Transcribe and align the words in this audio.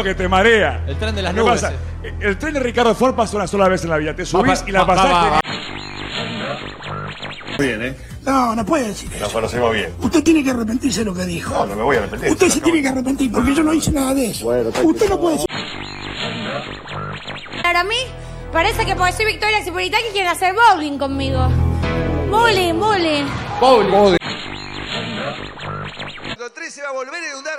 que 0.00 0.14
te 0.14 0.28
marea. 0.28 0.84
El 0.86 0.96
tren 0.96 1.14
de 1.14 1.22
las 1.22 1.34
¿Qué 1.34 1.40
nubes. 1.40 1.60
pasa? 1.60 1.74
eh. 2.04 2.14
El 2.20 2.38
tren 2.38 2.54
de 2.54 2.60
Ricardo 2.60 2.94
Ford 2.94 3.14
pasa 3.16 3.36
una 3.36 3.46
sola 3.48 3.66
vez 3.68 3.82
en 3.82 3.90
la 3.90 3.96
vida. 3.96 4.14
Te 4.14 4.24
subís 4.24 4.62
Va, 4.62 4.68
y 4.68 4.72
la 4.72 4.80
va, 4.84 4.86
pasás. 4.86 5.12
va, 5.12 5.30
va. 5.30 5.40
Bien, 7.58 7.82
¿eh? 7.82 7.96
No, 8.24 8.54
no 8.54 8.64
puede 8.64 8.88
decir 8.88 9.10
eso. 9.12 9.24
Nos 9.24 9.32
conocemos 9.32 9.72
bien. 9.74 9.92
Usted 10.00 10.22
tiene 10.22 10.44
que 10.44 10.50
arrepentirse 10.50 11.00
de 11.00 11.06
lo 11.06 11.14
que 11.14 11.24
dijo. 11.24 11.52
No, 11.52 11.66
no 11.66 11.74
me 11.76 11.82
voy 11.82 11.96
a 11.96 11.98
arrepentir. 12.00 12.30
Usted 12.30 12.48
se 12.48 12.60
tiene 12.60 12.80
que 12.82 12.88
arrepentir 12.88 13.32
porque 13.32 13.54
yo 13.54 13.62
no 13.64 13.72
hice 13.74 13.90
nada 13.90 14.14
de 14.14 14.26
eso. 14.26 14.46
Usted 14.48 15.08
no 15.08 15.20
puede 15.20 15.34
decir. 15.36 15.48
Para 17.62 17.82
mí, 17.84 17.96
parece 18.52 18.84
que 18.86 18.94
porque 18.94 19.12
soy 19.12 19.26
Victoria 19.26 19.62
Cipolitaki 19.64 20.04
quieren 20.12 20.30
hacer 20.30 20.54
bowling 20.54 20.98
conmigo. 20.98 21.48
Bowling, 22.30 22.78
bowling. 22.78 23.26
El 26.24 26.52
3 26.52 26.74
se 26.74 26.82
va 26.82 26.88
a 26.88 26.92
volver 26.92 27.14
a 27.22 27.28
inundar 27.28 27.58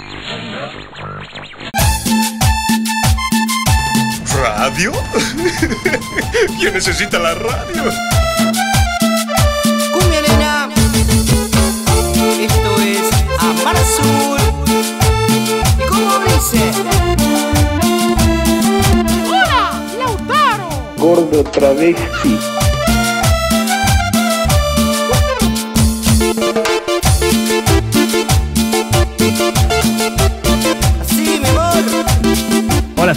¿Radio? 4.41 4.91
¿Quién 6.59 6.73
necesita 6.73 7.19
la 7.19 7.35
radio? 7.35 7.83
Cumbia 9.93 10.21
nena. 10.23 10.67
Esto 12.41 12.81
es 12.81 13.07
Amar 13.39 13.75
Azul. 13.77 14.39
¿Y 15.77 15.85
cómo 15.85 16.19
dice? 16.25 16.71
¡Hola! 19.29 19.79
¡Lautaro! 19.99 20.69
Gordo 20.97 21.43
travesti. 21.43 22.60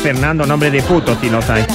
Fernando, 0.04 0.44
nombre 0.44 0.70
de 0.70 0.82
puto 0.82 1.16
si 1.18 1.30
no 1.30 1.40
sabes. 1.40 1.66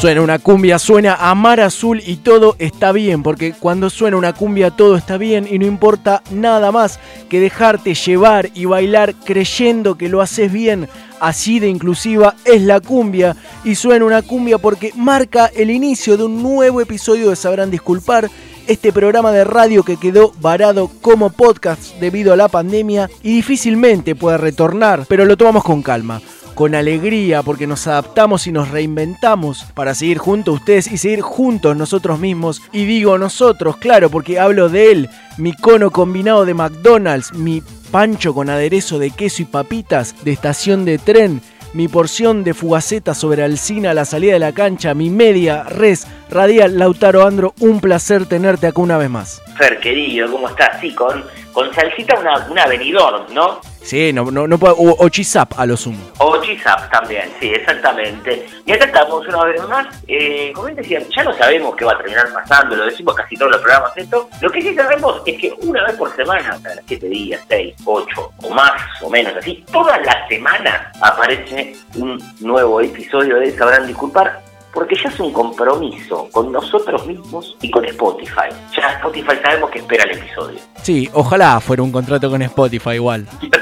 Suena 0.00 0.22
una 0.22 0.38
cumbia, 0.38 0.78
suena 0.78 1.14
a 1.16 1.34
mar 1.34 1.60
azul 1.60 2.00
y 2.02 2.16
todo 2.16 2.56
está 2.58 2.90
bien, 2.90 3.22
porque 3.22 3.52
cuando 3.52 3.90
suena 3.90 4.16
una 4.16 4.32
cumbia 4.32 4.70
todo 4.70 4.96
está 4.96 5.18
bien 5.18 5.46
y 5.46 5.58
no 5.58 5.66
importa 5.66 6.22
nada 6.30 6.72
más 6.72 6.98
que 7.28 7.38
dejarte 7.38 7.92
llevar 7.92 8.48
y 8.54 8.64
bailar 8.64 9.14
creyendo 9.14 9.98
que 9.98 10.08
lo 10.08 10.22
haces 10.22 10.50
bien. 10.50 10.88
Así 11.20 11.60
de 11.60 11.68
inclusiva 11.68 12.34
es 12.46 12.62
la 12.62 12.80
cumbia 12.80 13.36
y 13.62 13.74
suena 13.74 14.06
una 14.06 14.22
cumbia 14.22 14.56
porque 14.56 14.90
marca 14.96 15.50
el 15.54 15.70
inicio 15.70 16.16
de 16.16 16.24
un 16.24 16.42
nuevo 16.42 16.80
episodio 16.80 17.28
de 17.28 17.36
Sabrán 17.36 17.70
Disculpar, 17.70 18.30
este 18.68 18.94
programa 18.94 19.32
de 19.32 19.44
radio 19.44 19.82
que 19.82 19.98
quedó 19.98 20.32
varado 20.40 20.90
como 21.02 21.28
podcast 21.28 21.96
debido 22.00 22.32
a 22.32 22.36
la 22.36 22.48
pandemia 22.48 23.10
y 23.22 23.34
difícilmente 23.34 24.14
puede 24.14 24.38
retornar, 24.38 25.04
pero 25.10 25.26
lo 25.26 25.36
tomamos 25.36 25.62
con 25.62 25.82
calma 25.82 26.22
con 26.54 26.74
alegría 26.74 27.42
porque 27.42 27.66
nos 27.66 27.86
adaptamos 27.86 28.46
y 28.46 28.52
nos 28.52 28.70
reinventamos 28.70 29.64
para 29.74 29.94
seguir 29.94 30.18
junto 30.18 30.50
a 30.50 30.54
ustedes 30.54 30.90
y 30.90 30.98
seguir 30.98 31.20
juntos 31.20 31.76
nosotros 31.76 32.18
mismos. 32.18 32.62
Y 32.72 32.84
digo 32.84 33.18
nosotros, 33.18 33.76
claro, 33.76 34.10
porque 34.10 34.38
hablo 34.38 34.68
de 34.68 34.92
él, 34.92 35.10
mi 35.38 35.52
cono 35.52 35.90
combinado 35.90 36.44
de 36.44 36.54
McDonald's, 36.54 37.32
mi 37.34 37.62
pancho 37.90 38.34
con 38.34 38.50
aderezo 38.50 38.98
de 38.98 39.10
queso 39.10 39.42
y 39.42 39.46
papitas 39.46 40.14
de 40.24 40.32
estación 40.32 40.84
de 40.84 40.98
tren, 40.98 41.40
mi 41.72 41.88
porción 41.88 42.44
de 42.44 42.54
fugaceta 42.54 43.14
sobre 43.14 43.42
alcina 43.42 43.90
a 43.90 43.94
la 43.94 44.04
salida 44.04 44.32
de 44.32 44.38
la 44.40 44.52
cancha, 44.52 44.94
mi 44.94 45.10
media 45.10 45.64
res 45.64 46.06
radial 46.28 46.78
Lautaro 46.78 47.26
Andro, 47.26 47.54
un 47.60 47.80
placer 47.80 48.26
tenerte 48.26 48.66
acá 48.66 48.80
una 48.80 48.98
vez 48.98 49.10
más. 49.10 49.42
Fer, 49.56 49.78
querido, 49.80 50.30
¿cómo 50.30 50.48
estás? 50.48 50.80
Sí, 50.80 50.94
con, 50.94 51.24
con 51.52 51.72
salsita 51.74 52.18
una, 52.18 52.46
una 52.48 52.66
venidor, 52.66 53.30
¿no? 53.30 53.60
Sí, 53.82 54.12
no, 54.12 54.30
no, 54.30 54.46
no 54.46 54.58
puedo, 54.58 54.74
o, 54.74 55.04
o 55.04 55.08
chisap 55.08 55.58
a 55.58 55.64
lo 55.64 55.76
sumo. 55.76 55.98
O 56.18 56.36
chisap 56.42 56.90
también, 56.90 57.30
sí, 57.40 57.48
exactamente. 57.48 58.46
Y 58.66 58.72
acá 58.72 58.84
estamos 58.84 59.26
una 59.26 59.44
vez 59.44 59.68
más. 59.68 59.86
Eh, 60.06 60.52
como 60.54 60.66
bien 60.66 60.76
decía, 60.76 61.00
ya 61.16 61.24
no 61.24 61.32
sabemos 61.36 61.74
qué 61.76 61.86
va 61.86 61.92
a 61.92 61.96
terminar 61.98 62.30
pasando, 62.32 62.76
lo 62.76 62.84
decimos 62.84 63.14
casi 63.14 63.36
todos 63.36 63.52
los 63.52 63.60
programas 63.62 63.96
esto. 63.96 64.28
Lo 64.42 64.50
que 64.50 64.60
sí 64.60 64.74
sabemos 64.74 65.22
es 65.24 65.40
que 65.40 65.54
una 65.62 65.82
vez 65.84 65.96
por 65.96 66.14
semana, 66.14 66.58
cada 66.62 66.82
siete 66.86 67.08
días, 67.08 67.40
seis, 67.48 67.74
ocho 67.84 68.32
o 68.42 68.50
más 68.50 68.82
o 69.02 69.08
menos 69.08 69.34
así, 69.36 69.64
todas 69.72 69.98
las 70.04 70.28
semanas 70.28 70.88
aparece 71.00 71.74
un 71.96 72.22
nuevo 72.40 72.80
episodio 72.82 73.36
de 73.36 73.50
Sabrán 73.52 73.86
Disculpar. 73.86 74.49
Porque 74.72 74.94
ya 74.94 75.08
es 75.08 75.18
un 75.20 75.32
compromiso 75.32 76.28
con 76.32 76.52
nosotros 76.52 77.06
mismos 77.06 77.56
y 77.60 77.70
con 77.70 77.84
Spotify. 77.84 78.48
Ya 78.76 78.92
Spotify 78.94 79.36
sabemos 79.42 79.70
que 79.70 79.78
espera 79.80 80.04
el 80.04 80.18
episodio. 80.18 80.58
Sí, 80.82 81.08
ojalá 81.12 81.60
fuera 81.60 81.82
un 81.82 81.90
contrato 81.92 82.30
con 82.30 82.40
Spotify 82.42 82.90
igual. 82.92 83.26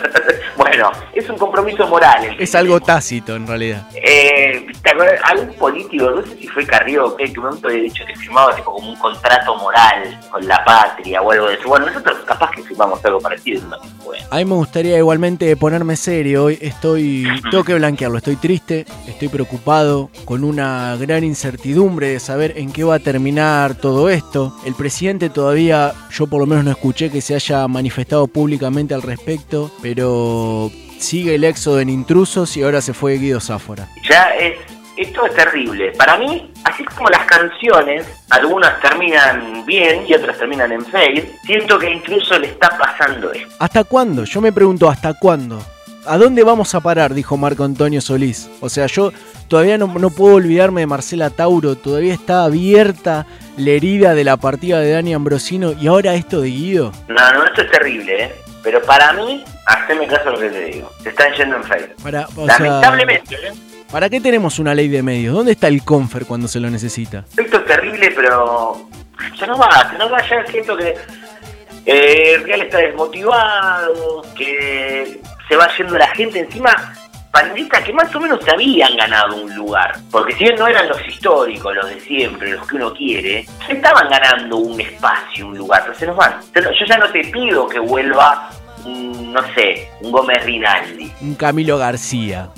Bueno, 0.56 0.91
es 1.14 1.28
un 1.30 1.38
compromiso 1.38 1.86
moral. 1.86 2.36
Es 2.38 2.54
algo 2.54 2.74
tenemos. 2.74 2.86
tácito 2.86 3.36
en 3.36 3.46
realidad. 3.46 3.86
Eh, 3.94 4.66
¿te 4.82 4.91
acuerdas? 4.91 5.20
Algún 5.24 5.54
político, 5.54 6.10
no 6.10 6.22
sé 6.26 6.36
si 6.36 6.48
fue 6.48 6.66
Carrió 6.66 7.06
o 7.06 7.16
qué, 7.16 7.32
que 7.32 7.38
un 7.38 7.46
momento 7.46 7.69
había 7.69 7.82
dicho 7.82 8.04
que 8.04 8.14
firmaba 8.16 8.54
tipo 8.54 8.72
como 8.72 8.90
un 8.90 8.96
contrato 8.96 9.56
moral 9.56 10.20
con 10.30 10.46
la 10.46 10.62
patria 10.64 11.22
o 11.22 11.30
algo 11.30 11.48
de 11.48 11.54
eso. 11.54 11.69
Bueno, 11.69 11.86
nosotros 11.86 12.19
capaz 12.26 12.50
que 12.50 12.62
firmamos 12.62 13.04
algo 13.04 13.20
parecido. 13.20 13.62
No, 13.69 13.76
bueno. 14.04 14.25
A 14.30 14.36
mí 14.36 14.44
me 14.44 14.54
gustaría 14.54 14.98
igualmente 14.98 15.56
ponerme 15.56 15.96
serio. 15.96 16.44
Hoy 16.44 16.58
estoy. 16.60 17.26
Tengo 17.50 17.64
que 17.64 17.75
blanquearlo. 17.75 18.19
Estoy 18.19 18.36
triste, 18.36 18.84
estoy 19.06 19.28
preocupado, 19.28 20.10
con 20.25 20.42
una 20.44 20.96
gran 20.98 21.25
incertidumbre 21.25 22.09
de 22.09 22.20
saber 22.20 22.54
en 22.56 22.72
qué 22.72 22.84
va 22.84 22.97
a 22.97 22.98
terminar 22.98 23.75
todo 23.75 24.10
esto. 24.10 24.54
El 24.64 24.75
presidente 24.75 25.31
todavía, 25.31 25.94
yo 26.10 26.26
por 26.26 26.41
lo 26.41 26.47
menos 26.47 26.64
no 26.64 26.70
escuché 26.70 27.10
que 27.10 27.20
se 27.20 27.34
haya 27.34 27.66
manifestado 27.69 28.26
públicamente 28.26 28.94
al 28.94 29.03
respecto, 29.03 29.70
pero 29.81 30.70
sigue 30.98 31.34
el 31.37 31.44
éxodo 31.44 31.81
en 31.81 31.88
intrusos 31.88 32.56
y 32.56 32.62
ahora 32.62 32.81
se 32.81 32.92
fue 32.94 33.19
Guido 33.19 33.41
Sáfora. 33.41 33.88
Ya 34.08 34.34
es. 34.34 34.58
Esto 34.97 35.26
es 35.26 35.34
terrible. 35.37 35.92
Para 35.92 36.19
mí, 36.19 36.53
así 36.64 36.84
como 36.84 37.08
las 37.08 37.25
canciones, 37.25 38.04
algunas 38.31 38.81
terminan 38.81 39.64
bien 39.64 40.04
y 40.08 40.14
otras 40.14 40.37
terminan 40.38 40.72
en 40.72 40.84
fail, 40.87 41.25
siento 41.44 41.78
que 41.78 41.88
incluso 41.88 42.37
le 42.37 42.48
está 42.48 42.76
pasando 42.76 43.32
esto. 43.32 43.48
¿Hasta 43.60 43.84
cuándo? 43.84 44.25
Yo 44.25 44.41
me 44.41 44.53
pregunto, 44.53 44.91
¿hasta 44.91 45.14
cuándo? 45.14 45.62
¿A 46.04 46.19
dónde 46.19 46.42
vamos 46.42 46.75
a 46.75 46.81
parar? 46.81 47.14
Dijo 47.14 47.37
Marco 47.37 47.62
Antonio 47.62 48.00
Solís. 48.00 48.50
O 48.60 48.69
sea, 48.69 48.87
yo 48.87 49.12
todavía 49.48 49.78
no, 49.78 49.86
no 49.86 50.10
puedo 50.10 50.36
olvidarme 50.36 50.82
de 50.82 50.86
Marcela 50.86 51.31
Tauro. 51.31 51.76
Todavía 51.76 52.14
está 52.14 52.44
abierta 52.44 53.26
la 53.56 53.70
herida 53.70 54.14
de 54.14 54.25
la 54.25 54.36
partida 54.36 54.81
de 54.81 54.93
Dani 54.93 55.14
Ambrosino 55.14 55.73
y 55.73 55.88
ahora 55.88 56.14
esto 56.14 56.40
de 56.40 56.49
Guido. 56.49 56.93
No, 57.08 57.32
no, 57.32 57.44
esto 57.44 57.62
es 57.62 57.70
terrible, 57.70 58.25
¿eh? 58.25 58.34
Pero 58.62 58.82
para 58.82 59.12
mí, 59.14 59.44
haceme 59.67 60.06
caso 60.06 60.28
a 60.28 60.32
lo 60.32 60.38
que 60.38 60.50
te 60.50 60.64
digo. 60.67 60.93
Se 61.02 61.08
están 61.08 61.32
yendo 61.34 61.56
en 61.56 61.64
sea, 61.64 62.26
Lamentablemente, 62.37 63.34
¿eh? 63.34 63.52
¿Para 63.90 64.11
qué 64.11 64.20
tenemos 64.20 64.58
una 64.58 64.75
ley 64.75 64.88
de 64.88 65.02
medios? 65.02 65.34
¿Dónde 65.34 65.52
está 65.52 65.69
el 65.69 65.82
Confer 65.82 66.26
cuando 66.26 66.46
se 66.46 66.61
lo 66.61 66.69
necesita? 66.69 67.25
Esto 67.37 67.56
es 67.56 67.64
terrible, 67.64 68.12
pero 68.14 68.87
ya 69.38 69.46
no 69.46 69.56
va, 69.56 69.90
ya 69.90 69.99
no 69.99 70.11
va, 70.11 70.20
ya 70.28 70.44
siento 70.46 70.76
que 70.76 70.94
eh, 71.87 72.38
Real 72.44 72.62
está 72.62 72.78
desmotivado, 72.78 74.23
que 74.37 75.20
se 75.49 75.56
va 75.56 75.69
yendo 75.78 75.96
la 75.96 76.08
gente 76.08 76.40
encima, 76.40 76.94
panelistas 77.30 77.84
que 77.84 77.92
más 77.92 78.14
o 78.14 78.20
menos 78.20 78.42
se 78.44 78.50
habían 78.50 78.96
ganado 78.96 79.36
un 79.36 79.54
lugar, 79.54 79.92
porque 80.10 80.34
si 80.34 80.44
bien 80.44 80.56
no 80.56 80.66
eran 80.66 80.88
los 80.88 81.06
históricos, 81.06 81.75
los 81.75 81.88
de 81.88 82.00
siempre, 82.00 82.52
los 82.52 82.66
que 82.66 82.76
uno 82.76 82.92
quiere, 82.92 83.46
se 83.66 83.72
estaban 83.75 84.08
ganando 84.08 84.56
un 84.56 84.80
espacio, 84.80 85.46
un 85.46 85.58
lugar, 85.58 85.82
pero 85.84 85.98
se 85.98 86.06
nos 86.06 86.16
van. 86.16 86.40
Yo 86.54 86.86
ya 86.86 86.96
no 86.98 87.08
te 87.10 87.20
pido 87.25 87.69
que 87.69 87.78
vuelva, 87.78 88.50
un, 88.84 89.32
no 89.32 89.42
sé, 89.54 89.88
un 90.00 90.12
Gómez 90.12 90.44
Rinaldi, 90.44 91.12
Un 91.20 91.34
Camilo 91.34 91.78
García. 91.78 92.48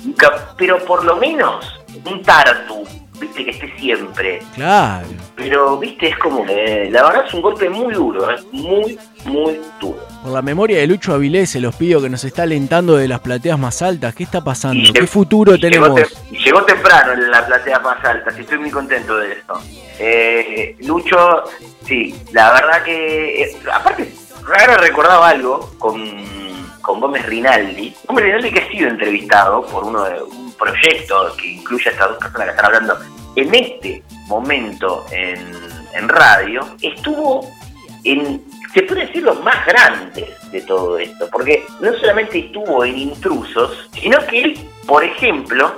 pero 0.57 0.77
por 0.85 1.03
lo 1.03 1.17
menos 1.17 1.81
un 2.05 2.21
Tartu, 2.21 2.87
viste, 3.21 3.45
que 3.45 3.51
esté 3.51 3.73
siempre. 3.79 4.39
Claro. 4.55 5.07
Pero, 5.35 5.77
viste, 5.77 6.09
es 6.09 6.17
como 6.17 6.45
que 6.45 6.89
la 6.91 7.03
verdad 7.03 7.25
es 7.27 7.33
un 7.33 7.41
golpe 7.41 7.69
muy 7.69 7.93
duro, 7.93 8.29
¿eh? 8.29 8.35
muy, 8.51 8.99
muy 9.25 9.59
duro. 9.79 9.99
Por 10.23 10.31
la 10.33 10.41
memoria 10.41 10.79
de 10.79 10.87
Lucho 10.87 11.13
Avilés, 11.13 11.49
se 11.51 11.59
los 11.59 11.75
pido 11.75 12.01
que 12.01 12.09
nos 12.09 12.23
está 12.23 12.43
alentando 12.43 12.95
de 12.97 13.07
las 13.07 13.21
plateas 13.21 13.57
más 13.57 13.81
altas. 13.81 14.13
¿Qué 14.13 14.23
está 14.23 14.43
pasando? 14.43 14.91
¿Qué 14.93 15.07
futuro 15.07 15.57
tenemos? 15.59 15.89
Llegó, 15.95 16.07
te- 16.29 16.37
llegó 16.37 16.63
temprano 16.63 17.13
en 17.13 17.31
la 17.31 17.45
platea 17.45 17.79
más 17.79 18.03
alta, 18.05 18.29
estoy 18.37 18.57
muy 18.59 18.69
contento 18.71 19.17
de 19.17 19.31
eso. 19.33 19.61
Eh, 19.99 20.75
Lucho, 20.81 21.43
sí, 21.85 22.13
la 22.33 22.51
verdad 22.53 22.83
que. 22.83 23.43
eh, 23.43 23.57
aparte, 23.71 24.11
raro 24.47 24.77
recordaba 24.77 25.29
algo 25.29 25.71
con, 25.79 25.99
con 26.81 26.99
Gómez 26.99 27.25
Rinaldi. 27.25 27.93
Gómez 28.07 28.25
Rinaldi 28.25 28.51
que 28.51 28.59
ha 28.61 28.69
sido 28.69 28.89
entrevistado 28.89 29.65
por 29.65 29.83
uno 29.83 30.03
de 30.03 30.21
un 30.21 30.53
proyecto 30.53 31.35
que 31.37 31.47
incluye 31.47 31.89
a 31.89 31.91
estas 31.91 32.09
dos 32.09 32.17
personas 32.17 32.45
que 32.45 32.51
están 32.51 32.65
hablando 32.65 32.97
en 33.35 33.55
este 33.55 34.03
momento 34.27 35.05
en, 35.11 35.39
en 35.93 36.09
radio, 36.09 36.61
estuvo 36.81 37.49
en, 38.03 38.41
se 38.73 38.83
puede 38.83 39.05
decir, 39.07 39.23
los 39.23 39.41
más 39.43 39.65
grandes 39.65 40.29
de 40.51 40.61
todo 40.61 40.97
esto, 40.97 41.29
porque 41.31 41.63
no 41.79 41.93
solamente 41.93 42.39
estuvo 42.39 42.83
en 42.83 42.97
intrusos, 42.97 43.89
sino 43.93 44.19
que 44.27 44.41
él, 44.41 44.59
por 44.87 45.03
ejemplo, 45.03 45.73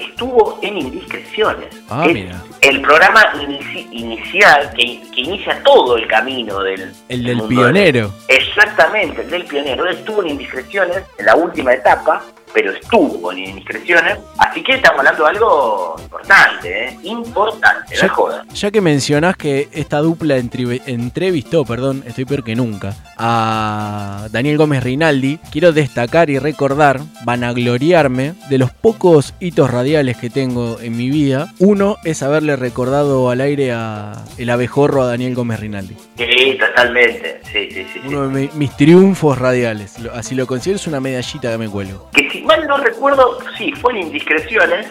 estuvo 0.00 0.58
en 0.62 0.78
indiscreciones. 0.78 1.74
Ah, 1.88 2.04
Es 2.06 2.14
mira. 2.14 2.42
El 2.60 2.80
programa 2.80 3.20
inici- 3.34 3.86
inicial 3.92 4.70
que, 4.76 5.00
que 5.14 5.20
inicia 5.20 5.62
todo 5.62 5.96
el 5.96 6.06
camino 6.08 6.60
del, 6.62 6.92
El 7.08 7.24
del 7.24 7.42
pionero. 7.42 8.12
Exactamente, 8.28 9.22
el 9.22 9.30
del 9.30 9.44
pionero. 9.44 9.86
Él 9.86 9.96
estuvo 9.96 10.22
en 10.22 10.30
indiscreciones 10.30 11.02
en 11.18 11.26
la 11.26 11.36
última 11.36 11.72
etapa, 11.74 12.22
pero 12.54 12.70
estuvo 12.72 13.32
en 13.32 13.40
indiscreciones. 13.40 14.16
Así 14.38 14.62
que 14.62 14.74
estamos 14.76 15.00
hablando 15.00 15.24
de 15.24 15.30
algo 15.30 15.96
importante, 16.00 16.84
¿eh? 16.88 16.98
Importante, 17.02 17.96
Ya, 18.00 18.08
joda. 18.08 18.44
ya 18.54 18.70
que 18.70 18.80
mencionás 18.80 19.36
que 19.36 19.68
esta 19.72 19.98
dupla 19.98 20.38
entrev- 20.38 20.80
entrevistó, 20.86 21.64
perdón, 21.64 22.04
estoy 22.06 22.24
peor 22.24 22.44
que 22.44 22.54
nunca, 22.54 22.94
a 23.18 24.28
Daniel 24.30 24.56
Gómez 24.56 24.82
Rinaldi, 24.84 25.38
quiero 25.50 25.72
destacar 25.72 26.30
y 26.30 26.38
recordar, 26.38 27.00
vanagloriarme 27.24 28.34
de 28.48 28.58
los 28.58 28.70
pocos 28.70 29.34
hitos 29.40 29.70
radiales 29.70 30.16
que 30.16 30.30
tengo 30.30 30.78
en 30.80 30.96
mi 30.96 31.10
vida. 31.10 31.52
Uno 31.58 31.96
es 32.04 32.22
haberle 32.22 32.56
recordado 32.56 33.30
al 33.30 33.40
aire 33.40 33.72
a 33.72 34.12
el 34.38 34.50
abejorro 34.50 35.02
a 35.02 35.06
Daniel 35.08 35.34
Gómez 35.34 35.60
Rinaldi. 35.60 35.96
Sí, 36.16 36.56
totalmente. 36.58 37.40
Sí, 37.52 37.68
sí, 37.70 37.84
sí. 37.92 38.00
sí. 38.02 38.08
Uno 38.08 38.28
de 38.28 38.40
mi- 38.42 38.50
mis 38.54 38.76
triunfos 38.76 39.38
radiales. 39.38 39.96
Así 40.14 40.34
lo 40.34 40.46
considero, 40.46 40.76
es 40.76 40.86
una 40.86 41.00
medallita 41.00 41.50
que 41.50 41.58
me 41.58 41.68
cuelgo. 41.68 42.08
Que 42.12 42.28
si 42.30 42.40
mal 42.44 42.66
no 42.66 42.76
recuerdo, 42.78 43.38
sí, 43.58 43.72
fue 43.80 43.92
en 43.92 43.98
indiscreciones, 44.06 44.86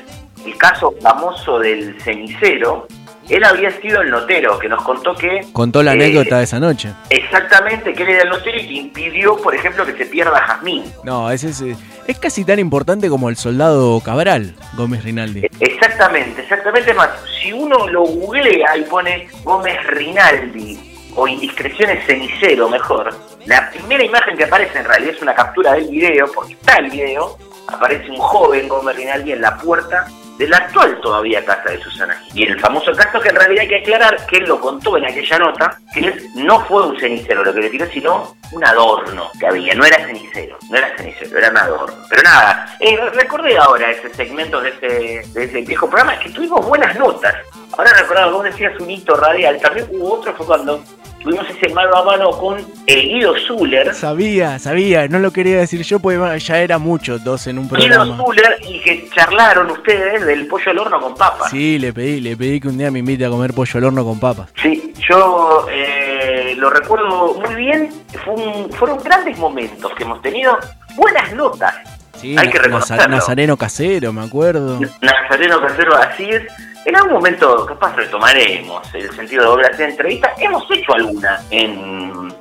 el 0.45 0.57
caso 0.57 0.93
famoso 1.01 1.59
del 1.59 1.99
cenicero. 2.01 2.87
Él 3.29 3.41
había 3.45 3.71
sido 3.79 4.01
el 4.01 4.09
notero 4.09 4.59
que 4.59 4.67
nos 4.67 4.83
contó 4.83 5.15
que 5.15 5.47
Contó 5.53 5.81
la 5.81 5.91
Eh, 5.91 5.95
anécdota 5.95 6.39
de 6.39 6.43
esa 6.43 6.59
noche. 6.59 6.89
exactamente 7.09 7.93
que 7.93 8.03
él 8.03 8.09
era 8.09 8.23
el 8.23 8.29
notero 8.29 8.57
y 8.59 8.67
que 8.67 8.73
impidió, 8.73 9.37
por 9.37 9.55
ejemplo, 9.55 9.85
que 9.85 9.93
se 9.95 10.05
pierda 10.07 10.41
Jazmín. 10.41 10.83
No, 11.05 11.31
ese 11.31 11.49
es, 11.49 11.61
eh, 11.61 11.77
es 12.05 12.19
casi 12.19 12.43
tan 12.43 12.59
importante 12.59 13.07
como 13.07 13.29
el 13.29 13.37
soldado 13.37 14.01
Cabral, 14.01 14.53
Gómez 14.75 15.05
Rinaldi. 15.05 15.47
Exactamente, 15.61 16.41
exactamente. 16.41 16.91
Es 16.91 16.97
más, 16.97 17.11
si 17.41 17.53
uno 17.53 17.87
lo 17.87 18.01
googlea 18.01 18.75
y 18.75 18.81
pone 18.83 19.29
Gómez 19.45 19.77
Rinaldi 19.87 20.92
o 21.15 21.27
indiscreciones 21.27 22.05
cenicero, 22.05 22.69
mejor, 22.69 23.13
la 23.45 23.69
primera 23.69 24.03
imagen 24.03 24.37
que 24.37 24.45
aparece 24.45 24.79
en 24.79 24.85
realidad 24.85 25.15
es 25.15 25.21
una 25.21 25.35
captura 25.35 25.73
del 25.73 25.87
video, 25.89 26.31
porque 26.33 26.53
está 26.53 26.77
el 26.77 26.89
video, 26.89 27.37
aparece 27.67 28.09
un 28.09 28.17
joven 28.17 28.67
Gómez 28.67 28.95
Rinaldi 28.95 29.31
en 29.33 29.41
la 29.41 29.57
puerta 29.57 30.07
de 30.37 30.47
la 30.47 30.57
actual 30.57 30.99
todavía 31.01 31.43
casa 31.45 31.71
de 31.71 31.81
Susana. 31.81 32.21
Y 32.33 32.43
el 32.43 32.59
famoso 32.59 32.91
caso 32.93 33.19
que 33.19 33.29
en 33.29 33.35
realidad 33.35 33.61
hay 33.61 33.67
que 33.67 33.77
aclarar 33.77 34.25
que 34.25 34.37
él 34.37 34.45
lo 34.45 34.59
contó 34.59 34.97
en 34.97 35.05
aquella 35.05 35.39
nota, 35.39 35.77
que 35.93 35.99
él 35.99 36.29
no 36.35 36.65
fue 36.65 36.87
un 36.87 36.99
cenicero 36.99 37.43
lo 37.43 37.53
que 37.53 37.61
le 37.61 37.69
tiró, 37.69 37.85
sino 37.87 38.35
un 38.51 38.65
adorno 38.65 39.29
que 39.39 39.47
había, 39.47 39.73
no 39.75 39.85
era 39.85 40.05
cenicero, 40.05 40.57
no 40.69 40.77
era 40.77 40.95
cenicero, 40.97 41.37
era 41.37 41.49
un 41.49 41.57
adorno. 41.57 41.95
Pero 42.09 42.21
nada, 42.23 42.77
eh, 42.79 42.97
recordé 43.13 43.57
ahora 43.57 43.91
ese 43.91 44.09
segmento 44.13 44.61
de 44.61 44.69
ese, 44.69 45.31
de 45.33 45.43
ese 45.43 45.61
viejo 45.61 45.89
programa, 45.89 46.19
que 46.19 46.29
tuvimos 46.29 46.65
buenas 46.65 46.97
notas. 46.97 47.35
Ahora 47.77 47.91
recordaba, 47.93 48.31
vos 48.31 48.43
decías 48.43 48.79
un 48.79 48.89
hito 48.89 49.15
radial, 49.15 49.59
también 49.59 49.87
hubo 49.91 50.15
otro, 50.15 50.33
fue 50.33 50.45
cuando 50.45 50.83
tuvimos 51.23 51.45
ese 51.49 51.73
mano 51.73 51.95
a 51.95 52.03
mano 52.03 52.31
con 52.31 52.59
eh, 52.87 53.01
Guido 53.01 53.33
Zuller, 53.47 53.93
Sabía, 53.95 54.59
sabía, 54.59 55.07
no 55.07 55.19
lo 55.19 55.31
quería 55.31 55.57
decir 55.57 55.81
yo 55.83 55.99
porque 55.99 56.39
ya 56.39 56.57
era 56.59 56.77
mucho, 56.77 57.17
dos 57.19 57.47
en 57.47 57.57
un 57.59 57.69
Guido 57.69 57.77
programa. 57.79 58.17
Zuller, 58.17 58.57
y 58.67 58.79
que 58.81 59.09
charlaron 59.13 59.71
ustedes 59.71 60.25
del 60.25 60.47
pollo 60.47 60.71
al 60.71 60.79
horno 60.79 61.01
con 61.01 61.15
papas. 61.15 61.49
Sí, 61.49 61.79
le 61.79 61.93
pedí, 61.93 62.19
le 62.21 62.35
pedí 62.37 62.59
que 62.59 62.67
un 62.67 62.77
día 62.77 62.91
me 62.91 62.99
invite 62.99 63.25
a 63.25 63.29
comer 63.29 63.53
pollo 63.53 63.77
al 63.77 63.83
horno 63.85 64.03
con 64.03 64.19
papas. 64.19 64.49
Sí, 64.61 64.93
yo 65.09 65.65
eh, 65.71 66.53
lo 66.57 66.69
recuerdo 66.69 67.33
muy 67.35 67.55
bien. 67.55 67.89
Fue 68.23 68.33
un- 68.33 68.69
fueron 68.71 68.99
grandes 69.03 69.37
momentos 69.37 69.91
que 69.95 70.03
hemos 70.03 70.21
tenido. 70.21 70.57
Buenas 70.95 71.33
notas. 71.33 71.73
Sí, 72.19 72.35
Hay 72.37 72.49
que 72.49 72.59
reconocerlo. 72.59 73.07
Nazareno 73.07 73.57
casero, 73.57 74.13
me 74.13 74.23
acuerdo. 74.23 74.79
Nazareno 75.01 75.59
Casero, 75.61 75.95
así 75.97 76.23
es. 76.29 76.43
En 76.85 76.95
algún 76.95 77.13
momento, 77.13 77.65
capaz 77.65 77.95
retomaremos 77.95 78.81
el 78.93 79.09
sentido 79.15 79.43
de 79.43 79.49
volver 79.49 79.65
a 79.67 79.69
hacer 79.69 79.89
entrevistas. 79.89 80.31
Hemos 80.39 80.63
hecho 80.71 80.93
alguna 80.93 81.41
en. 81.49 82.33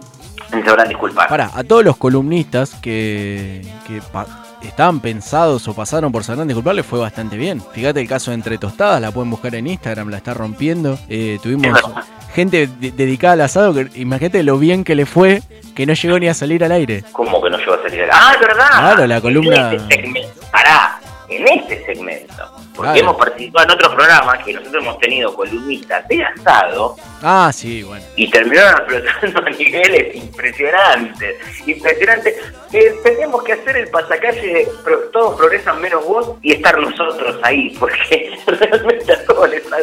en 0.53 0.65
Sabrán 0.65 0.89
Disculpar. 0.89 1.29
Para, 1.29 1.51
a 1.55 1.63
todos 1.65 1.85
los 1.85 1.97
columnistas 1.97 2.75
que, 2.83 3.63
que 3.87 4.01
estaban 4.67 5.01
pensados 5.01 5.67
o 5.69 5.75
pasaron 5.75 6.11
por 6.13 6.25
San 6.25 6.47
Disculpar 6.47 6.75
les 6.75 6.85
fue 6.87 6.99
bastante 6.99 7.37
bien. 7.37 7.63
Fíjate 7.73 8.01
el 8.01 8.09
caso 8.09 8.31
de 8.33 8.37
Entre 8.37 8.59
Tostadas, 8.59 9.01
la 9.01 9.11
pueden 9.13 9.31
buscar 9.31 9.55
en 9.55 9.67
Instagram, 9.69 10.09
la 10.11 10.17
está 10.17 10.35
rompiendo. 10.35 10.99
Eh, 11.09 11.39
tuvimos 11.43 11.79
gente 12.35 12.67
de- 12.67 12.91
dedicada 12.91 13.35
al 13.35 13.41
asado, 13.43 13.75
que 13.75 13.89
imagínate 13.95 14.43
lo 14.43 14.59
bien 14.59 14.83
que 14.85 14.95
le 14.95 15.07
fue 15.07 15.43
que 15.77 15.87
no 15.87 15.93
llegó 15.95 16.19
ni 16.19 16.29
a 16.29 16.35
salir 16.35 16.65
al 16.65 16.73
aire. 16.73 17.05
¿Cómo 17.13 17.41
que 17.43 17.49
no 17.49 17.59
llegó 17.59 17.75
a 17.75 17.83
salir? 17.83 18.05
Ah, 18.13 18.33
es 18.35 18.41
verdad. 18.41 18.69
Claro, 18.71 19.07
la 19.07 19.21
columna- 19.21 19.71
En 19.73 19.81
este 19.81 19.95
segmento. 19.95 20.41
Pará, 20.51 21.01
en 21.29 21.49
este 21.49 21.87
segmento. 21.87 22.52
Porque 22.83 22.99
Claro. 23.01 23.11
hemos 23.11 23.17
participado 23.17 23.65
en 23.67 23.71
otros 23.73 23.95
programas 23.95 24.45
que 24.45 24.53
nosotros 24.55 24.83
hemos 24.83 24.99
tenido 24.99 25.35
columnistas 25.35 26.09
de 26.09 26.25
asado 26.25 26.97
Ah, 27.23 27.51
sí, 27.55 27.83
bueno. 27.85 28.05
y 28.17 28.29
terminaron 28.29 28.81
explotando 28.93 29.47
a 29.47 29.51
niveles 29.51 30.17
impresionantes. 30.17 31.37
Impresionantes. 31.67 32.35
Eh, 32.73 32.95
tenemos 33.05 33.43
que 33.45 33.53
hacer 33.53 33.77
el 33.77 33.89
pasacalle 33.89 34.47
de 34.55 34.69
todos 35.13 35.37
progresan 35.37 35.81
menos 35.81 36.05
vos 36.05 36.33
y 36.43 36.53
estar 36.55 36.79
nosotros 36.79 37.39
ahí, 37.43 37.77
porque 37.79 38.33
realmente 38.47 39.13
a 39.13 39.25
todos 39.27 39.49
les 39.49 39.65
ha, 39.73 39.77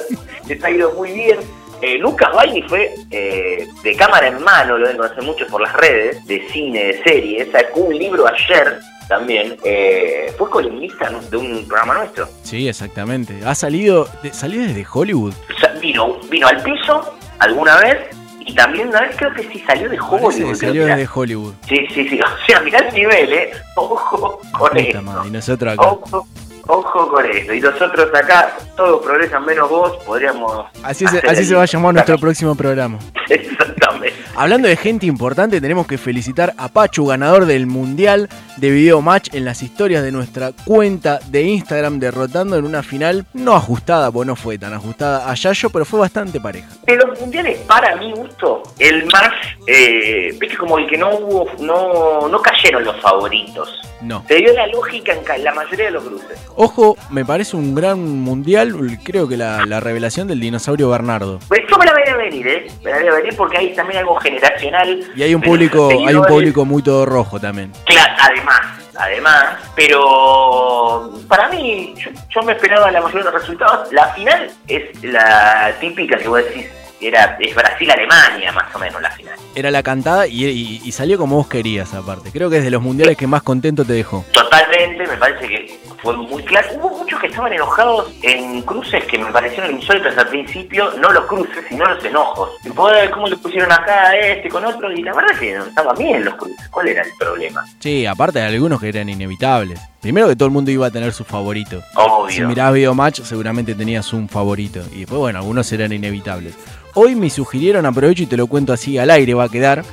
les 0.48 0.64
ha 0.64 0.70
ido 0.70 0.92
muy 0.94 1.12
bien. 1.14 1.40
Eh, 1.82 1.98
Lucas 1.98 2.30
Baini 2.34 2.62
fue 2.64 2.94
eh, 3.12 3.66
de 3.84 3.96
cámara 3.96 4.28
en 4.28 4.44
mano, 4.44 4.78
lo 4.78 4.86
deben 4.88 4.98
conocer 4.98 5.24
muchos 5.24 5.48
por 5.50 5.62
las 5.62 5.74
redes, 5.74 6.26
de 6.28 6.46
cine, 6.52 6.84
de 6.84 7.04
series, 7.04 7.50
sacó 7.54 7.80
un 7.82 7.98
libro 7.98 8.28
ayer 8.28 8.80
también, 9.10 9.58
eh, 9.66 10.34
fue 10.38 10.50
columnista 10.50 11.10
de 11.30 11.36
un 11.36 11.68
programa 11.68 11.96
nuestro. 11.96 12.30
Sí, 12.44 12.70
exactamente. 12.70 13.40
Ha 13.46 13.56
salido, 13.56 14.08
de- 14.24 14.32
salió 14.34 14.62
desde 14.62 14.86
Hollywood. 14.90 15.34
O 15.56 15.60
sea, 15.60 15.74
vino, 15.82 16.18
vino 16.30 16.48
al 16.48 16.62
piso 16.64 17.14
alguna 17.40 17.76
vez 17.78 17.98
y 18.40 18.54
también 18.56 18.88
una 18.90 19.02
vez 19.02 19.16
creo 19.18 19.34
que 19.34 19.44
sí 19.52 19.62
salió 19.68 19.90
de 19.90 20.00
Hollywood. 20.00 20.56
salió 20.56 20.86
desde 20.86 21.10
Hollywood. 21.14 21.54
Sí, 21.68 21.78
sí, 21.94 22.08
sí. 22.08 22.20
O 22.24 22.46
sea, 22.48 22.62
mirá 22.62 22.80
el 22.80 22.94
nivel, 22.94 23.34
¿eh? 23.34 23.52
Ojo 23.76 24.40
con 24.58 24.78
esto. 24.78 25.02
y 25.26 25.30
nosotros 25.32 25.74
acá. 25.74 25.88
Ojo, 25.88 26.28
ojo 26.68 27.10
con 27.10 27.26
esto. 27.26 27.54
Y 27.54 27.60
nosotros 27.62 28.10
acá, 28.14 28.56
todos 28.78 29.04
progresan 29.04 29.44
menos 29.46 29.70
vos, 29.70 29.98
podríamos. 30.06 30.66
Así 30.84 31.06
se, 31.08 31.18
así 31.28 31.46
se 31.46 31.56
va 31.56 31.64
a 31.64 31.66
llamar 31.66 31.94
nuestro 31.96 32.18
próximo 32.18 32.56
programa. 32.56 33.00
Exactamente. 33.30 34.14
Hablando 34.36 34.68
de 34.68 34.76
gente 34.78 35.06
importante, 35.06 35.60
tenemos 35.62 35.86
que 35.86 35.98
felicitar 35.98 36.54
a 36.58 36.70
Pachu, 36.70 37.06
ganador 37.08 37.46
del 37.46 37.68
Mundial 37.68 38.30
de 38.60 38.70
Video 38.72 39.02
Match 39.02 39.30
en 39.34 39.46
las 39.46 39.62
historias 39.64 40.04
de 40.04 40.12
nuestra 40.12 40.52
cuenta 40.66 41.20
de 41.28 41.44
Instagram, 41.44 42.00
derrotando 42.00 42.58
en 42.58 42.66
una 42.66 42.84
final 42.84 43.26
no 43.34 43.56
ajustada, 43.56 44.12
porque 44.12 44.28
no 44.28 44.36
fue 44.36 44.58
tan 44.58 44.74
ajustada 44.74 45.30
a 45.30 45.34
Yayo, 45.36 45.70
pero 45.70 45.86
fue 45.86 46.00
bastante 46.00 46.40
pareja. 46.40 46.68
De 46.86 46.96
los 46.96 47.20
mundiales, 47.20 47.60
para 47.60 47.96
mi 47.96 48.12
gusto, 48.14 48.64
el 48.80 49.06
más. 49.08 49.32
Eh, 49.68 50.36
Viste, 50.40 50.58
como 50.58 50.78
el 50.78 50.88
que 50.88 50.98
no 50.98 51.10
hubo. 51.16 51.48
No, 51.60 52.28
no 52.28 52.42
cayeron 52.42 52.84
los 52.84 53.00
favoritos. 53.02 53.82
No. 54.02 54.24
Se 54.28 54.36
dio 54.36 54.54
la 54.54 54.68
lógica 54.68 55.14
en 55.14 55.44
la 55.44 55.54
mayoría 55.54 55.86
de 55.86 55.92
los 55.92 56.04
cruces. 56.04 56.40
Ojo, 56.56 56.98
me 57.10 57.26
parece 57.26 57.56
un 57.58 57.76
gran 57.76 58.00
mundial, 58.00 58.76
creo 59.04 59.28
que 59.28 59.38
la, 59.38 59.66
la 59.66 59.80
revelación 59.80 60.28
del 60.28 60.40
dinosaurio 60.40 60.90
Bernardo. 60.90 61.40
Pues 61.48 61.62
yo 61.70 61.78
me 61.78 61.86
la 61.86 61.94
venir, 62.20 62.48
¿eh? 62.48 62.68
Me 62.84 62.92
la 62.92 62.98
veía 62.98 63.12
venir 63.14 63.36
porque 63.36 63.58
hay 63.58 63.74
también 63.74 64.00
algo 64.00 64.16
generacional. 64.18 65.04
Y 65.16 65.24
hay 65.24 65.34
un 65.36 65.42
público, 65.42 65.90
hay 66.08 66.16
un 66.16 66.26
público 66.26 66.66
muy 66.66 66.82
todo 66.84 67.06
rojo 67.06 67.40
también. 67.40 67.72
Claro, 67.86 68.14
además, 68.20 68.62
además, 68.98 69.46
pero 69.76 71.12
para 71.28 71.48
mí, 71.50 71.94
yo, 71.98 72.10
yo 72.30 72.42
me 72.44 72.54
esperaba 72.54 72.92
la 72.92 73.02
mayoría 73.02 73.26
de 73.26 73.32
los 73.32 73.42
resultados. 73.42 73.92
La 73.92 74.08
final 74.14 74.52
es 74.68 75.04
la 75.04 75.74
típica 75.80 76.18
que 76.18 76.28
vos 76.28 76.44
decís, 76.44 76.68
era, 77.02 77.38
es 77.40 77.56
Brasil-Alemania, 77.56 78.52
más 78.52 78.74
o 78.76 78.80
menos 78.80 79.02
la 79.02 79.12
final. 79.12 79.36
Era 79.56 79.72
la 79.72 79.82
cantada 79.84 80.28
y, 80.28 80.46
y- 80.46 80.82
y 80.84 80.92
salió 80.92 81.18
como 81.18 81.38
vos 81.38 81.48
querías 81.48 81.94
aparte. 81.94 82.30
Creo 82.32 82.50
que 82.50 82.58
es 82.58 82.64
de 82.64 82.72
los 82.72 82.82
mundiales 82.82 83.16
que 83.18 83.26
más 83.28 83.42
contento 83.42 83.86
te 83.86 83.94
dejó. 83.94 84.26
Totalmente, 84.34 85.08
me 85.08 85.18
parece 85.18 85.48
que 85.48 85.80
fue 86.02 86.16
muy 86.16 86.44
claro. 86.44 86.68
Hubo 86.76 86.98
muchos 87.00 87.20
que 87.20 87.28
estaban 87.28 87.54
enojados 87.54 88.12
en 88.22 88.62
cruces 88.62 89.04
que 89.06 89.18
me 89.18 89.32
parecieron 89.32 89.72
insólitos 89.72 90.18
al 90.18 90.28
principio, 90.28 90.92
no 91.00 91.12
los 91.12 91.26
cruces, 91.26 91.66
sino 91.68 91.86
los 91.86 92.04
enojos. 92.04 92.52
Y 92.64 92.70
poder 92.70 93.10
cómo 93.12 93.28
le 93.28 93.38
pusieron 93.38 93.72
acá 93.72 94.10
a 94.10 94.18
este 94.18 94.50
con 94.50 94.66
otro, 94.66 94.92
y 94.92 95.02
la 95.04 95.14
verdad 95.14 95.32
es 95.34 95.40
que 95.40 95.58
no 95.58 95.66
estaban 95.66 95.98
bien 95.98 96.26
los 96.26 96.36
cruces. 96.36 96.68
¿Cuál 96.70 96.88
era 96.88 97.04
el 97.04 97.12
problema? 97.18 97.66
Sí, 97.80 98.06
aparte 98.06 98.40
de 98.40 98.46
algunos 98.46 98.80
que 98.80 98.90
eran 98.90 99.10
inevitables. 99.10 99.80
Primero 100.02 100.30
que 100.30 100.36
todo 100.36 100.48
el 100.48 100.54
mundo 100.54 100.72
iba 100.72 100.88
a 100.88 100.92
tener 100.92 101.12
su 101.12 101.26
favorito. 101.26 101.82
Obvio. 101.96 102.34
Si 102.34 102.42
mirabas 102.42 102.74
Video 102.74 102.94
Match, 102.94 103.22
seguramente 103.22 103.76
tenías 103.76 104.14
un 104.14 104.30
favorito. 104.30 104.80
Y 104.94 105.00
después, 105.00 105.20
bueno, 105.20 105.40
algunos 105.40 105.70
eran 105.74 105.92
inevitables. 105.92 106.56
Hoy 106.96 107.16
me 107.16 107.30
sugirieron, 107.30 107.86
aprovecho 107.86 108.24
y 108.24 108.26
te 108.26 108.36
lo 108.38 108.48
cuento 108.48 108.74
así 108.74 108.98
al 108.98 109.10
aire, 109.12 109.34
va 109.34 109.46
a 109.46 109.50
quedar. 109.50 109.84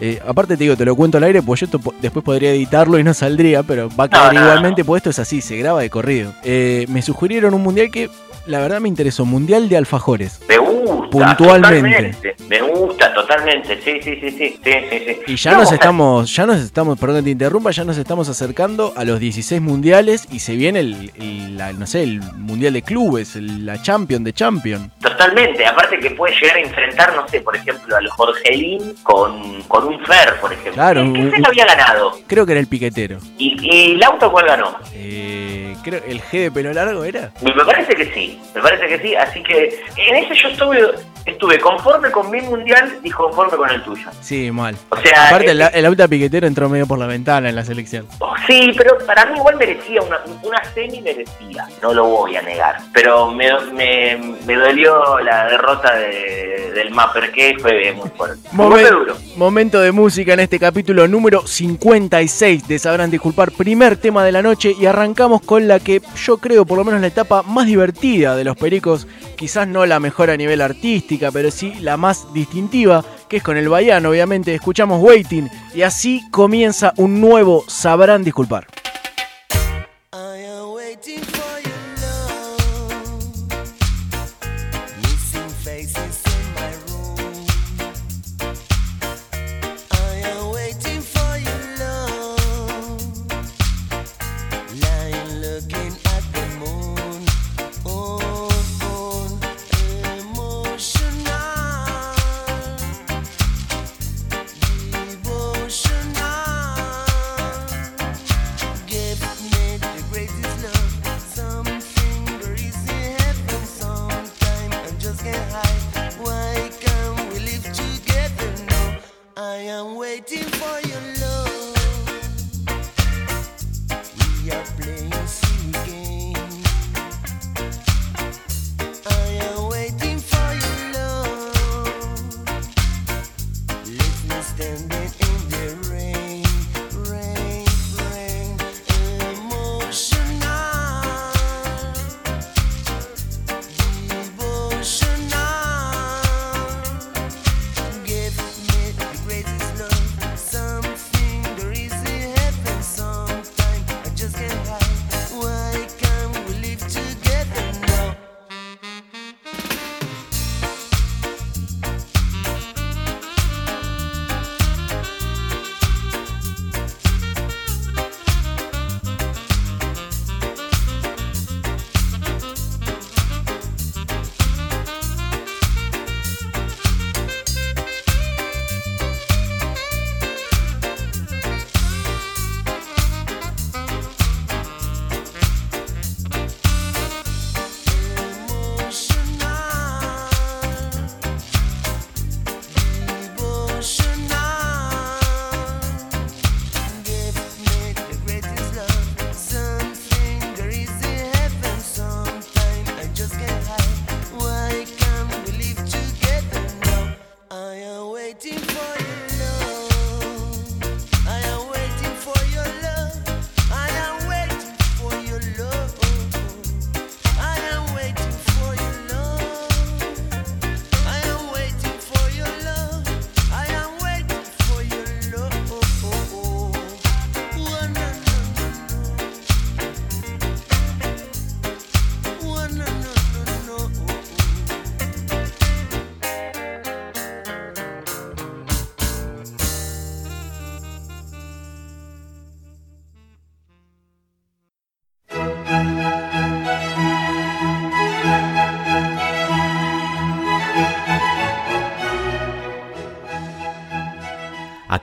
Eh, 0.00 0.20
aparte 0.26 0.56
te 0.56 0.64
digo, 0.64 0.76
te 0.76 0.84
lo 0.84 0.94
cuento 0.96 1.18
al 1.18 1.24
aire, 1.24 1.42
pues 1.42 1.60
yo 1.60 1.66
esto 1.66 1.78
po- 1.78 1.94
después 2.00 2.24
podría 2.24 2.50
editarlo 2.52 2.98
y 2.98 3.04
no 3.04 3.12
saldría, 3.14 3.62
pero 3.62 3.88
va 3.98 4.04
a 4.04 4.08
quedar 4.08 4.32
No, 4.34 4.40
no, 4.40 4.46
igualmente, 4.46 4.84
pues 4.84 5.00
esto 5.00 5.10
es 5.10 5.18
así, 5.18 5.40
se 5.40 5.56
graba 5.56 5.80
de 5.82 5.90
corrido. 5.90 6.32
Eh, 6.44 6.86
me 6.88 7.02
sugirieron 7.02 7.54
un 7.54 7.62
mundial 7.62 7.90
que 7.90 8.08
la 8.46 8.60
verdad 8.60 8.80
me 8.80 8.88
interesó, 8.88 9.24
Mundial 9.24 9.68
de 9.68 9.76
Alfajores. 9.76 10.40
Me 10.48 10.58
gusta. 10.58 10.74
Puntualmente. 11.10 12.12
totalmente. 12.12 12.36
Me 12.48 12.60
gusta, 12.60 13.14
totalmente. 13.14 13.80
Sí, 13.84 13.92
sí, 14.02 14.16
sí, 14.20 14.30
sí. 14.30 14.58
sí, 14.62 14.70
sí, 14.90 14.98
sí. 15.06 15.16
Y 15.32 15.36
ya 15.36 15.52
No, 15.52 15.58
nos 15.58 15.72
estamos, 15.72 16.34
ya 16.34 16.44
nos 16.46 16.58
estamos, 16.60 16.98
perdón 16.98 17.18
que 17.18 17.22
te 17.24 17.30
interrumpa, 17.30 17.70
ya 17.70 17.84
nos 17.84 17.96
estamos 17.98 18.28
acercando 18.28 18.92
a 18.96 19.04
los 19.04 19.20
16 19.20 19.60
mundiales 19.62 20.26
y 20.32 20.40
se 20.40 20.56
viene 20.56 20.80
el, 20.80 21.12
el- 21.16 21.56
la- 21.56 21.72
no 21.72 21.86
sé, 21.86 22.02
el 22.02 22.20
mundial 22.20 22.72
de 22.72 22.82
clubes, 22.82 23.36
el- 23.36 23.64
la 23.64 23.80
Champion 23.80 24.24
de 24.24 24.32
Champion. 24.32 24.90
Totalmente, 25.18 25.64
aparte 25.66 25.98
que 26.00 26.10
puede 26.10 26.34
llegar 26.40 26.56
a 26.56 26.60
enfrentar, 26.60 27.14
no 27.14 27.26
sé, 27.28 27.40
por 27.40 27.54
ejemplo, 27.56 27.96
al 27.96 28.08
Jorgelín 28.08 28.94
con, 29.02 29.62
con 29.62 29.84
un 29.86 30.04
Fer, 30.04 30.34
por 30.40 30.52
ejemplo. 30.52 30.72
Claro, 30.74 31.02
¿Qué, 31.02 31.20
un- 31.20 31.30
se 31.30 31.38
lo 31.38 31.48
había 31.48 31.66
ganado? 31.66 32.12
Creo 32.26 32.44
que 32.46 32.52
era 32.52 32.60
el 32.60 32.66
piquetero. 32.66 33.18
¿Y, 33.38 33.56
y 33.60 33.94
el 33.94 34.02
auto 34.02 34.30
cuál 34.32 34.46
ganó? 34.46 34.76
Eh, 34.94 35.76
creo, 35.82 36.00
¿El 36.06 36.20
G 36.22 36.40
de 36.42 36.50
pelo 36.50 36.72
largo 36.72 37.04
era? 37.04 37.30
Me 37.42 37.52
parece 37.64 37.94
que 37.94 38.12
sí, 38.12 38.40
me 38.54 38.60
parece 38.60 38.86
que 38.88 38.98
sí, 39.00 39.14
así 39.14 39.42
que 39.42 39.80
en 39.96 40.16
ese 40.16 40.34
yo 40.34 40.48
estuve, 40.48 40.80
estuve 41.26 41.58
conforme 41.60 42.10
con 42.10 42.30
mi 42.30 42.40
mundial 42.40 42.98
y 43.02 43.10
conforme 43.10 43.56
con 43.56 43.70
el 43.70 43.82
tuyo. 43.82 44.08
Sí, 44.20 44.50
mal. 44.50 44.76
O 44.90 44.96
sea, 44.96 45.28
Aparte, 45.28 45.48
eh, 45.48 45.50
el, 45.52 45.62
el 45.62 45.86
auto 45.86 46.08
piquetero 46.08 46.46
entró 46.46 46.68
medio 46.68 46.86
por 46.86 46.98
la 46.98 47.06
ventana 47.06 47.48
en 47.48 47.54
la 47.56 47.64
selección. 47.64 48.06
Oh, 48.18 48.34
Sí, 48.46 48.72
pero 48.76 48.98
para 49.06 49.24
mí 49.26 49.38
igual 49.38 49.56
merecía, 49.56 50.02
una, 50.02 50.18
una 50.42 50.62
semi 50.74 51.00
merecía, 51.00 51.66
no 51.82 51.94
lo 51.94 52.04
voy 52.04 52.36
a 52.36 52.42
negar. 52.42 52.76
Pero 52.92 53.30
me, 53.30 53.50
me, 53.72 54.36
me 54.44 54.54
dolió 54.54 55.02
la 55.22 55.46
derrota 55.46 55.94
de- 55.94 56.72
del 56.74 56.90
Mapper, 56.90 57.30
que 57.30 57.54
fue 57.60 57.92
muy 57.92 58.10
fuerte. 58.16 58.48
Momen- 58.52 58.88
duro. 58.90 59.16
momento 59.36 59.80
de 59.80 59.92
música 59.92 60.32
en 60.34 60.40
este 60.40 60.58
capítulo 60.58 61.06
número 61.06 61.46
56 61.46 62.66
de 62.66 62.78
Sabrán 62.78 63.10
Disculpar, 63.10 63.52
primer 63.52 63.96
tema 63.96 64.24
de 64.24 64.32
la 64.32 64.42
noche 64.42 64.74
y 64.78 64.86
arrancamos 64.86 65.40
con 65.42 65.68
la 65.68 65.78
que 65.80 66.02
yo 66.16 66.38
creo 66.38 66.64
por 66.64 66.78
lo 66.78 66.84
menos 66.84 67.00
la 67.00 67.06
etapa 67.06 67.42
más 67.42 67.66
divertida 67.66 68.34
de 68.36 68.44
los 68.44 68.56
Pericos, 68.56 69.06
quizás 69.36 69.68
no 69.68 69.86
la 69.86 70.00
mejor 70.00 70.30
a 70.30 70.36
nivel 70.36 70.60
artística, 70.60 71.30
pero 71.30 71.50
sí 71.50 71.74
la 71.80 71.96
más 71.96 72.32
distintiva, 72.34 73.04
que 73.28 73.36
es 73.38 73.42
con 73.42 73.56
el 73.56 73.68
Baiano, 73.68 74.10
obviamente, 74.10 74.54
escuchamos 74.54 75.00
Waiting 75.02 75.48
y 75.74 75.82
así 75.82 76.22
comienza 76.30 76.92
un 76.96 77.20
nuevo 77.20 77.64
Sabrán 77.68 78.24
Disculpar. 78.24 78.66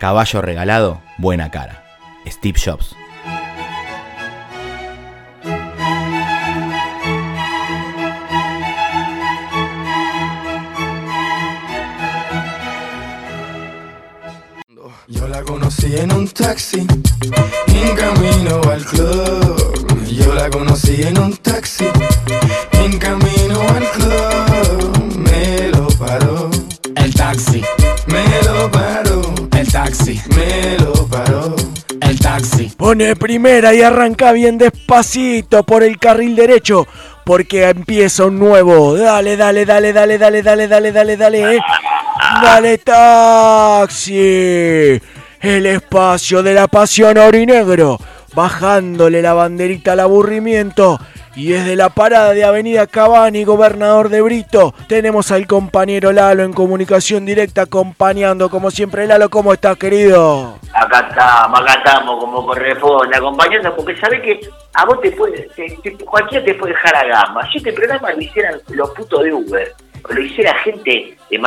Caballo 0.01 0.41
regalado, 0.41 0.99
buena 1.19 1.51
cara. 1.51 1.83
Steve 2.25 2.59
Jobs. 2.59 2.95
Yo 15.07 15.27
la 15.27 15.43
conocí 15.43 15.95
en 15.95 16.11
un 16.11 16.27
taxi, 16.29 16.87
en 17.67 17.95
camino 17.95 18.59
al 18.71 18.83
club. 18.83 20.07
Yo 20.07 20.33
la 20.33 20.49
conocí 20.49 21.03
en 21.03 21.19
un 21.19 21.37
taxi, 21.37 21.85
en 22.71 22.97
camino 22.97 23.61
al 23.75 23.87
club. 23.91 25.15
Me 25.29 25.67
lo 25.67 25.87
paró. 25.89 26.49
El 26.95 27.13
taxi, 27.13 27.61
Pone 32.81 33.15
primera 33.15 33.75
y 33.75 33.83
arranca 33.83 34.31
bien 34.31 34.57
despacito 34.57 35.61
por 35.61 35.83
el 35.83 35.99
carril 35.99 36.35
derecho. 36.35 36.87
Porque 37.23 37.69
empieza 37.69 38.25
un 38.25 38.39
nuevo. 38.39 38.97
Dale, 38.97 39.37
dale, 39.37 39.67
dale, 39.67 39.93
dale, 39.93 40.17
dale, 40.17 40.41
dale, 40.41 40.67
dale, 40.67 40.91
dale, 40.91 41.15
dale. 41.15 41.57
eh. 41.57 41.59
Dale, 42.41 42.79
taxi. 42.79 44.19
El 45.41 45.65
espacio 45.67 46.41
de 46.41 46.55
la 46.55 46.67
pasión 46.67 47.19
orinegro. 47.19 47.99
Bajándole 48.33 49.21
la 49.21 49.33
banderita 49.33 49.91
al 49.91 49.99
aburrimiento. 49.99 50.99
Y 51.35 51.51
desde 51.53 51.75
la 51.77 51.89
parada 51.89 52.33
de 52.33 52.43
Avenida 52.43 52.87
Cabani, 52.87 53.45
gobernador 53.45 54.09
de 54.09 54.21
Brito, 54.21 54.73
tenemos 54.87 55.31
al 55.31 55.47
compañero 55.47 56.11
Lalo 56.11 56.43
en 56.43 56.51
comunicación 56.51 57.25
directa 57.25 57.61
acompañando 57.63 58.49
como 58.49 58.69
siempre. 58.69 59.07
Lalo, 59.07 59.29
¿cómo 59.29 59.53
estás, 59.53 59.77
querido? 59.77 60.59
Acá 60.73 61.07
estamos, 61.09 61.59
acá 61.61 61.73
estamos 61.75 62.19
como 62.19 62.45
corresponde, 62.45 63.15
acompañando, 63.15 63.73
porque 63.75 63.95
sabés 63.97 64.21
que 64.21 64.39
a 64.73 64.85
vos 64.85 64.99
te 65.01 65.11
puede, 65.11 65.47
te- 65.55 65.77
te- 65.81 66.03
cualquiera 66.05 66.43
te 66.43 66.53
puede 66.55 66.73
dejar 66.73 66.95
a 66.97 67.05
gamba. 67.05 67.47
Si 67.51 67.59
este 67.59 67.71
programa 67.73 68.11
lo 68.11 68.21
hicieran 68.21 68.59
los 68.69 68.89
putos 68.91 69.23
de 69.23 69.33
Uber, 69.33 69.73
lo 70.09 70.21
hiciera 70.21 70.53
gente 70.59 71.15
que, 71.29 71.39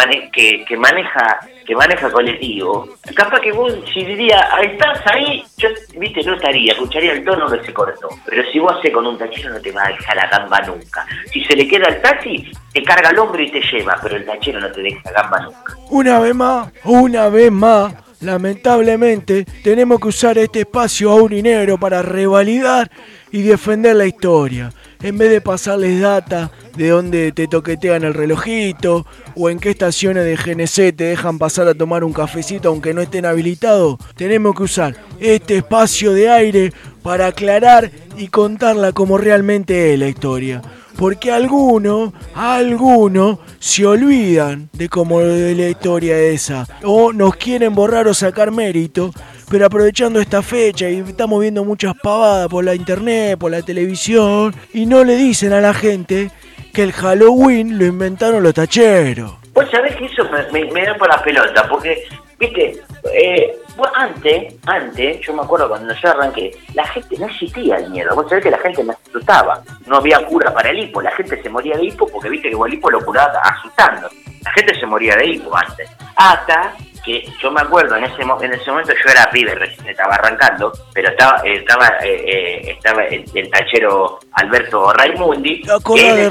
maneja 0.76 1.40
que 1.66 1.74
maneja 1.74 2.10
colectivo, 2.10 2.88
capaz 3.14 3.40
que 3.40 3.52
vos 3.52 3.72
si 3.92 4.04
diría, 4.04 4.48
"Ah, 4.52 4.62
estás 4.62 5.00
ahí, 5.06 5.42
yo, 5.56 5.68
viste, 5.96 6.22
no 6.22 6.34
estaría, 6.34 6.72
escucharía 6.72 7.12
el 7.12 7.24
tono 7.24 7.50
que 7.50 7.64
se 7.64 7.72
cortó. 7.72 8.08
Pero 8.26 8.42
si 8.50 8.58
vos 8.58 8.72
haces 8.78 8.92
con 8.92 9.06
un 9.06 9.18
tachero 9.18 9.50
no 9.54 9.60
te 9.60 9.72
va 9.72 9.84
a 9.84 9.88
dejar 9.88 10.16
la 10.16 10.26
gamba 10.28 10.60
nunca. 10.62 11.06
Si 11.32 11.44
se 11.44 11.56
le 11.56 11.66
queda 11.66 11.88
el 11.88 12.00
taxi, 12.02 12.50
te 12.72 12.82
carga 12.82 13.10
el 13.10 13.18
hombro 13.18 13.42
y 13.42 13.50
te 13.50 13.60
lleva, 13.60 13.98
pero 14.02 14.16
el 14.16 14.24
tachero 14.24 14.60
no 14.60 14.70
te 14.70 14.82
deja 14.82 15.10
gamba 15.10 15.40
nunca. 15.40 15.74
Una 15.90 16.18
vez 16.18 16.34
más, 16.34 16.72
una 16.84 17.28
vez 17.28 17.52
más, 17.52 17.94
lamentablemente, 18.20 19.44
tenemos 19.62 20.00
que 20.00 20.08
usar 20.08 20.38
este 20.38 20.60
espacio 20.60 21.10
a 21.10 21.14
urinero 21.16 21.78
para 21.78 22.02
revalidar 22.02 22.90
y 23.34 23.42
defender 23.42 23.96
la 23.96 24.06
historia. 24.06 24.72
En 25.02 25.18
vez 25.18 25.28
de 25.28 25.40
pasarles 25.40 26.00
data 26.00 26.52
de 26.76 26.90
dónde 26.90 27.32
te 27.32 27.48
toquetean 27.48 28.04
el 28.04 28.14
relojito 28.14 29.06
o 29.34 29.50
en 29.50 29.58
qué 29.58 29.70
estaciones 29.70 30.24
de 30.24 30.36
GNC 30.36 30.96
te 30.96 31.04
dejan 31.04 31.40
pasar 31.40 31.66
a 31.66 31.74
tomar 31.74 32.04
un 32.04 32.12
cafecito 32.12 32.68
aunque 32.68 32.94
no 32.94 33.02
estén 33.02 33.26
habilitados, 33.26 33.98
tenemos 34.14 34.54
que 34.54 34.62
usar 34.62 34.96
este 35.18 35.56
espacio 35.56 36.12
de 36.12 36.30
aire 36.30 36.72
para 37.02 37.26
aclarar 37.26 37.90
y 38.16 38.28
contarla 38.28 38.92
como 38.92 39.18
realmente 39.18 39.92
es 39.92 39.98
la 39.98 40.06
historia. 40.06 40.62
Porque 40.96 41.32
algunos, 41.32 42.12
algunos 42.34 43.38
se 43.58 43.84
olvidan 43.86 44.68
de 44.72 44.88
cómo 44.88 45.20
de 45.20 45.54
la 45.54 45.68
historia 45.68 46.18
esa. 46.18 46.66
O 46.84 47.12
nos 47.12 47.36
quieren 47.36 47.74
borrar 47.74 48.06
o 48.06 48.14
sacar 48.14 48.50
mérito. 48.50 49.10
Pero 49.50 49.66
aprovechando 49.66 50.20
esta 50.20 50.42
fecha 50.42 50.88
y 50.88 50.98
estamos 50.98 51.40
viendo 51.40 51.64
muchas 51.64 51.94
pavadas 52.02 52.48
por 52.48 52.64
la 52.64 52.74
internet, 52.74 53.38
por 53.38 53.50
la 53.50 53.62
televisión, 53.62 54.54
y 54.72 54.86
no 54.86 55.04
le 55.04 55.16
dicen 55.16 55.52
a 55.52 55.60
la 55.60 55.74
gente 55.74 56.30
que 56.72 56.82
el 56.82 56.92
Halloween 56.92 57.78
lo 57.78 57.84
inventaron 57.84 58.42
los 58.42 58.54
tacheros. 58.54 59.34
Vos 59.52 59.70
sabés 59.70 59.94
que 59.96 60.06
eso 60.06 60.24
me 60.52 60.84
da 60.84 60.96
por 60.96 61.08
la 61.08 61.22
pelota, 61.22 61.68
porque, 61.68 62.04
viste, 62.38 62.80
eh, 63.12 63.54
vos 63.76 63.88
antes, 63.94 64.54
antes, 64.66 65.20
yo 65.20 65.34
me 65.34 65.42
acuerdo 65.42 65.68
cuando 65.68 65.94
yo 65.94 66.08
arranqué, 66.10 66.50
la 66.74 66.86
gente 66.88 67.16
no 67.18 67.26
existía 67.26 67.76
el 67.76 67.90
miedo. 67.90 68.14
Vos 68.14 68.28
sabés 68.28 68.44
que 68.44 68.50
la 68.50 68.58
gente 68.58 68.84
no 68.84 68.92
asustaba. 68.92 69.62
No 69.86 69.96
había 69.96 70.24
cura 70.26 70.52
para 70.52 70.70
el 70.70 70.78
hipo. 70.78 71.02
La 71.02 71.10
gente 71.12 71.42
se 71.42 71.48
moría 71.48 71.76
de 71.76 71.86
hipo 71.86 72.06
porque, 72.06 72.28
viste, 72.28 72.50
que 72.50 72.56
el 72.56 72.74
hipo 72.74 72.90
lo 72.90 73.04
curaba 73.04 73.40
asustando. 73.40 74.08
La 74.42 74.52
gente 74.52 74.78
se 74.78 74.86
moría 74.86 75.16
de 75.16 75.26
hipo 75.26 75.56
antes. 75.56 75.90
Hasta 76.16 76.74
que 77.04 77.22
yo 77.40 77.50
me 77.50 77.60
acuerdo, 77.60 77.96
en 77.96 78.04
ese, 78.04 78.22
en 78.22 78.54
ese 78.54 78.70
momento 78.70 78.92
yo 78.92 79.10
era 79.10 79.30
pibe, 79.30 79.54
recién 79.54 79.86
estaba 79.88 80.14
arrancando, 80.14 80.72
pero 80.94 81.10
estaba 81.10 81.42
eh, 81.44 81.56
estaba 81.56 81.88
eh, 82.02 82.24
eh, 82.26 82.70
estaba 82.70 83.04
el, 83.04 83.24
el 83.34 83.50
tachero 83.50 84.18
Alberto 84.32 84.92
Raimundi. 84.92 85.62
¿Te 85.66 85.72
acordás 85.72 86.04
que 86.04 86.10
él 86.10 86.16
de 86.16 86.30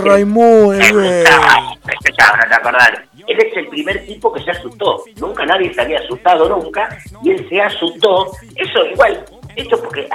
no 2.38 2.48
te 2.50 2.56
acordás. 2.56 2.92
Él 3.28 3.38
es 3.40 3.58
el 3.58 3.68
primer 3.68 4.06
tipo 4.06 4.32
que 4.34 4.42
se 4.44 4.52
asustó. 4.52 5.04
Nunca 5.18 5.46
nadie 5.46 5.74
se 5.74 5.82
había 5.82 6.00
asustado 6.00 6.50
nunca 6.50 6.98
y 7.24 7.32
él 7.32 7.48
se 7.50 7.62
asustó. 7.62 8.32
Eso 8.56 8.86
igual, 8.86 9.24
esto 9.56 9.80
porque 9.82 10.08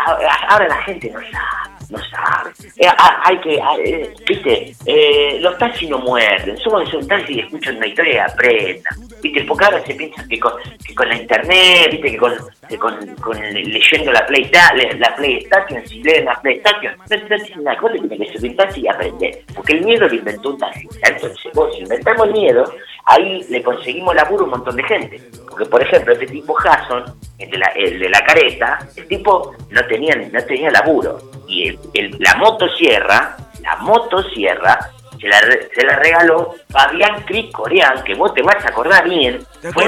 ahora 0.48 0.68
la 0.68 0.82
gente 0.82 1.10
no 1.10 1.20
sabe, 1.20 1.77
no 1.90 1.98
sabe. 1.98 2.50
Eh, 2.76 2.86
hay 3.24 3.38
que, 3.40 3.54
eh, 3.56 4.14
viste, 4.28 4.74
eh, 4.86 5.38
los 5.40 5.56
taxis 5.58 5.88
no 5.88 5.98
muerden. 5.98 6.56
Somos 6.58 6.92
un 6.92 7.06
taxi 7.08 7.34
y 7.34 7.40
escuchan 7.40 7.76
una 7.76 7.86
historia 7.86 8.14
y 8.14 8.18
aprendan. 8.18 8.94
Viste, 9.22 9.44
porque 9.44 9.64
ahora 9.64 9.84
se 9.84 9.94
piensa 9.94 10.24
que 10.28 10.38
con, 10.38 10.52
que 10.86 10.94
con 10.94 11.08
la 11.08 11.16
internet, 11.16 11.88
viste, 11.90 12.10
que 12.12 12.16
con, 12.18 12.34
que 12.68 12.78
con, 12.78 13.06
con 13.16 13.40
le- 13.40 13.64
leyendo 13.64 14.12
la 14.12 14.26
Play, 14.26 14.50
la 14.98 15.16
PlayStation, 15.16 15.86
si 15.86 16.02
leen 16.02 16.24
la 16.26 16.40
PlayStation, 16.40 16.94
no 16.98 17.16
no 17.16 17.44
tiene 17.44 17.62
nada, 17.62 17.80
vos 17.80 17.92
te 17.92 18.00
tenés 18.08 18.30
que 18.32 18.38
subir 18.38 18.50
un 18.52 18.56
taxi 18.56 18.80
y 18.82 18.88
aprender. 18.88 19.42
Porque 19.54 19.72
el 19.72 19.84
miedo 19.84 20.06
lo 20.08 20.14
inventó 20.14 20.50
un 20.50 20.58
taxi. 20.58 20.86
Entonces, 21.02 21.52
vos 21.54 21.74
si 21.74 21.82
inventamos 21.82 22.26
el 22.28 22.32
miedo, 22.34 22.72
ahí 23.06 23.44
le 23.48 23.62
conseguimos 23.62 24.14
laburo 24.14 24.42
a 24.42 24.44
un 24.44 24.50
montón 24.50 24.76
de 24.76 24.82
gente. 24.84 25.20
Porque, 25.48 25.64
por 25.66 25.82
ejemplo, 25.82 26.12
este 26.12 26.26
tipo 26.26 26.56
Hasson, 26.58 27.04
el 27.38 27.50
de 27.50 27.58
la, 27.58 27.66
el 27.74 27.98
de 27.98 28.08
la 28.10 28.20
careta, 28.24 28.78
el 28.96 29.06
tipo 29.08 29.54
no 29.70 29.84
tenía, 29.86 30.14
no 30.16 30.44
tenía 30.44 30.70
laburo. 30.70 31.18
Y 31.48 31.77
el, 31.94 32.16
la 32.18 32.36
motosierra, 32.36 33.36
la 33.62 33.76
motosierra, 33.76 34.90
se 35.20 35.28
la, 35.28 35.40
se 35.74 35.84
la 35.84 35.96
regaló 35.96 36.54
Fabián 36.70 37.22
Cricorian, 37.24 38.02
que 38.04 38.14
vos 38.14 38.32
te 38.34 38.42
vas 38.42 38.64
a 38.64 38.68
acordar 38.68 39.08
bien. 39.08 39.40
¿Te 39.60 39.72
fue? 39.72 39.84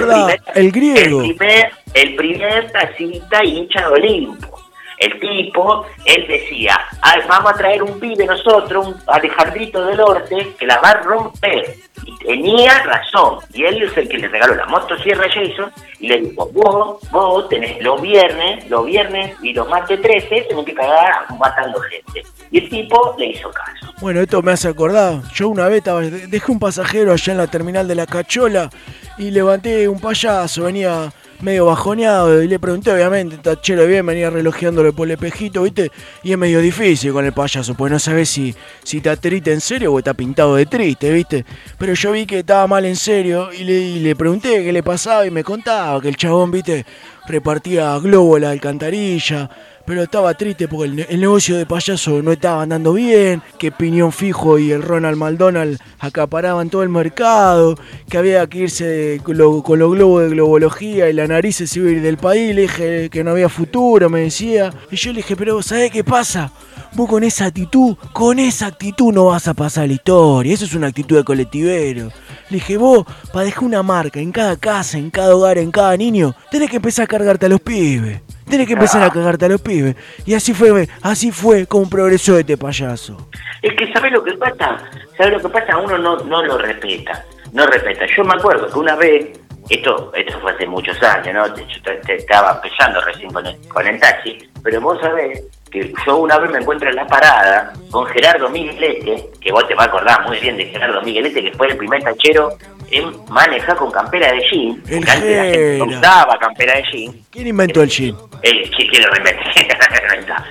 El 0.54 0.72
griego. 0.72 1.22
El 1.22 1.36
primer, 1.36 1.72
el 1.94 2.16
primer 2.16 2.72
taxista 2.72 3.44
hincha 3.44 3.80
de 3.80 3.86
Olimpo. 3.86 4.59
El 5.00 5.18
tipo, 5.18 5.86
él 6.04 6.26
decía, 6.28 6.78
"Ay, 7.00 7.22
vamos 7.26 7.52
a 7.52 7.56
traer 7.56 7.82
un 7.82 7.98
pibe 7.98 8.26
nosotros, 8.26 8.86
un 8.86 8.96
Alejandrito 9.06 9.84
del 9.86 9.96
Norte, 9.96 10.54
que 10.58 10.66
la 10.66 10.78
va 10.78 10.90
a 10.90 11.02
romper. 11.02 11.74
Y 12.04 12.16
tenía 12.18 12.82
razón. 12.82 13.38
Y 13.52 13.64
él 13.64 13.82
es 13.82 13.96
el 13.96 14.08
que 14.08 14.18
le 14.18 14.28
regaló 14.28 14.54
la 14.54 14.66
motosierra 14.66 15.24
a 15.24 15.28
Jason 15.28 15.72
y 15.98 16.08
le 16.08 16.20
dijo, 16.20 16.50
vos, 16.52 16.98
vos 17.10 17.48
tenés 17.48 17.82
los 17.82 18.00
viernes, 18.00 18.68
los 18.68 18.84
viernes 18.84 19.36
y 19.42 19.52
los 19.52 19.68
martes 19.68 20.00
13, 20.00 20.46
tenés 20.48 20.64
que 20.64 20.74
cagar 20.74 21.26
matando 21.38 21.80
gente. 21.80 22.22
Y 22.50 22.58
el 22.58 22.68
tipo 22.68 23.14
le 23.18 23.26
hizo 23.26 23.50
caso. 23.50 23.94
Bueno, 24.00 24.20
esto 24.20 24.42
me 24.42 24.52
hace 24.52 24.68
acordar. 24.68 25.22
Yo 25.34 25.48
una 25.48 25.68
vez 25.68 25.78
estaba, 25.78 26.00
dejé 26.00 26.52
un 26.52 26.58
pasajero 26.58 27.12
allá 27.12 27.32
en 27.32 27.38
la 27.38 27.46
terminal 27.46 27.88
de 27.88 27.94
la 27.94 28.06
Cachola 28.06 28.70
y 29.18 29.30
levanté 29.30 29.88
un 29.88 30.00
payaso, 30.00 30.64
venía 30.64 31.10
medio 31.42 31.66
bajoneado 31.66 32.42
y 32.42 32.48
le 32.48 32.58
pregunté, 32.58 32.92
obviamente, 32.92 33.38
tachero 33.38 33.86
bien, 33.86 34.04
venía 34.04 34.30
relojeándole 34.30 34.92
por 34.92 35.06
el 35.06 35.12
espejito, 35.12 35.62
¿viste? 35.62 35.90
Y 36.22 36.32
es 36.32 36.38
medio 36.38 36.60
difícil 36.60 37.12
con 37.12 37.24
el 37.24 37.32
payaso, 37.32 37.74
porque 37.74 37.92
no 37.92 37.98
sabes 37.98 38.28
si, 38.28 38.54
si 38.82 38.98
está 38.98 39.16
triste 39.16 39.52
en 39.52 39.60
serio 39.60 39.92
o 39.92 39.98
está 39.98 40.14
pintado 40.14 40.56
de 40.56 40.66
triste, 40.66 41.12
¿viste? 41.12 41.44
Pero 41.78 41.94
yo 41.94 42.12
vi 42.12 42.26
que 42.26 42.40
estaba 42.40 42.66
mal 42.66 42.84
en 42.84 42.96
serio 42.96 43.52
y 43.52 43.64
le, 43.64 43.72
y 43.72 44.00
le 44.00 44.14
pregunté 44.16 44.62
qué 44.64 44.72
le 44.72 44.82
pasaba 44.82 45.26
y 45.26 45.30
me 45.30 45.44
contaba 45.44 46.00
que 46.00 46.08
el 46.08 46.16
chabón, 46.16 46.50
¿viste? 46.50 46.84
Repartía 47.26 47.98
globo 47.98 48.36
a 48.36 48.40
la 48.40 48.50
alcantarilla, 48.50 49.50
pero 49.90 50.04
estaba 50.04 50.32
triste 50.34 50.68
porque 50.68 50.84
el, 50.88 50.94
ne- 50.94 51.06
el 51.10 51.20
negocio 51.20 51.56
de 51.56 51.66
payaso 51.66 52.22
no 52.22 52.30
estaba 52.30 52.62
andando 52.62 52.92
bien, 52.92 53.42
que 53.58 53.72
Piñón 53.72 54.12
Fijo 54.12 54.56
y 54.56 54.70
el 54.70 54.82
Ronald 54.82 55.16
McDonald 55.16 55.80
acaparaban 55.98 56.70
todo 56.70 56.84
el 56.84 56.90
mercado, 56.90 57.74
que 58.08 58.16
había 58.16 58.46
que 58.46 58.58
irse 58.58 59.20
con 59.24 59.36
los 59.36 59.90
globos 59.90 60.22
de 60.22 60.28
globología 60.28 61.10
y 61.10 61.12
la 61.12 61.26
nariz 61.26 61.56
se 61.56 61.78
iba 61.80 61.88
a 61.88 61.92
ir 61.92 62.02
del 62.02 62.18
país, 62.18 62.54
le 62.54 62.62
dije 62.62 63.10
que 63.10 63.24
no 63.24 63.32
había 63.32 63.48
futuro, 63.48 64.08
me 64.08 64.20
decía. 64.20 64.72
Y 64.92 64.96
yo 64.96 65.10
le 65.10 65.16
dije, 65.16 65.34
pero 65.34 65.60
¿sabés 65.60 65.90
qué 65.90 66.04
pasa? 66.04 66.52
Vos 66.92 67.08
con 67.08 67.24
esa 67.24 67.46
actitud, 67.46 67.96
con 68.12 68.38
esa 68.38 68.66
actitud 68.66 69.12
no 69.12 69.24
vas 69.26 69.48
a 69.48 69.54
pasar 69.54 69.88
la 69.88 69.94
historia, 69.94 70.54
eso 70.54 70.66
es 70.66 70.74
una 70.74 70.86
actitud 70.86 71.16
de 71.16 71.24
colectivero. 71.24 72.12
Le 72.50 72.56
dije, 72.56 72.76
vos, 72.76 73.04
para 73.32 73.44
dejar 73.44 73.62
una 73.62 73.82
marca 73.84 74.18
en 74.18 74.32
cada 74.32 74.56
casa, 74.56 74.98
en 74.98 75.10
cada 75.10 75.36
hogar, 75.36 75.56
en 75.58 75.70
cada 75.70 75.96
niño, 75.96 76.34
tenés 76.50 76.68
que 76.68 76.76
empezar 76.76 77.04
a 77.04 77.06
cargarte 77.06 77.46
a 77.46 77.48
los 77.48 77.60
pibes. 77.60 78.20
Tenés 78.48 78.66
que 78.66 78.72
empezar 78.72 79.00
a 79.04 79.10
cargarte 79.10 79.44
a 79.44 79.48
los 79.48 79.60
pibes. 79.60 79.94
Y 80.26 80.34
así 80.34 80.52
fue, 80.52 80.88
así 81.02 81.30
fue 81.30 81.66
como 81.66 81.88
progresó 81.88 82.36
este 82.36 82.56
payaso. 82.56 83.28
Es 83.62 83.72
que 83.74 83.92
¿sabes 83.92 84.10
lo 84.10 84.24
que 84.24 84.32
pasa? 84.32 84.78
¿Sabes 85.16 85.34
lo 85.34 85.40
que 85.40 85.48
pasa? 85.48 85.78
Uno 85.78 85.96
no, 85.96 86.16
no 86.24 86.42
lo 86.44 86.58
respeta, 86.58 87.24
no 87.52 87.64
respeta. 87.66 88.04
Yo 88.16 88.24
me 88.24 88.34
acuerdo 88.34 88.68
que 88.68 88.78
una 88.80 88.96
vez, 88.96 89.38
esto 89.68 90.10
esto 90.12 90.40
fue 90.40 90.50
hace 90.50 90.66
muchos 90.66 91.00
años, 91.04 91.32
¿no? 91.32 91.56
Yo 91.56 91.92
estaba 92.08 92.54
empezando 92.56 93.00
recién 93.02 93.32
con 93.32 93.46
el, 93.46 93.56
con 93.68 93.86
el 93.86 94.00
taxi, 94.00 94.49
pero 94.62 94.80
vos 94.80 95.00
sabés 95.00 95.44
que 95.70 95.92
yo 96.04 96.16
una 96.16 96.38
vez 96.38 96.50
me 96.50 96.58
encuentro 96.58 96.88
en 96.88 96.96
la 96.96 97.06
parada 97.06 97.72
con 97.90 98.06
Gerardo 98.06 98.48
Miguelete, 98.48 99.30
que 99.40 99.52
vos 99.52 99.66
te 99.68 99.74
vas 99.74 99.86
a 99.86 99.90
acordar 99.90 100.26
muy 100.26 100.38
bien 100.38 100.56
de 100.56 100.66
Gerardo 100.66 101.00
Miguelete, 101.02 101.42
que 101.42 101.52
fue 101.52 101.68
el 101.68 101.76
primer 101.76 102.02
tachero 102.02 102.56
él 102.90 103.06
maneja 103.28 103.74
con 103.76 103.90
campera 103.90 104.32
de 104.32 104.40
jean. 104.50 104.82
El 104.88 105.08
antes 105.08 105.36
la 105.36 105.42
gente 105.44 105.82
usaba 105.96 106.38
campera 106.38 106.74
de 106.76 106.82
jean. 106.92 107.14
¿Quién 107.30 107.46
inventó 107.48 107.82
el 107.82 107.88
jean? 107.88 108.16
Eh, 108.42 108.70
sí, 108.76 108.88
quiero 108.88 109.10
inventar. 109.16 110.44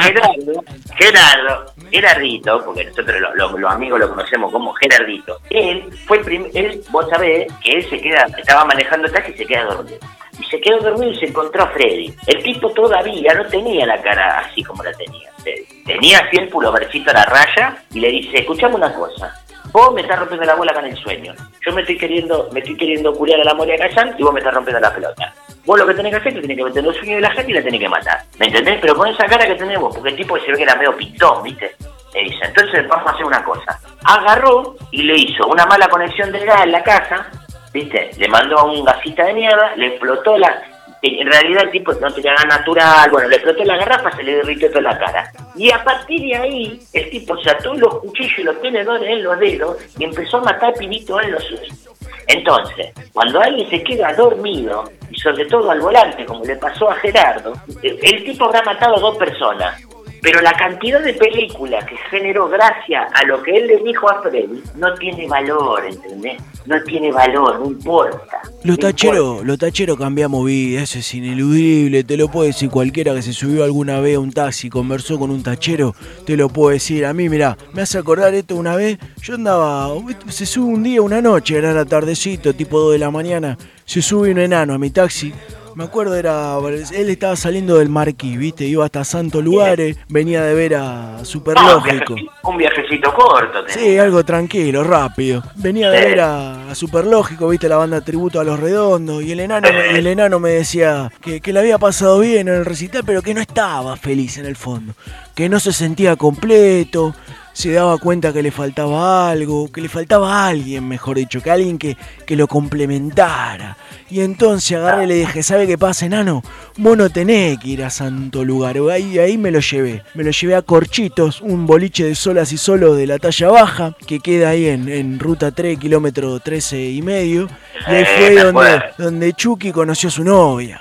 Gerardo, 0.00 0.64
Gerardo, 0.96 1.72
Gerardito, 1.90 2.64
porque 2.64 2.84
nosotros 2.84 3.20
lo- 3.20 3.34
lo- 3.34 3.58
los 3.58 3.72
amigos 3.72 4.00
lo 4.00 4.08
conocemos 4.08 4.50
como 4.52 4.72
Gerardito, 4.74 5.38
él 5.50 5.84
fue 6.06 6.18
el 6.18 6.24
prim- 6.24 6.50
él, 6.54 6.82
vos 6.90 7.06
sabés 7.08 7.46
que 7.62 7.72
él 7.72 7.88
se 7.88 8.00
queda, 8.00 8.26
estaba 8.36 8.64
manejando 8.64 9.08
taxi 9.10 9.32
y 9.32 9.38
se 9.38 9.46
queda 9.46 9.64
dormido. 9.64 9.98
Y 10.38 10.44
se 10.44 10.60
quedó 10.60 10.78
dormido 10.80 11.12
y 11.12 11.18
se 11.18 11.26
encontró 11.26 11.62
a 11.62 11.68
Freddy. 11.68 12.12
El 12.26 12.42
tipo 12.42 12.70
todavía 12.72 13.32
no 13.34 13.46
tenía 13.46 13.86
la 13.86 14.00
cara 14.02 14.40
así 14.40 14.62
como 14.62 14.82
la 14.82 14.92
tenía 14.92 15.30
Freddy. 15.42 15.64
Tenía 15.86 16.18
así 16.18 16.36
el 16.36 16.48
pulovercito 16.48 17.10
a 17.10 17.14
la 17.14 17.24
raya 17.24 17.76
y 17.94 18.00
le 18.00 18.10
dice, 18.10 18.38
escuchame 18.40 18.74
una 18.74 18.92
cosa. 18.92 19.34
Vos 19.76 19.92
me 19.92 20.00
estás 20.00 20.18
rompiendo 20.18 20.46
la 20.46 20.54
bola 20.54 20.72
en 20.78 20.86
el 20.86 20.96
sueño. 20.96 21.34
Yo 21.60 21.70
me 21.74 21.82
estoy 21.82 21.98
queriendo, 21.98 22.48
me 22.50 22.60
estoy 22.60 22.78
queriendo 22.78 23.12
curar 23.12 23.42
a 23.42 23.44
la 23.44 23.52
Moria 23.52 23.76
Kazan 23.76 24.14
y 24.16 24.22
vos 24.22 24.32
me 24.32 24.40
estás 24.40 24.54
rompiendo 24.54 24.80
la 24.80 24.94
pelota. 24.94 25.34
Vos 25.66 25.78
lo 25.78 25.86
que 25.86 25.92
tenés 25.92 26.12
que 26.12 26.16
hacer 26.16 26.28
es 26.28 26.34
que 26.36 26.40
tenés 26.40 26.56
que 26.56 26.64
meter 26.64 26.82
los 26.82 26.96
sueños 26.96 27.16
de 27.16 27.20
la 27.20 27.30
gente 27.32 27.50
y 27.50 27.54
la 27.56 27.62
tenés 27.62 27.80
que 27.80 27.88
matar. 27.90 28.22
¿Me 28.38 28.46
entendés? 28.46 28.78
Pero 28.80 28.96
con 28.96 29.06
esa 29.06 29.26
cara 29.26 29.46
que 29.46 29.54
tenés 29.54 29.78
vos, 29.78 29.94
porque 29.94 30.08
el 30.08 30.16
tipo 30.16 30.38
se 30.38 30.50
ve 30.50 30.56
que 30.56 30.62
era 30.62 30.76
medio 30.76 30.96
pintón, 30.96 31.42
¿viste? 31.42 31.76
Le 32.14 32.20
dice, 32.22 32.46
entonces 32.46 32.88
vamos 32.88 33.06
a 33.06 33.10
hacer 33.10 33.26
una 33.26 33.44
cosa. 33.44 33.78
Agarró 34.02 34.76
y 34.92 35.02
le 35.02 35.14
hizo 35.14 35.46
una 35.46 35.66
mala 35.66 35.88
conexión 35.88 36.32
de 36.32 36.42
gas 36.42 36.62
en 36.62 36.72
la 36.72 36.82
casa, 36.82 37.26
¿viste? 37.70 38.12
Le 38.16 38.28
mandó 38.28 38.64
un 38.64 38.82
gasita 38.82 39.24
de 39.24 39.34
mierda, 39.34 39.76
le 39.76 39.88
explotó 39.88 40.38
la... 40.38 40.58
En 41.02 41.30
realidad 41.30 41.64
el 41.64 41.70
tipo 41.70 41.92
no 41.92 42.12
tenía 42.12 42.32
gas 42.32 42.46
natural, 42.46 43.10
bueno, 43.10 43.28
le 43.28 43.36
explotó 43.36 43.64
la 43.64 43.76
garrafa, 43.76 44.16
se 44.16 44.22
le 44.22 44.36
derritió 44.36 44.68
toda 44.68 44.80
la 44.82 44.98
cara. 44.98 45.30
Y 45.54 45.70
a 45.70 45.84
partir 45.84 46.20
de 46.20 46.36
ahí, 46.36 46.80
el 46.92 47.10
tipo 47.10 47.36
se 47.38 47.50
ató 47.50 47.74
los 47.74 48.00
cuchillos 48.00 48.38
y 48.38 48.42
los 48.42 48.60
tenedores 48.60 49.08
en 49.08 49.22
los 49.22 49.38
dedos 49.38 49.76
y 49.98 50.04
empezó 50.04 50.38
a 50.38 50.44
matar 50.44 50.74
pibito 50.74 51.20
en 51.20 51.32
los 51.32 51.44
sueños. 51.44 51.88
Entonces, 52.26 52.92
cuando 53.12 53.40
alguien 53.40 53.68
se 53.70 53.82
queda 53.82 54.12
dormido, 54.14 54.90
y 55.10 55.18
sobre 55.18 55.44
todo 55.46 55.70
al 55.70 55.80
volante, 55.80 56.24
como 56.24 56.44
le 56.44 56.56
pasó 56.56 56.90
a 56.90 56.96
Gerardo, 56.96 57.52
el 57.82 58.24
tipo 58.24 58.46
habrá 58.46 58.62
matado 58.62 58.96
a 58.96 59.00
dos 59.00 59.16
personas. 59.16 59.80
Pero 60.22 60.40
la 60.40 60.52
cantidad 60.52 61.00
de 61.02 61.14
películas 61.14 61.84
que 61.84 61.96
generó 62.10 62.48
gracias 62.48 63.06
a 63.14 63.24
lo 63.26 63.42
que 63.42 63.52
él 63.52 63.66
le 63.66 63.78
dijo 63.78 64.10
a 64.10 64.22
Freddy 64.22 64.62
no 64.76 64.94
tiene 64.94 65.26
valor, 65.28 65.84
¿entendés? 65.84 66.42
No 66.66 66.82
tiene 66.82 67.12
valor, 67.12 67.60
no 67.60 67.66
importa. 67.66 68.40
Los 68.64 68.78
tacheros, 68.78 69.44
los 69.44 69.58
tacheros 69.58 69.96
cambiamos 69.96 70.44
vida, 70.44 70.82
eso 70.82 70.98
es 70.98 71.14
ineludible, 71.14 72.02
te 72.02 72.16
lo 72.16 72.28
puede 72.28 72.48
decir 72.48 72.70
cualquiera 72.70 73.14
que 73.14 73.22
se 73.22 73.32
subió 73.32 73.62
alguna 73.62 74.00
vez 74.00 74.16
a 74.16 74.20
un 74.20 74.32
taxi, 74.32 74.68
conversó 74.68 75.18
con 75.18 75.30
un 75.30 75.42
tachero, 75.42 75.94
te 76.24 76.36
lo 76.36 76.48
puedo 76.48 76.70
decir. 76.70 77.06
A 77.06 77.12
mí, 77.12 77.28
mirá, 77.28 77.56
me 77.72 77.82
hace 77.82 77.98
acordar 77.98 78.34
esto 78.34 78.56
una 78.56 78.74
vez, 78.74 78.98
yo 79.22 79.34
andaba, 79.34 79.90
se 80.28 80.46
sube 80.46 80.74
un 80.74 80.82
día, 80.82 81.02
una 81.02 81.20
noche, 81.20 81.56
era 81.56 81.72
la 81.72 81.84
tardecito, 81.84 82.54
tipo 82.54 82.80
2 82.80 82.92
de 82.92 82.98
la 82.98 83.10
mañana, 83.10 83.56
se 83.84 84.02
sube 84.02 84.32
un 84.32 84.38
enano 84.38 84.74
a 84.74 84.78
mi 84.78 84.90
taxi. 84.90 85.32
Me 85.76 85.84
acuerdo, 85.84 86.16
era. 86.16 86.56
Él 86.92 87.10
estaba 87.10 87.36
saliendo 87.36 87.76
del 87.76 87.90
Marquis, 87.90 88.38
¿viste? 88.38 88.64
Iba 88.64 88.86
hasta 88.86 89.04
Santos 89.04 89.44
Lugares, 89.44 89.98
venía 90.08 90.42
de 90.42 90.54
ver 90.54 90.74
a 90.74 91.16
un, 91.18 91.26
Superlógico. 91.26 92.14
un 92.44 92.56
viajecito 92.56 93.12
corto. 93.12 93.60
tenés. 93.62 93.74
Sí, 93.74 93.98
algo 93.98 94.24
tranquilo, 94.24 94.82
rápido. 94.82 95.42
Venía 95.56 95.90
de 95.90 96.00
ver 96.00 96.20
a, 96.22 96.70
a 96.70 96.74
Superlógico, 96.74 97.48
viste 97.48 97.68
la 97.68 97.76
banda 97.76 98.00
tributo 98.00 98.40
a 98.40 98.44
los 98.44 98.58
redondos, 98.58 99.22
y 99.22 99.32
el 99.32 99.40
enano, 99.40 99.68
me- 99.70 99.98
el 99.98 100.06
enano 100.06 100.40
me 100.40 100.48
decía 100.50 101.12
que, 101.20 101.42
que 101.42 101.52
le 101.52 101.60
había 101.60 101.76
pasado 101.78 102.20
bien 102.20 102.48
en 102.48 102.54
el 102.54 102.64
recital, 102.64 103.02
pero 103.04 103.20
que 103.20 103.34
no 103.34 103.42
estaba 103.42 103.96
feliz 103.96 104.38
en 104.38 104.46
el 104.46 104.56
fondo, 104.56 104.94
que 105.34 105.50
no 105.50 105.60
se 105.60 105.74
sentía 105.74 106.16
completo, 106.16 107.14
se 107.56 107.72
daba 107.72 107.96
cuenta 107.96 108.34
que 108.34 108.42
le 108.42 108.50
faltaba 108.50 109.30
algo, 109.30 109.72
que 109.72 109.80
le 109.80 109.88
faltaba 109.88 110.46
alguien, 110.46 110.86
mejor 110.86 111.16
dicho, 111.16 111.40
que 111.40 111.50
alguien 111.50 111.78
que, 111.78 111.96
que 112.26 112.36
lo 112.36 112.46
complementara. 112.48 113.78
Y 114.10 114.20
entonces 114.20 114.76
agarré 114.76 115.04
y 115.04 115.06
le 115.06 115.14
dije, 115.14 115.42
¿sabe 115.42 115.66
qué 115.66 115.78
pasa, 115.78 116.04
enano? 116.04 116.42
Vos 116.76 116.98
no 116.98 117.08
tenés 117.08 117.58
que 117.58 117.68
ir 117.68 117.82
a 117.82 117.88
Santo 117.88 118.44
Lugar. 118.44 118.76
Ahí, 118.92 119.18
ahí 119.18 119.38
me 119.38 119.50
lo 119.50 119.60
llevé. 119.60 120.02
Me 120.12 120.22
lo 120.22 120.32
llevé 120.32 120.54
a 120.54 120.60
Corchitos, 120.60 121.40
un 121.40 121.66
boliche 121.66 122.04
de 122.04 122.14
solas 122.14 122.52
y 122.52 122.58
solos 122.58 122.94
de 122.98 123.06
la 123.06 123.18
talla 123.18 123.48
baja, 123.48 123.96
que 124.06 124.20
queda 124.20 124.50
ahí 124.50 124.66
en, 124.66 124.90
en 124.90 125.18
ruta 125.18 125.50
3, 125.50 125.78
kilómetro 125.78 126.38
13 126.38 126.90
y 126.90 127.00
medio. 127.00 127.48
Y 127.88 127.90
ahí 127.90 128.02
Eh, 128.02 128.06
fue 128.34 128.44
donde, 128.44 128.82
donde 128.98 129.32
Chucky 129.32 129.72
conoció 129.72 130.10
a 130.10 130.12
su 130.12 130.22
novia. 130.24 130.78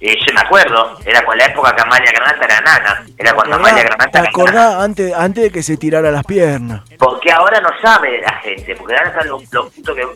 Eh, 0.00 0.16
yo 0.26 0.32
me 0.34 0.40
acuerdo, 0.40 0.98
era 1.04 1.22
con 1.24 1.36
la 1.36 1.44
época 1.44 1.76
que 1.76 1.82
Amalia 1.82 2.10
Granata 2.10 2.44
era 2.46 2.60
nana. 2.62 3.04
Era 3.18 3.34
cuando 3.34 3.56
Amalia 3.56 3.82
Granata 3.82 4.10
¿Te 4.10 4.18
era 4.18 4.20
nana. 4.20 4.30
acordás 4.30 4.74
antes, 4.76 5.14
antes 5.14 5.44
de 5.44 5.50
que 5.50 5.62
se 5.62 5.76
tirara 5.76 6.10
las 6.10 6.24
piernas? 6.24 6.82
Porque 6.98 7.30
ahora 7.30 7.60
no 7.60 7.68
sabe 7.82 8.20
la 8.22 8.32
gente, 8.38 8.74
porque 8.76 8.94
ahora 8.96 9.10
están 9.10 9.28
los, 9.28 9.52
los 9.52 9.74
putos 9.74 9.94
que 9.94 10.06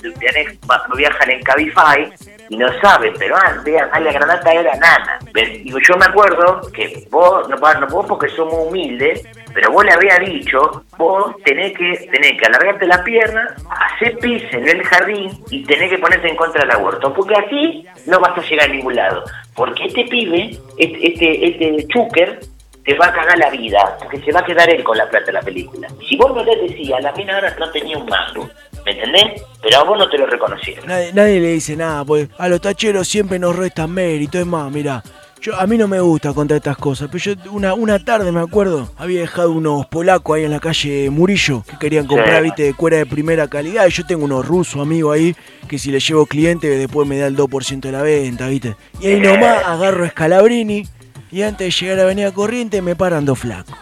viajan, 0.97 1.31
en 1.31 1.43
Cabify 1.43 2.13
y 2.49 2.57
no 2.57 2.67
saben, 2.81 3.13
pero 3.19 3.37
antes 3.37 3.83
Amalia 3.83 4.13
Granata 4.13 4.53
era 4.53 4.75
nana. 4.77 5.19
Digo, 5.35 5.79
yo 5.87 5.97
me 5.99 6.07
acuerdo 6.07 6.63
que 6.73 7.07
vos, 7.11 7.47
no, 7.49 7.57
no 7.57 7.87
vos 7.89 8.07
porque 8.07 8.29
somos 8.29 8.55
humildes, 8.67 9.23
pero 9.55 9.71
vos 9.71 9.85
le 9.85 9.93
había 9.93 10.19
dicho, 10.19 10.85
vos 10.99 11.37
tenés 11.45 11.73
que, 11.79 12.09
tenés 12.11 12.33
que 12.39 12.47
alargarte 12.47 12.87
la 12.87 13.05
pierna, 13.05 13.55
hacer 13.95 14.19
pis 14.19 14.43
en 14.51 14.69
el 14.69 14.83
jardín 14.83 15.31
y 15.49 15.63
tenés 15.65 15.91
que 15.91 15.99
ponerte 15.99 16.29
en 16.29 16.37
contra 16.37 16.63
del 16.63 16.73
aborto, 16.73 17.15
porque 17.15 17.35
así 17.35 17.87
no 18.07 18.19
vas 18.19 18.37
a 18.37 18.43
llegar 18.43 18.69
a 18.69 18.73
ningún 18.73 18.97
lado. 18.97 19.23
Porque 19.55 19.85
este 19.85 20.05
pibe, 20.07 20.59
este, 20.77 21.07
este, 21.07 21.47
este 21.47 21.87
chúquer, 21.87 22.41
te 22.85 22.95
va 22.99 23.07
a 23.07 23.13
cagar 23.13 23.39
la 23.39 23.49
vida, 23.51 23.97
porque 23.99 24.21
se 24.21 24.33
va 24.33 24.41
a 24.41 24.45
quedar 24.45 24.69
él 24.69 24.83
con 24.83 24.99
la 24.99 25.09
plata 25.09 25.27
de 25.27 25.33
la 25.33 25.43
película. 25.43 25.89
Si 26.07 26.17
vos 26.17 26.35
no 26.35 26.45
le 26.45 26.57
decías, 26.57 27.01
la 27.01 27.13
mina 27.13 27.37
ahora 27.37 27.55
no 27.59 27.71
tenía 27.71 27.97
un 27.97 28.07
mango, 28.07 28.51
¿me 28.85 28.93
entendés? 28.93 29.43
Pero 29.63 29.79
a 29.79 29.85
vos 29.85 29.97
no 29.97 30.09
te 30.11 30.19
lo 30.19 30.27
reconocieron. 30.27 30.87
Nadie, 30.87 31.13
nadie 31.15 31.41
le 31.41 31.53
dice 31.53 31.77
nada, 31.77 32.05
pues 32.05 32.29
a 32.37 32.49
los 32.49 32.61
tacheros 32.61 33.09
siempre 33.09 33.39
nos 33.39 33.57
restan 33.57 33.91
mérito. 33.93 34.39
Es 34.39 34.45
más, 34.45 34.71
mira, 34.71 35.03
yo, 35.45 35.55
a 35.61 35.67
mí 35.67 35.77
no 35.77 35.87
me 35.87 36.01
gusta 36.01 36.33
contar 36.33 36.57
estas 36.57 36.79
cosas, 36.79 37.09
pero 37.13 37.23
yo 37.23 37.53
una, 37.53 37.75
una 37.75 38.03
tarde 38.03 38.33
me 38.33 38.41
acuerdo, 38.41 38.91
había 38.97 39.21
dejado 39.21 39.53
unos 39.53 39.85
polacos 39.87 40.37
ahí 40.37 40.45
en 40.45 40.51
la 40.51 40.59
calle 40.59 41.11
Murillo 41.11 41.63
que 41.69 41.77
querían 41.79 42.07
comprar, 42.07 42.39
Sí. 42.39 42.45
viste, 42.45 42.63
de 42.63 42.73
cuera 42.75 42.97
de 42.97 43.05
primera 43.05 43.47
calidad. 43.49 43.87
Y 43.87 43.91
yo 43.91 44.07
tengo 44.07 44.25
unos 44.25 44.47
rusos 44.49 44.81
amigos 44.81 45.15
ahí 45.15 45.37
que 45.69 45.79
si 45.79 45.91
les 45.91 46.07
llevo 46.09 46.25
cliente 46.25 46.67
después 46.69 47.07
me 47.07 47.19
da 47.19 47.27
el 47.27 47.37
2% 47.37 47.81
de 47.89 47.93
la 47.93 48.01
venta, 48.03 48.49
viste. 48.49 48.75
Y 49.01 49.09
ahí 49.09 49.21
nomás 49.21 49.63
agarro 49.67 50.05
a 50.05 50.09
Scalabrini 50.09 50.89
y 51.31 51.43
antes 51.43 51.67
de 51.67 51.71
llegar 51.85 51.99
a 52.01 52.03
Avenida 52.05 52.33
Corriente 52.33 52.81
me 52.81 52.97
paran 52.97 53.27
dos 53.27 53.39
flacos. 53.39 53.77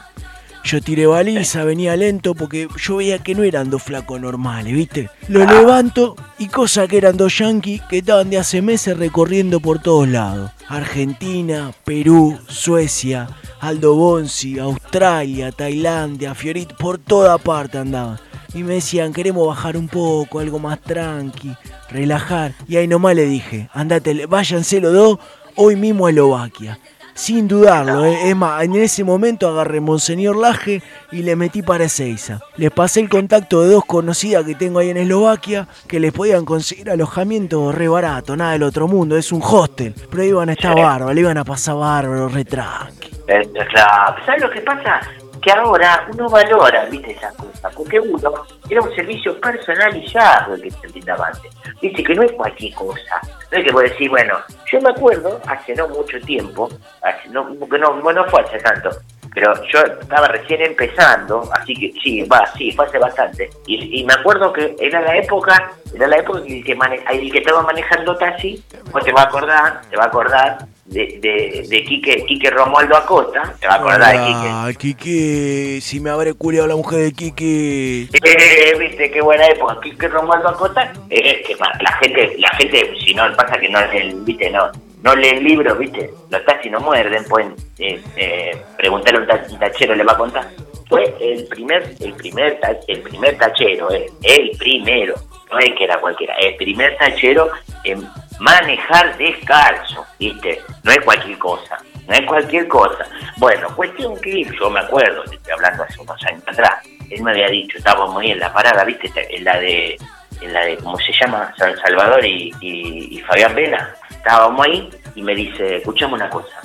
Yo 0.65 0.81
tiré 0.81 1.07
baliza, 1.07 1.65
venía 1.65 1.97
lento 1.97 2.35
porque 2.35 2.69
yo 2.81 2.97
veía 2.97 3.19
que 3.19 3.35
no 3.35 3.43
eran 3.43 3.69
dos 3.69 3.83
flacos 3.83 4.21
normales, 4.21 4.73
¿viste? 4.73 5.11
Lo 5.29 5.45
levanto 5.45 6.15
y 6.39 6.47
cosa 6.47 6.87
que 6.87 6.99
eran 6.99 7.17
dos 7.17 7.37
yanquis 7.39 7.83
que 7.83 7.99
estaban 7.99 8.31
de 8.31 8.39
hace 8.39 8.63
meses 8.63 8.97
recorriendo 8.97 9.59
por 9.61 9.81
todos 9.81 10.09
lados. 10.09 10.53
Argentina, 10.69 11.73
Perú, 11.85 12.39
Suecia, 12.49 13.29
Aldo 13.61 13.97
Bonzi, 13.97 14.59
Australia, 14.59 15.53
Tailandia, 15.53 16.35
Fiorit, 16.35 16.73
por 16.75 16.99
toda 16.99 17.39
parte 17.39 17.79
andaban. 17.79 18.19
Y 18.55 18.63
me 18.63 18.75
decían, 18.75 19.13
queremos 19.13 19.47
bajar 19.47 19.77
un 19.77 19.89
poco, 19.89 20.39
algo 20.39 20.59
más 20.59 20.81
tranqui, 20.81 21.55
relajar. 21.91 22.55
Y 22.69 22.77
ahí 22.77 22.87
nomás 22.87 23.17
le 23.17 23.27
dije, 23.27 23.69
andate, 23.73 24.27
váyanse 24.27 24.81
los 24.81 24.93
dos 24.93 25.19
hoy 25.57 25.77
mismo 25.77 26.07
a 26.07 26.11
Eslovaquia. 26.11 26.79
Sin 27.15 27.47
dudarlo, 27.47 28.05
eh. 28.05 28.31
es 28.31 28.37
más, 28.37 28.65
en 28.65 28.75
ese 28.77 29.05
momento 29.05 29.49
agarré 29.49 29.81
Monseñor 29.81 30.37
Laje 30.37 30.83
y 31.11 31.23
le 31.23 31.37
metí 31.37 31.63
para 31.63 31.85
Ezeiza. 31.85 32.41
Les 32.57 32.71
pasé 32.71 33.01
el 33.01 33.09
contacto 33.09 33.63
de 33.63 33.73
dos 33.73 33.85
conocidas 33.85 34.45
que 34.45 34.55
tengo 34.55 34.79
ahí 34.79 34.91
en 34.91 34.97
Eslovaquia 34.97 35.69
que 35.87 36.01
les 36.01 36.13
podían 36.13 36.45
conseguir 36.45 36.91
alojamiento 36.91 37.71
re 37.71 37.89
barato, 37.89 38.37
nada 38.37 38.53
del 38.53 38.63
otro 38.63 38.89
mundo, 38.89 39.17
es 39.17 39.31
un 39.31 39.43
hostel. 39.43 39.95
Pero 40.11 40.25
iban 40.25 40.49
a 40.49 40.53
estar 40.53 40.75
bárbaros, 40.75 41.15
le 41.15 41.21
iban 41.21 41.39
a 41.39 41.45
pasar 41.45 41.77
bárbaro, 41.77 42.29
re 42.29 42.45
tranqui. 42.45 43.11
Eh, 43.29 43.49
claro, 43.71 44.17
¿sabes 44.25 44.43
lo 44.43 44.51
que 44.51 44.61
pasa? 44.63 45.01
Que 45.43 45.51
ahora 45.51 46.07
uno 46.13 46.29
valora, 46.29 46.85
viste, 46.87 47.13
esas 47.13 47.35
cosas, 47.35 47.75
porque 47.75 47.99
uno 47.99 48.33
era 48.71 48.81
un 48.81 48.95
servicio 48.95 49.39
personalizado 49.41 50.55
el 50.55 50.63
que 50.63 50.71
se 50.71 50.87
brindaba 50.87 51.27
antes. 51.27 51.53
Dice 51.81 52.03
que 52.03 52.15
no 52.15 52.23
es 52.23 52.33
cualquier 52.33 52.75
cosa. 52.75 53.21
No 53.51 53.59
es 53.59 53.65
que 53.65 53.73
vos 53.73 53.83
decís, 53.83 54.09
bueno, 54.09 54.39
yo 54.71 54.81
me 54.81 54.91
acuerdo 54.91 55.41
hace 55.47 55.75
no 55.75 55.89
mucho 55.89 56.21
tiempo, 56.21 56.69
hace, 57.03 57.29
no, 57.29 57.49
no, 57.49 57.67
bueno, 57.67 58.01
no 58.13 58.25
fue 58.31 58.41
hace 58.41 58.59
tanto, 58.59 58.91
pero 59.35 59.53
yo 59.73 59.81
estaba 60.01 60.29
recién 60.29 60.61
empezando, 60.63 61.49
así 61.53 61.75
que 61.75 61.93
sí, 62.03 62.23
va, 62.23 62.45
sí, 62.57 62.71
fue 62.73 62.87
hace 62.87 62.99
bastante. 62.99 63.51
Y, 63.67 64.01
y 64.01 64.05
me 64.05 64.13
acuerdo 64.15 64.53
que 64.53 64.77
era 64.81 65.01
la 65.01 65.17
época, 65.17 65.73
era 65.95 66.07
la 66.07 66.17
época 66.19 66.43
que 66.45 66.59
el 66.59 66.65
que, 66.65 66.77
mane- 66.77 67.03
el 67.11 67.33
que 67.33 67.39
estaba 67.39 67.63
manejando 67.63 68.17
taxi, 68.17 68.63
vos 68.93 69.03
te 69.05 69.13
vas 69.13 69.25
a 69.25 69.29
acordar, 69.29 69.81
te 69.91 69.97
va 69.97 70.05
a 70.05 70.07
acordar 70.09 70.59
de, 70.85 71.19
de, 71.23 71.67
de 71.69 71.85
Quique, 71.85 72.25
Quique 72.27 72.51
Romualdo 72.51 72.95
Acosta, 72.97 73.55
te 73.59 73.67
va 73.67 73.75
a 73.75 73.77
acordar 73.77 74.11
de 74.13 74.19
Quique. 74.27 74.49
Ah, 74.51 74.71
Quique, 74.79 75.79
si 75.81 76.01
me 76.01 76.11
habré 76.11 76.35
culiado 76.35 76.67
la 76.67 76.77
mujer 76.77 76.99
de 77.01 77.13
Quique. 77.13 78.09
Eh, 78.13 78.77
viste 78.79 79.11
qué 79.11 79.21
buena 79.23 79.47
época 79.47 79.79
Quique 79.83 80.09
Romualdo 80.09 80.49
Acosta 80.51 80.93
eh, 81.09 81.43
que 81.47 81.55
la 81.81 81.93
gente 81.93 82.37
la 82.39 82.49
gente 82.59 82.93
si 83.05 83.15
no 83.15 83.25
pasa 83.37 83.59
que 83.59 83.69
no 83.71 83.81
lee, 83.87 84.15
viste 84.25 84.51
no 84.51 84.71
no 85.03 85.15
lee 85.17 85.29
el 85.31 85.45
libro 85.45 85.75
viste 85.77 86.11
los 86.31 86.45
taxis 86.45 86.71
no 86.73 86.81
muerden 86.81 87.25
pueden 87.25 87.55
eh, 87.79 88.01
eh, 88.17 88.63
preguntarle 88.77 89.19
a 89.19 89.23
un, 89.23 89.27
ta- 89.29 89.45
un 89.51 89.59
tachero 89.59 89.95
le 89.95 90.05
va 90.05 90.13
a 90.13 90.17
contar 90.19 90.49
fue 90.89 91.15
el 91.21 91.47
primer, 91.47 91.95
el 92.01 92.13
primer, 92.13 92.61
el 92.87 93.01
primer 93.01 93.39
tachero, 93.39 93.91
eh, 93.93 94.11
el 94.23 94.51
primero, 94.59 95.15
no 95.51 95.59
es 95.59 95.73
que 95.75 95.85
era 95.85 95.99
cualquiera, 95.99 96.35
el 96.37 96.55
primer 96.57 96.95
tachero 96.99 97.51
en 97.85 98.07
manejar 98.41 99.17
descalzo, 99.17 100.05
¿viste? 100.19 100.61
No 100.83 100.93
es 100.93 101.01
cualquier 101.01 101.39
cosa, 101.39 101.79
no 102.07 102.15
es 102.15 102.27
cualquier 102.27 102.69
cosa. 102.69 103.07
Bueno, 103.39 103.75
cuestión 103.75 104.21
que 104.21 104.45
yo 104.45 104.69
me 104.69 104.81
acuerdo, 104.81 105.23
te 105.25 105.37
estoy 105.37 105.53
hablando 105.55 105.83
hace 105.85 105.99
unos 105.99 106.23
años 106.27 106.43
atrás, 106.47 106.87
él 107.09 107.23
me 107.23 107.31
había 107.31 107.49
dicho, 107.49 107.79
estábamos 107.79 108.21
ahí 108.21 108.33
en 108.33 108.41
la 108.41 108.53
parada, 108.53 108.85
¿viste? 108.85 109.11
En 109.35 109.45
la 109.45 109.59
de, 109.61 109.97
en 110.43 110.53
la 110.53 110.61
de, 110.67 110.77
¿cómo 110.77 110.99
se 110.99 111.13
llama? 111.19 111.55
San 111.57 111.75
Salvador 111.79 112.23
y 112.27 113.23
Fabián 113.27 113.55
Vela. 113.55 113.95
Estábamos 114.25 114.65
ahí 114.67 114.89
y 115.17 115.23
me 115.23 115.35
dice, 115.35 115.77
escuchame 115.79 116.15
una 116.15 116.31
cosa, 116.31 116.61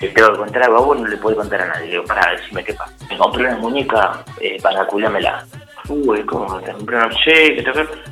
te 0.00 0.08
tengo 0.08 0.32
que 0.32 0.38
contar 0.38 0.62
algo 0.64 0.78
a 0.78 0.80
vos, 0.80 0.98
no 1.00 1.06
le 1.06 1.16
puedo 1.18 1.36
contar 1.36 1.60
a 1.62 1.66
nadie. 1.66 1.84
Le 1.86 1.90
digo, 1.92 2.04
pará, 2.04 2.32
decime 2.32 2.64
qué 2.64 2.72
pasa. 2.72 2.92
Me 3.10 3.18
compré 3.18 3.44
una 3.44 3.56
muñeca 3.58 4.24
eh, 4.40 4.56
para 4.62 4.86
culármela. 4.86 5.44
Uy, 5.88 6.22
¿cómo 6.24 6.58
te 6.60 6.72
compré 6.72 6.96
una? 6.96 7.08
Que- 7.10 7.62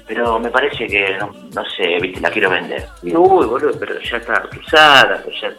pero 0.06 0.38
me 0.38 0.50
parece 0.50 0.86
que, 0.86 1.16
no, 1.18 1.30
no 1.54 1.64
sé, 1.76 1.96
viste, 2.00 2.20
la 2.20 2.30
quiero 2.30 2.50
vender. 2.50 2.86
Digo, 3.00 3.20
uy, 3.22 3.46
boludo, 3.46 3.72
pero 3.78 3.98
ya 4.00 4.16
está 4.18 4.42
pisada, 4.50 5.20
pues 5.24 5.40
ya, 5.40 5.50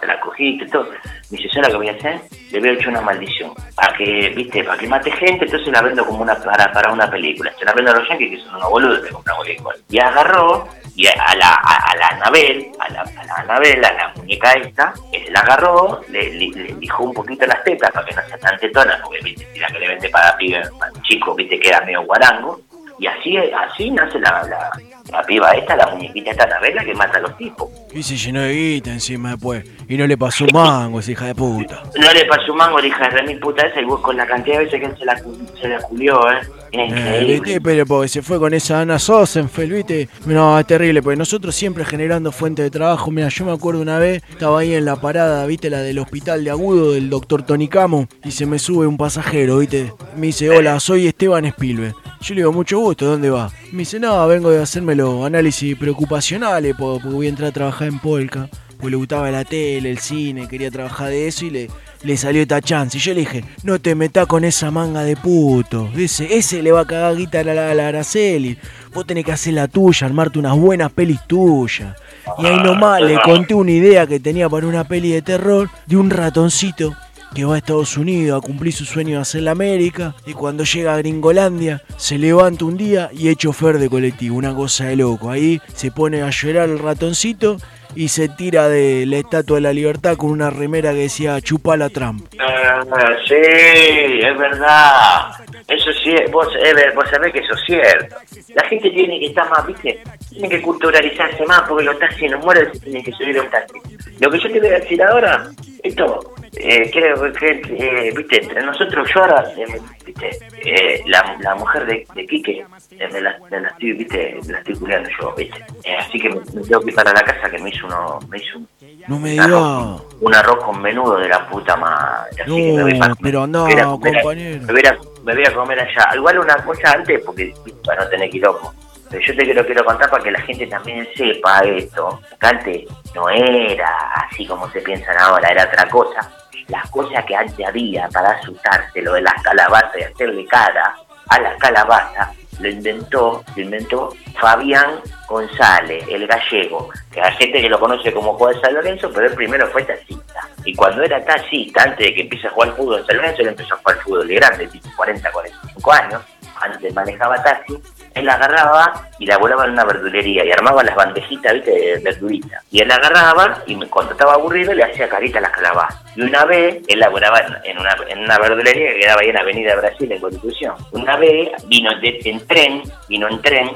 te 0.00 0.06
la 0.06 0.20
cogiste, 0.20 0.66
todo. 0.66 0.84
Me 1.30 1.38
dice, 1.38 1.48
¿sabes 1.52 1.68
lo 1.68 1.80
que 1.80 1.84
voy 1.86 1.88
a 1.94 1.98
hacer? 1.98 2.20
Le 2.52 2.60
voy 2.60 2.68
a 2.68 2.72
echar 2.72 2.88
una 2.90 3.00
maldición. 3.00 3.52
Para 3.74 3.96
que, 3.96 4.32
viste, 4.36 4.62
para 4.64 4.78
que 4.78 4.86
mate 4.86 5.10
gente, 5.12 5.44
entonces 5.44 5.68
la 5.72 5.82
vendo 5.82 6.06
como 6.06 6.22
una 6.22 6.36
para, 6.36 6.70
para 6.72 6.92
una 6.92 7.10
película. 7.10 7.52
Se 7.58 7.64
la 7.64 7.72
vendo 7.72 7.90
a 7.90 7.94
los 7.98 8.08
yankees 8.08 8.30
que 8.38 8.44
son 8.46 8.54
unos 8.56 8.70
boludos, 8.70 9.00
que 9.00 9.10
compran 9.10 9.36
cosa. 9.62 9.78
Y 9.90 9.98
agarró, 9.98 10.68
y 10.94 11.06
a 11.06 11.34
la, 11.36 11.54
a, 11.54 11.96
la 11.96 12.08
Anabel, 12.08 12.70
a 12.78 12.88
la, 12.90 13.00
a 13.00 13.24
la 13.24 13.34
Anabel, 13.36 13.84
a 13.84 13.92
la 13.92 14.12
muñeca 14.14 14.52
esta, 14.52 14.92
eh, 15.12 15.24
la 15.30 15.40
agarró, 15.40 16.00
le, 16.08 16.32
le, 16.34 16.74
lijó 16.78 17.04
un 17.04 17.14
poquito 17.14 17.46
las 17.46 17.64
tetas 17.64 17.90
para 17.90 18.04
que 18.04 18.14
no 18.14 18.22
sea 18.26 18.38
tan 18.38 18.58
tetona, 18.58 19.00
porque 19.02 19.20
viste, 19.22 19.46
si 19.52 19.58
la 19.58 19.68
que 19.68 19.78
le 19.78 19.88
vende 19.88 20.08
para 20.10 20.36
pibe, 20.36 20.62
para 20.78 20.92
chico, 21.02 21.34
viste, 21.34 21.58
queda 21.58 21.80
medio 21.80 22.02
guarango. 22.02 22.60
Y 22.98 23.06
así, 23.06 23.36
así 23.36 23.90
nace 23.90 24.18
la, 24.18 24.42
la, 24.44 24.70
la 25.10 25.22
piba 25.22 25.50
esta, 25.52 25.76
la 25.76 25.88
muñequita 25.88 26.30
esta 26.30 26.46
la 26.46 26.84
que 26.84 26.94
mata 26.94 27.18
a 27.18 27.20
los 27.20 27.36
tipos. 27.36 27.68
Y 27.92 28.02
se 28.02 28.16
llenó 28.16 28.40
de 28.40 28.52
guita 28.52 28.92
encima 28.92 29.32
después. 29.32 29.64
Y 29.88 29.96
no 29.96 30.06
le 30.06 30.16
pasó 30.16 30.44
un 30.44 30.50
mango, 30.52 31.00
esa 31.00 31.12
hija 31.12 31.26
de 31.26 31.34
puta. 31.34 31.82
No 31.98 32.12
le 32.12 32.24
pasó 32.24 32.52
un 32.52 32.58
mango, 32.58 32.78
la 32.78 32.86
hija 32.86 33.08
de 33.08 33.10
remil 33.10 33.38
puta 33.38 33.66
esa, 33.66 33.80
y 33.80 33.84
vos 33.84 34.00
con 34.00 34.16
la 34.16 34.26
cantidad 34.26 34.58
de 34.58 34.64
veces 34.64 34.80
que 34.80 34.86
él 34.86 34.96
se 34.98 35.04
la, 35.04 35.22
se 35.60 35.68
la 35.68 35.80
culió, 35.82 36.30
¿eh? 36.30 36.40
Eh. 36.74 37.60
Pero 37.62 37.84
porque 37.84 38.08
se 38.08 38.22
fue 38.22 38.38
con 38.38 38.54
esa 38.54 38.80
Ana 38.80 38.98
Sosenfeld, 38.98 39.72
¿viste? 39.72 40.08
No, 40.24 40.58
es 40.58 40.66
terrible, 40.66 41.02
porque 41.02 41.18
nosotros 41.18 41.54
siempre 41.54 41.84
generando 41.84 42.32
fuente 42.32 42.62
de 42.62 42.70
trabajo. 42.70 43.10
Mira, 43.10 43.28
yo 43.28 43.44
me 43.44 43.52
acuerdo 43.52 43.82
una 43.82 43.98
vez, 43.98 44.22
estaba 44.30 44.60
ahí 44.60 44.74
en 44.74 44.86
la 44.86 44.96
parada, 44.96 45.44
¿viste? 45.46 45.68
La 45.68 45.80
del 45.80 45.98
hospital 45.98 46.44
de 46.44 46.50
Agudo, 46.50 46.92
del 46.92 47.10
doctor 47.10 47.42
Tony 47.42 47.68
Camo, 47.68 48.08
y 48.24 48.30
se 48.30 48.46
me 48.46 48.58
sube 48.58 48.86
un 48.86 48.96
pasajero, 48.96 49.58
¿viste? 49.58 49.92
Me 50.16 50.28
dice, 50.28 50.48
hola, 50.48 50.80
soy 50.80 51.06
Esteban 51.06 51.44
Spielberg. 51.44 51.94
Yo 52.22 52.34
le 52.34 52.40
digo, 52.40 52.52
mucho 52.52 52.78
gusto, 52.78 53.04
¿dónde 53.04 53.28
va? 53.28 53.50
Me 53.72 53.80
dice, 53.80 53.98
no, 53.98 54.26
vengo 54.28 54.48
de 54.50 54.62
hacerme 54.62 54.91
los 54.94 55.24
análisis 55.26 55.76
preocupacionales, 55.76 56.74
po- 56.76 56.98
porque 57.00 57.14
voy 57.16 57.26
a 57.26 57.30
entrar 57.30 57.48
a 57.50 57.52
trabajar 57.52 57.88
en 57.88 57.98
Polka. 57.98 58.48
Pues 58.78 58.90
le 58.90 58.96
gustaba 58.96 59.30
la 59.30 59.44
tele, 59.44 59.90
el 59.92 59.98
cine, 59.98 60.48
quería 60.48 60.68
trabajar 60.68 61.08
de 61.08 61.28
eso 61.28 61.44
y 61.44 61.50
le, 61.50 61.70
le 62.02 62.16
salió 62.16 62.42
esta 62.42 62.60
chance. 62.60 62.98
Y 62.98 63.00
yo 63.00 63.14
le 63.14 63.20
dije, 63.20 63.44
no 63.62 63.80
te 63.80 63.94
metas 63.94 64.26
con 64.26 64.42
esa 64.42 64.72
manga 64.72 65.04
de 65.04 65.14
puto. 65.14 65.88
Ese, 65.96 66.36
ese 66.36 66.62
le 66.62 66.72
va 66.72 66.80
a 66.80 66.84
cagar 66.84 67.16
guita 67.16 67.40
a 67.40 67.44
la, 67.44 67.70
a 67.70 67.74
la 67.74 67.86
Araceli. 67.86 68.58
Vos 68.92 69.06
tenés 69.06 69.24
que 69.24 69.30
hacer 69.30 69.54
la 69.54 69.68
tuya, 69.68 70.08
armarte 70.08 70.40
unas 70.40 70.56
buenas 70.56 70.90
pelis 70.90 71.20
tuyas. 71.28 71.94
Y 72.38 72.46
ahí 72.46 72.56
nomás 72.56 73.00
le 73.02 73.20
conté 73.22 73.54
una 73.54 73.70
idea 73.70 74.04
que 74.08 74.18
tenía 74.18 74.48
para 74.48 74.66
una 74.66 74.82
peli 74.82 75.12
de 75.12 75.22
terror 75.22 75.70
de 75.86 75.96
un 75.96 76.10
ratoncito 76.10 76.92
que 77.34 77.44
va 77.44 77.54
a 77.54 77.58
Estados 77.58 77.96
Unidos 77.96 78.42
a 78.42 78.46
cumplir 78.46 78.72
su 78.72 78.84
sueño 78.84 79.16
de 79.16 79.22
hacer 79.22 79.42
la 79.42 79.52
América 79.52 80.14
y 80.26 80.32
cuando 80.32 80.64
llega 80.64 80.94
a 80.94 80.98
Gringolandia 80.98 81.82
se 81.96 82.18
levanta 82.18 82.64
un 82.64 82.76
día 82.76 83.10
y 83.12 83.28
es 83.28 83.36
chofer 83.36 83.78
de 83.78 83.88
colectivo, 83.88 84.36
una 84.36 84.54
cosa 84.54 84.86
de 84.86 84.96
loco. 84.96 85.30
Ahí 85.30 85.60
se 85.74 85.90
pone 85.90 86.22
a 86.22 86.30
llorar 86.30 86.68
el 86.68 86.78
ratoncito 86.78 87.56
y 87.94 88.08
se 88.08 88.28
tira 88.28 88.68
de 88.68 89.04
la 89.06 89.18
Estatua 89.18 89.56
de 89.56 89.62
la 89.62 89.72
Libertad 89.72 90.16
con 90.16 90.30
una 90.30 90.50
remera 90.50 90.92
que 90.92 91.00
decía 91.00 91.40
chupala 91.40 91.90
Trump. 91.90 92.26
Ah, 92.40 92.82
sí, 93.26 93.34
es 93.34 94.38
verdad. 94.38 95.32
Eso 95.68 95.92
sí, 96.02 96.14
vos, 96.30 96.48
eh, 96.62 96.74
vos 96.94 97.04
sabés 97.10 97.32
que 97.32 97.38
eso 97.40 97.54
es 97.54 97.60
cierto. 97.66 98.16
La 98.54 98.64
gente 98.68 98.90
tiene 98.90 99.18
que 99.20 99.26
estar 99.26 99.48
más, 99.50 99.66
viste, 99.66 100.00
tiene 100.30 100.48
que 100.48 100.62
culturalizarse 100.62 101.44
más 101.46 101.62
porque 101.62 101.84
los 101.84 101.98
taxis 101.98 102.30
no 102.30 102.38
mueren, 102.38 102.70
tienen 102.80 103.02
que 103.04 103.12
subir 103.12 103.38
a 103.38 103.42
un 103.42 103.50
taxi. 103.50 103.78
Lo 104.20 104.30
que 104.30 104.38
yo 104.38 104.52
te 104.52 104.60
voy 104.60 104.68
a 104.68 104.78
decir 104.80 105.02
ahora, 105.02 105.50
esto, 105.82 106.34
eh, 106.56 106.90
creo 106.92 107.32
que, 107.32 107.62
eh, 107.78 108.12
viste, 108.16 108.42
entre 108.42 108.62
nosotros 108.62 109.08
yo 109.14 109.20
ahora, 109.22 109.44
eh, 109.56 109.80
viste, 110.04 110.30
eh, 110.64 111.02
la, 111.06 111.36
la 111.40 111.54
mujer 111.54 111.86
de, 111.86 112.06
de 112.14 112.26
Quique, 112.26 112.64
eh, 112.90 113.08
me 113.12 113.20
la, 113.20 113.36
me 113.50 113.60
la 113.60 113.68
estoy, 113.68 113.92
viste, 113.92 114.38
me 114.46 114.52
la 114.52 114.58
estoy 114.58 114.76
culiando 114.76 115.08
yo, 115.20 115.34
viste. 115.36 115.58
Eh, 115.84 115.96
así 115.98 116.18
que 116.20 116.28
me, 116.28 116.36
me 116.36 116.62
tengo 116.62 116.80
que 116.80 116.90
ir 116.90 116.94
para 116.94 117.12
la 117.12 117.22
casa 117.22 117.48
que 117.50 117.58
me 117.58 117.70
hizo 117.70 117.86
uno, 117.86 118.18
me 118.28 118.36
hizo 118.38 118.58
un, 118.58 118.68
No 119.08 119.18
me 119.18 119.30
un 119.30 119.30
digas. 119.30 119.46
arroz, 119.46 120.02
un 120.20 120.34
arroz 120.34 120.64
con 120.64 120.82
menudo 120.82 121.16
de 121.18 121.28
la 121.28 121.48
puta 121.48 121.76
madre. 121.76 122.30
Así 122.42 122.50
que 122.56 122.72
me 122.72 122.82
voy 122.82 122.94
para 122.98 123.08
No, 123.08 123.16
pero 123.22 123.46
no, 123.46 123.66
compañero. 124.00 125.11
Me 125.22 125.34
voy, 125.34 125.44
a, 125.44 125.54
comer 125.54 125.80
allá. 125.80 126.14
Igual 126.14 126.38
una 126.38 126.56
cosa 126.56 126.92
antes, 126.92 127.20
porque 127.24 127.54
para 127.84 128.04
no 128.04 128.10
tener 128.10 128.30
quilombo. 128.30 128.72
Pero 129.10 129.24
yo 129.24 129.36
te 129.36 129.54
lo 129.54 129.66
quiero 129.66 129.84
contar 129.84 130.10
para 130.10 130.24
que 130.24 130.30
la 130.30 130.40
gente 130.40 130.66
también 130.66 131.06
sepa 131.14 131.60
esto. 131.60 132.20
Que 132.40 132.46
antes 132.46 132.84
no 133.14 133.28
era 133.28 133.94
así 134.14 134.46
como 134.46 134.70
se 134.70 134.80
piensan 134.80 135.16
ahora, 135.18 135.48
era 135.48 135.64
otra 135.64 135.88
cosa. 135.88 136.30
Las 136.68 136.88
cosas 136.90 137.24
que 137.24 137.36
antes 137.36 137.66
había 137.66 138.08
para 138.08 138.30
asustarse, 138.30 139.02
lo 139.02 139.12
de 139.14 139.22
las 139.22 139.42
calabazas 139.42 139.96
y 139.98 140.02
hacerle 140.02 140.46
cara 140.46 140.94
a 141.28 141.40
las 141.40 141.56
calabazas, 141.58 142.30
lo 142.60 142.68
inventó, 142.68 143.44
lo 143.56 143.62
inventó 143.62 144.14
Fabián 144.40 145.00
González, 145.28 146.04
el 146.08 146.26
gallego, 146.26 146.90
que 147.10 147.20
hay 147.20 147.32
gente 147.36 147.60
que 147.60 147.68
lo 147.68 147.80
conoce 147.80 148.12
como 148.12 148.34
Juan 148.34 148.60
San 148.60 148.74
Lorenzo, 148.74 149.10
pero 149.12 149.26
él 149.26 149.34
primero 149.34 149.66
fue 149.68 149.82
taxista. 149.82 150.46
Y 150.64 150.74
cuando 150.74 151.02
era 151.02 151.24
taxista, 151.24 151.82
antes 151.84 152.06
de 152.06 152.14
que 152.14 152.20
empiece 152.22 152.46
a 152.46 152.50
jugar 152.50 152.76
fútbol 152.76 153.00
en 153.00 153.06
San 153.06 153.16
Lorenzo, 153.16 153.42
él 153.42 153.48
empezó 153.48 153.74
a 153.74 153.78
jugar 153.78 153.96
fútbol 153.98 154.28
de 154.28 154.34
grande, 154.34 154.66
tipo 154.68 154.88
40, 154.96 155.32
45 155.32 155.92
años, 155.92 156.22
antes 156.60 156.94
manejaba 156.94 157.42
taxi, 157.42 157.74
él 158.14 158.28
agarraba 158.28 159.08
y 159.18 159.26
la 159.26 159.38
volaba 159.38 159.64
en 159.64 159.72
una 159.72 159.84
verdulería 159.84 160.44
y 160.44 160.50
armaba 160.52 160.82
las 160.82 160.94
bandejitas, 160.96 161.52
viste, 161.54 161.70
de 161.70 161.98
verdurita. 161.98 162.60
Y 162.70 162.80
él 162.80 162.90
agarraba 162.90 163.62
y 163.66 163.74
cuando 163.86 164.12
estaba 164.12 164.34
aburrido 164.34 164.74
le 164.74 164.84
hacía 164.84 165.08
carita 165.08 165.38
a 165.38 165.42
las 165.42 165.52
calabazas. 165.52 166.02
Y 166.16 166.22
una 166.22 166.44
vez, 166.44 166.82
él 166.88 166.98
laboraba 167.00 167.40
en- 167.64 167.78
una, 167.78 167.96
en 168.08 168.18
una 168.20 168.38
verdulería 168.38 168.92
que 168.92 169.00
quedaba 169.00 169.20
ahí 169.22 169.28
en 169.30 169.38
Avenida 169.38 169.76
Brasil, 169.76 170.10
en 170.12 170.20
Constitución. 170.20 170.74
Una 170.92 171.16
vez 171.16 171.50
vino 171.66 171.90
de- 172.00 172.20
en 172.24 172.46
tren, 172.46 172.82
vino 173.08 173.28
en 173.28 173.40
tren 173.42 173.70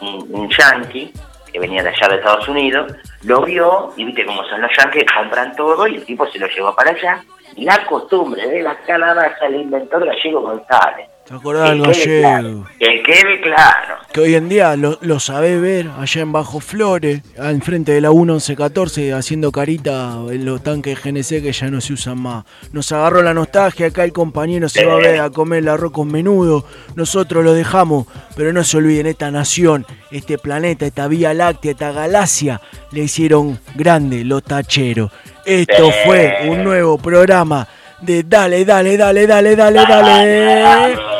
un, 0.00 0.26
un 0.30 0.48
yankee 0.50 1.12
que 1.52 1.58
venía 1.58 1.82
de 1.82 1.88
allá 1.88 2.08
de 2.08 2.16
Estados 2.16 2.46
Unidos, 2.48 2.92
lo 3.24 3.42
vio 3.42 3.92
y 3.96 4.04
viste 4.04 4.24
cómo 4.24 4.44
son 4.44 4.60
los 4.62 4.70
yankees, 4.78 5.04
compran 5.12 5.54
todo 5.56 5.86
y 5.88 5.96
el 5.96 6.04
tipo 6.04 6.24
se 6.28 6.38
lo 6.38 6.46
llevó 6.46 6.74
para 6.76 6.92
allá. 6.92 7.20
La 7.56 7.84
costumbre 7.86 8.46
de 8.46 8.62
las 8.62 8.76
calabazas 8.86 9.50
la 9.50 9.56
inventó 9.56 9.98
gallego 9.98 10.42
González. 10.42 11.08
¿Te 11.30 11.36
acordás 11.36 11.70
del 11.70 11.82
Que 11.82 12.22
gallego? 12.22 12.66
Que 12.76 13.02
quede 13.04 13.40
claro. 13.40 13.98
Que 14.12 14.20
hoy 14.20 14.34
en 14.34 14.48
día 14.48 14.74
lo, 14.74 14.98
lo 15.00 15.20
sabés 15.20 15.60
ver 15.60 15.88
allá 15.96 16.22
en 16.22 16.32
Bajo 16.32 16.58
Flores, 16.58 17.22
al 17.38 17.62
frente 17.62 17.92
de 17.92 18.00
la 18.00 18.10
1114, 18.10 19.12
haciendo 19.12 19.52
carita 19.52 20.18
en 20.28 20.44
los 20.44 20.60
tanques 20.64 21.00
GNC 21.00 21.40
que 21.40 21.52
ya 21.52 21.70
no 21.70 21.80
se 21.80 21.92
usan 21.92 22.20
más. 22.20 22.44
Nos 22.72 22.90
agarró 22.90 23.22
la 23.22 23.32
nostalgia, 23.32 23.86
acá 23.86 24.02
el 24.02 24.12
compañero 24.12 24.68
se 24.68 24.84
va 24.84 24.94
a 24.94 24.96
ver 24.96 25.20
a 25.20 25.30
comer 25.30 25.60
el 25.60 25.68
arroz 25.68 25.92
con 25.92 26.10
menudo. 26.10 26.64
Nosotros 26.96 27.44
lo 27.44 27.54
dejamos, 27.54 28.08
pero 28.34 28.52
no 28.52 28.64
se 28.64 28.78
olviden, 28.78 29.06
esta 29.06 29.30
nación, 29.30 29.86
este 30.10 30.36
planeta, 30.36 30.84
esta 30.84 31.06
Vía 31.06 31.32
Láctea, 31.32 31.70
esta 31.70 31.92
galaxia, 31.92 32.60
le 32.90 33.04
hicieron 33.04 33.60
grande 33.76 34.24
los 34.24 34.42
tacheros. 34.42 35.12
Esto 35.44 35.92
fue 36.04 36.48
un 36.48 36.64
nuevo 36.64 36.98
programa 36.98 37.68
de 38.00 38.24
Dale, 38.24 38.64
dale, 38.64 38.96
dale, 38.96 39.26
dale, 39.28 39.54
dale, 39.54 39.80
dale. 39.86 40.60
Dale, 40.60 41.19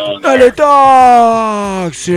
taxi. 0.50 2.14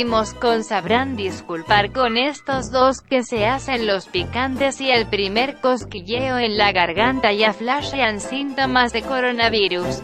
Seguimos 0.00 0.32
con 0.32 0.64
sabrán 0.64 1.14
disculpar 1.14 1.92
con 1.92 2.16
estos 2.16 2.70
dos 2.70 3.02
que 3.02 3.22
se 3.22 3.44
hacen 3.44 3.86
los 3.86 4.08
picantes 4.08 4.80
y 4.80 4.90
el 4.90 5.06
primer 5.06 5.60
cosquilleo 5.60 6.38
en 6.38 6.56
la 6.56 6.72
garganta 6.72 7.34
ya 7.34 7.52
flashean 7.52 8.18
síntomas 8.18 8.94
de 8.94 9.02
coronavirus. 9.02 10.02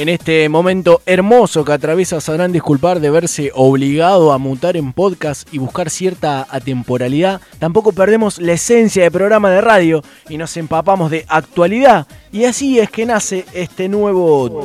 en 0.00 0.08
este 0.08 0.48
momento 0.48 1.02
hermoso 1.04 1.62
que 1.62 1.72
atraviesa 1.72 2.22
sabrán 2.22 2.52
disculpar 2.52 3.00
de 3.00 3.10
verse 3.10 3.52
obligado 3.54 4.32
a 4.32 4.38
mutar 4.38 4.78
en 4.78 4.94
podcast 4.94 5.46
y 5.52 5.58
buscar 5.58 5.90
cierta 5.90 6.46
atemporalidad, 6.48 7.42
tampoco 7.58 7.92
perdemos 7.92 8.38
la 8.38 8.52
esencia 8.52 9.02
de 9.02 9.10
programa 9.10 9.50
de 9.50 9.60
radio 9.60 10.02
y 10.30 10.38
nos 10.38 10.56
empapamos 10.56 11.10
de 11.10 11.26
actualidad. 11.28 12.06
Y 12.32 12.44
así 12.44 12.78
es 12.78 12.90
que 12.90 13.04
nace 13.04 13.44
este 13.52 13.90
nuevo 13.90 14.62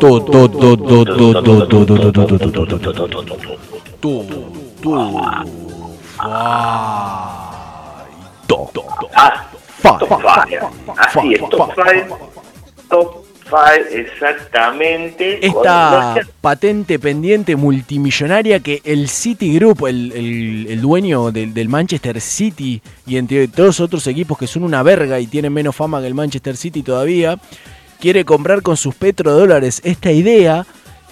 exactamente. 13.91 15.45
Esta 15.45 16.15
Con- 16.15 16.27
patente 16.41 16.99
pendiente 16.99 17.55
multimillonaria 17.55 18.59
que 18.59 18.81
el 18.83 19.07
City 19.09 19.55
Group, 19.55 19.85
el, 19.87 20.11
el- 20.13 20.67
el 20.69 20.81
dueño 20.81 21.31
del, 21.31 21.53
del 21.53 21.69
Manchester 21.69 22.19
City 22.21 22.81
y 23.05 23.17
entre 23.17 23.47
todos 23.47 23.79
otros 23.79 24.05
equipos 24.07 24.37
que 24.37 24.47
son 24.47 24.63
una 24.63 24.83
verga 24.83 25.19
y 25.19 25.27
tienen 25.27 25.53
menos 25.53 25.75
fama 25.75 26.01
que 26.01 26.07
el 26.07 26.13
Manchester 26.13 26.57
City 26.57 26.81
todavía, 26.83 27.37
quiere 27.99 28.25
comprar 28.25 28.61
con 28.61 28.77
sus 28.77 28.95
petrodólares 28.95 29.81
esta 29.83 30.11
idea 30.11 30.65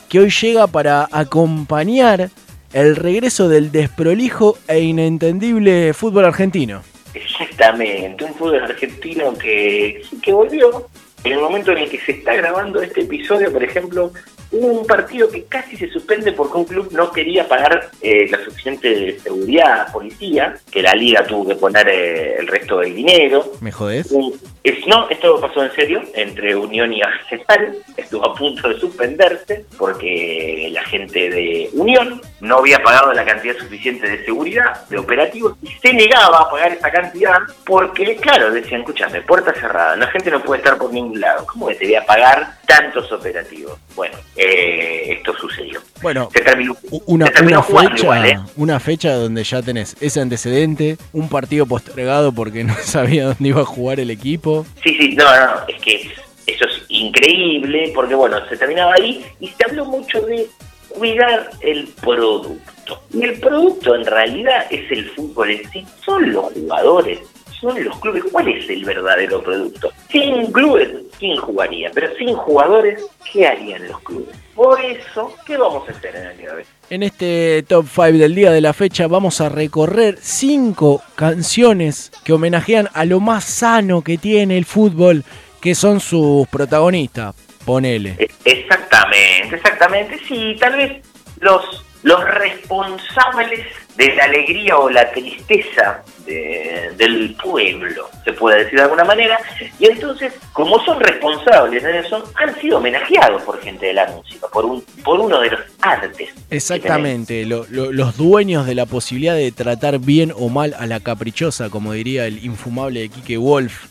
que 0.09 0.19
hoy 0.19 0.29
llega 0.29 0.67
para 0.67 1.07
acompañar 1.11 2.29
el 2.73 2.95
regreso 2.95 3.47
del 3.49 3.71
desprolijo 3.71 4.57
e 4.67 4.79
inentendible 4.79 5.93
fútbol 5.93 6.25
argentino. 6.25 6.81
Exactamente, 7.13 8.23
un 8.25 8.33
fútbol 8.33 8.63
argentino 8.63 9.33
que, 9.37 10.01
que 10.21 10.33
volvió. 10.33 10.87
En 11.23 11.31
el 11.31 11.39
momento 11.39 11.71
en 11.71 11.79
el 11.79 11.89
que 11.89 11.99
se 11.99 12.11
está 12.13 12.35
grabando 12.35 12.81
este 12.81 13.01
episodio, 13.01 13.51
por 13.51 13.63
ejemplo, 13.63 14.11
hubo 14.53 14.67
un 14.67 14.87
partido 14.87 15.29
que 15.29 15.43
casi 15.45 15.75
se 15.77 15.89
suspende 15.89 16.31
porque 16.31 16.57
un 16.57 16.65
club 16.65 16.89
no 16.91 17.11
quería 17.11 17.47
pagar 17.47 17.89
eh, 18.01 18.27
la 18.29 18.43
suficiente 18.43 19.19
seguridad 19.19 19.81
a 19.81 19.91
policía, 19.91 20.55
que 20.71 20.81
la 20.81 20.93
liga 20.95 21.25
tuvo 21.25 21.47
que 21.49 21.55
poner 21.55 21.87
eh, 21.89 22.35
el 22.39 22.47
resto 22.47 22.79
del 22.79 22.95
dinero. 22.95 23.51
¿Me 23.61 23.71
jodés? 23.71 24.11
Un- 24.11 24.33
es- 24.63 24.87
no, 24.87 25.09
esto 25.09 25.41
pasó 25.41 25.63
en 25.63 25.71
serio, 25.73 26.01
entre 26.13 26.55
Unión 26.55 26.93
y 26.93 27.01
Arsenal, 27.01 27.75
estuvo 27.97 28.25
a 28.25 28.33
punto 28.33 28.69
de 28.69 28.79
suspenderse 28.79 29.65
porque 29.77 30.69
la 30.71 30.83
gente 30.85 31.29
de 31.29 31.69
Unión 31.73 32.21
no 32.39 32.57
había 32.59 32.81
pagado 32.81 33.11
la 33.13 33.25
cantidad 33.25 33.55
suficiente 33.57 34.07
de 34.07 34.23
seguridad, 34.25 34.87
de 34.89 34.97
operativos, 34.99 35.57
y 35.61 35.67
se 35.81 35.93
negaba 35.93 36.41
a 36.41 36.49
pagar 36.49 36.73
esa 36.73 36.91
cantidad 36.91 37.39
porque, 37.65 38.15
claro, 38.17 38.51
decían, 38.51 38.81
escúchame, 38.81 39.21
puerta 39.21 39.53
cerrada, 39.53 39.95
la 39.95 40.07
gente 40.07 40.31
no 40.31 40.41
puede 40.43 40.59
estar 40.61 40.77
por 40.77 40.91
ningún 40.93 41.19
lado, 41.19 41.45
¿cómo 41.45 41.67
que 41.67 41.75
te 41.75 41.85
voy 41.85 41.95
a 41.95 42.05
pagar 42.05 42.53
tantos 42.65 43.11
operativos? 43.11 43.77
Bueno, 43.95 44.17
eh, 44.35 44.42
esto 44.43 45.35
sucedió. 45.37 45.81
Bueno, 46.01 46.29
Se 46.33 46.41
terminó, 46.41 46.75
una, 47.05 47.27
se 47.27 47.31
terminó 47.33 47.65
una 47.69 47.81
fecha, 47.81 48.03
igual, 48.03 48.25
¿eh? 48.25 48.39
una 48.57 48.79
fecha 48.79 49.13
donde 49.15 49.43
ya 49.43 49.61
tenés 49.61 49.95
ese 50.01 50.21
antecedente, 50.21 50.97
un 51.13 51.29
partido 51.29 51.65
postergado 51.65 52.31
porque 52.31 52.63
no 52.63 52.75
sabía 52.83 53.25
dónde 53.25 53.49
iba 53.49 53.61
a 53.61 53.65
jugar 53.65 53.99
el 53.99 54.09
equipo. 54.09 54.65
Sí, 54.83 54.95
sí, 54.99 55.15
no, 55.15 55.23
no, 55.23 55.45
no, 55.47 55.67
es 55.67 55.81
que 55.81 56.11
eso 56.47 56.65
es 56.65 56.83
increíble 56.89 57.91
porque, 57.95 58.15
bueno, 58.15 58.37
se 58.49 58.57
terminaba 58.57 58.93
ahí 58.93 59.25
y 59.39 59.47
se 59.47 59.65
habló 59.65 59.85
mucho 59.85 60.21
de 60.21 60.47
cuidar 60.89 61.49
el 61.61 61.87
producto. 62.01 63.01
Y 63.13 63.23
el 63.23 63.39
producto 63.39 63.95
en 63.95 64.05
realidad 64.05 64.65
es 64.69 64.91
el 64.91 65.09
fútbol 65.11 65.51
en 65.51 65.71
sí, 65.71 65.85
son 66.03 66.31
los 66.31 66.51
jugadores, 66.53 67.19
son 67.63 67.83
los 67.83 67.97
clubes. 67.99 68.23
¿Cuál 68.31 68.47
es 68.49 68.69
el 68.69 68.85
verdadero 68.85 69.41
producto? 69.41 69.91
Sin 70.11 70.51
clubes, 70.51 70.89
¿quién 71.17 71.37
jugaría? 71.37 71.89
Pero 71.93 72.15
sin 72.15 72.35
jugadores, 72.35 73.03
¿qué 73.31 73.47
harían 73.47 73.87
los 73.87 73.99
clubes? 74.01 74.35
Por 74.53 74.79
eso, 74.79 75.33
¿qué 75.47 75.57
vamos 75.57 75.89
a 75.89 75.93
hacer 75.93 76.15
en 76.15 76.25
el 76.27 76.37
día 76.37 76.49
de 76.51 76.55
hoy? 76.57 76.63
En 76.91 77.01
este 77.01 77.63
top 77.67 77.87
5 77.89 78.03
del 78.19 78.35
día 78.35 78.51
de 78.51 78.61
la 78.61 78.73
fecha 78.73 79.07
vamos 79.07 79.41
a 79.41 79.49
recorrer 79.49 80.17
cinco 80.21 81.01
canciones 81.15 82.11
que 82.23 82.33
homenajean 82.33 82.87
a 82.93 83.05
lo 83.05 83.19
más 83.19 83.45
sano 83.45 84.03
que 84.03 84.19
tiene 84.19 84.57
el 84.57 84.65
fútbol, 84.65 85.23
que 85.59 85.73
son 85.73 85.99
sus 85.99 86.47
protagonistas. 86.49 87.33
Ponele. 87.65 88.15
E- 88.19 88.29
Exactamente, 88.45 89.55
exactamente. 89.55 90.19
Sí, 90.27 90.55
tal 90.59 90.75
vez 90.75 91.01
los, 91.39 91.83
los 92.03 92.23
responsables 92.25 93.61
de 93.95 94.13
la 94.15 94.25
alegría 94.25 94.77
o 94.77 94.89
la 94.89 95.09
tristeza 95.11 96.03
de- 96.25 96.91
del 96.97 97.35
pueblo, 97.41 98.09
se 98.23 98.33
puede 98.33 98.63
decir 98.63 98.77
de 98.79 98.83
alguna 98.83 99.03
manera. 99.03 99.37
Y 99.79 99.85
entonces, 99.85 100.33
como 100.53 100.83
son 100.85 100.99
responsables 100.99 101.83
de 101.83 101.99
eso, 101.99 102.23
han 102.35 102.55
sido 102.59 102.77
homenajeados 102.77 103.41
por 103.43 103.59
gente 103.61 103.87
de 103.87 103.93
la 103.93 104.07
música, 104.07 104.47
por, 104.51 104.65
un, 104.65 104.81
por 105.03 105.19
uno 105.19 105.39
de 105.41 105.51
los 105.51 105.59
artes. 105.81 106.29
Exactamente, 106.49 107.45
lo- 107.45 107.65
lo- 107.69 107.91
los 107.91 108.17
dueños 108.17 108.65
de 108.65 108.75
la 108.75 108.85
posibilidad 108.85 109.35
de 109.35 109.51
tratar 109.51 109.99
bien 109.99 110.33
o 110.37 110.49
mal 110.49 110.75
a 110.79 110.85
la 110.87 110.99
caprichosa, 110.99 111.69
como 111.69 111.93
diría 111.93 112.25
el 112.25 112.43
infumable 112.45 113.01
de 113.01 113.09
Kike 113.09 113.37
Wolf, 113.37 113.85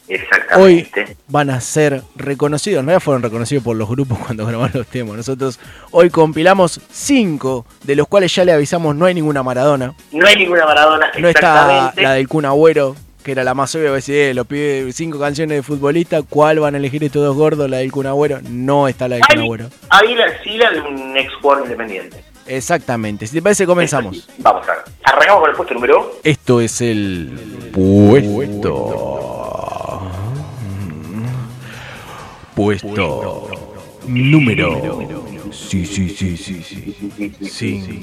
hoy 0.56 0.88
van 1.28 1.50
a 1.50 1.60
ser 1.60 2.02
reconocidos. 2.16 2.80
En 2.80 2.86
realidad 2.86 3.02
fueron 3.02 3.22
reconocidos 3.22 3.64
por 3.64 3.76
los 3.76 3.88
grupos 3.88 4.18
cuando 4.26 4.46
grabaron 4.46 4.72
los 4.78 4.86
temas. 4.86 5.16
Nosotros 5.16 5.58
hoy 5.90 6.10
compilamos 6.10 6.80
cinco, 6.90 7.66
de 7.84 7.96
los 7.96 8.08
cuales 8.08 8.34
ya 8.34 8.44
le 8.44 8.52
avisamos 8.52 8.94
no 8.96 9.06
hay 9.06 9.14
ninguna 9.14 9.42
Maradona. 9.42 9.94
No 10.12 10.26
hay 10.26 10.36
ninguna 10.36 10.64
Maradona, 10.66 11.10
No 11.18 11.28
está 11.28 11.92
la 11.96 12.14
del 12.22 12.28
Kun 12.28 12.44
Agüero, 12.44 12.94
que 13.24 13.32
era 13.32 13.42
la 13.42 13.52
más 13.54 13.74
obvia, 13.74 13.90
decir, 13.90 14.14
eh, 14.14 14.32
los 14.34 14.46
pide 14.46 14.92
cinco 14.92 15.18
canciones 15.18 15.56
de 15.58 15.62
futbolista, 15.64 16.22
¿cuál 16.22 16.60
van 16.60 16.76
a 16.76 16.78
elegir 16.78 17.02
estos 17.02 17.24
dos 17.24 17.34
gordos? 17.36 17.68
La 17.68 17.78
del 17.78 17.90
Kun 17.90 18.06
Agüero, 18.06 18.38
no 18.48 18.86
está 18.86 19.08
la 19.08 19.16
del 19.16 19.24
Kun 19.26 19.38
Agüero. 19.40 19.68
ahí 19.90 20.14
la 20.14 20.70
de 20.70 20.80
un 20.80 21.16
ex 21.16 21.32
jugador 21.40 21.64
independiente. 21.64 22.22
Exactamente, 22.46 23.26
si 23.26 23.34
te 23.34 23.42
parece 23.42 23.66
comenzamos. 23.66 24.28
Vamos 24.38 24.68
a 24.68 24.72
ver. 24.72 24.82
Arrancamos 25.04 25.40
con 25.42 25.50
el 25.50 25.56
puesto 25.56 25.74
número 25.74 26.12
Esto 26.22 26.60
es 26.60 26.80
el 26.80 27.70
puesto. 27.72 29.32
Puesto 32.54 33.48
número. 34.06 34.98
Sí, 35.52 35.84
sí, 35.86 36.08
sí, 36.08 36.36
sí, 36.36 36.62
sí. 36.62 36.96
Cin- 37.42 38.02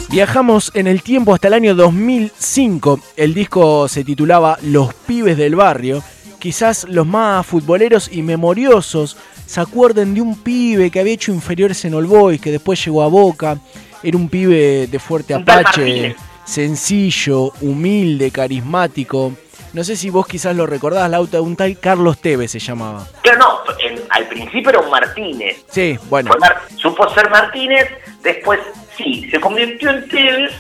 Viajamos 0.09 0.71
en 0.73 0.87
el 0.87 1.03
tiempo 1.03 1.33
hasta 1.33 1.47
el 1.47 1.53
año 1.53 1.75
2005. 1.75 2.99
El 3.15 3.33
disco 3.33 3.87
se 3.87 4.03
titulaba 4.03 4.57
Los 4.61 4.93
pibes 4.93 5.37
del 5.37 5.55
barrio. 5.55 6.03
Quizás 6.39 6.85
los 6.89 7.07
más 7.07 7.45
futboleros 7.45 8.09
y 8.11 8.23
memoriosos 8.23 9.15
se 9.45 9.61
acuerden 9.61 10.13
de 10.13 10.21
un 10.21 10.35
pibe 10.35 10.91
que 10.91 10.99
había 10.99 11.13
hecho 11.13 11.31
inferiores 11.31 11.85
en 11.85 11.93
All 11.93 12.05
Boys, 12.05 12.41
que 12.41 12.51
después 12.51 12.83
llegó 12.83 13.03
a 13.03 13.07
Boca. 13.07 13.59
Era 14.03 14.17
un 14.17 14.29
pibe 14.29 14.87
de 14.87 14.99
fuerte 14.99 15.35
Un 15.35 15.41
apache, 15.41 16.15
sencillo, 16.45 17.51
humilde, 17.61 18.31
carismático. 18.31 19.33
No 19.73 19.83
sé 19.83 19.95
si 19.95 20.09
vos 20.09 20.25
quizás 20.27 20.55
lo 20.55 20.65
recordás, 20.65 21.09
Lauta, 21.09 21.41
un 21.41 21.55
tal 21.55 21.77
Carlos 21.79 22.19
Tevez 22.19 22.51
se 22.51 22.59
llamaba. 22.59 23.07
Claro, 23.21 23.39
no, 23.39 23.73
en- 23.79 24.01
al 24.09 24.27
principio 24.27 24.69
era 24.69 24.79
un 24.79 24.89
Martínez. 24.89 25.63
Sí, 25.69 25.97
bueno. 26.09 26.31
Mar- 26.39 26.61
supo 26.77 27.07
ser 27.13 27.29
Martínez, 27.29 27.87
después 28.23 28.59
sí, 28.97 29.27
se 29.29 29.39
convirtió 29.39 29.89
en 29.91 30.07
Tevez, 30.07 30.51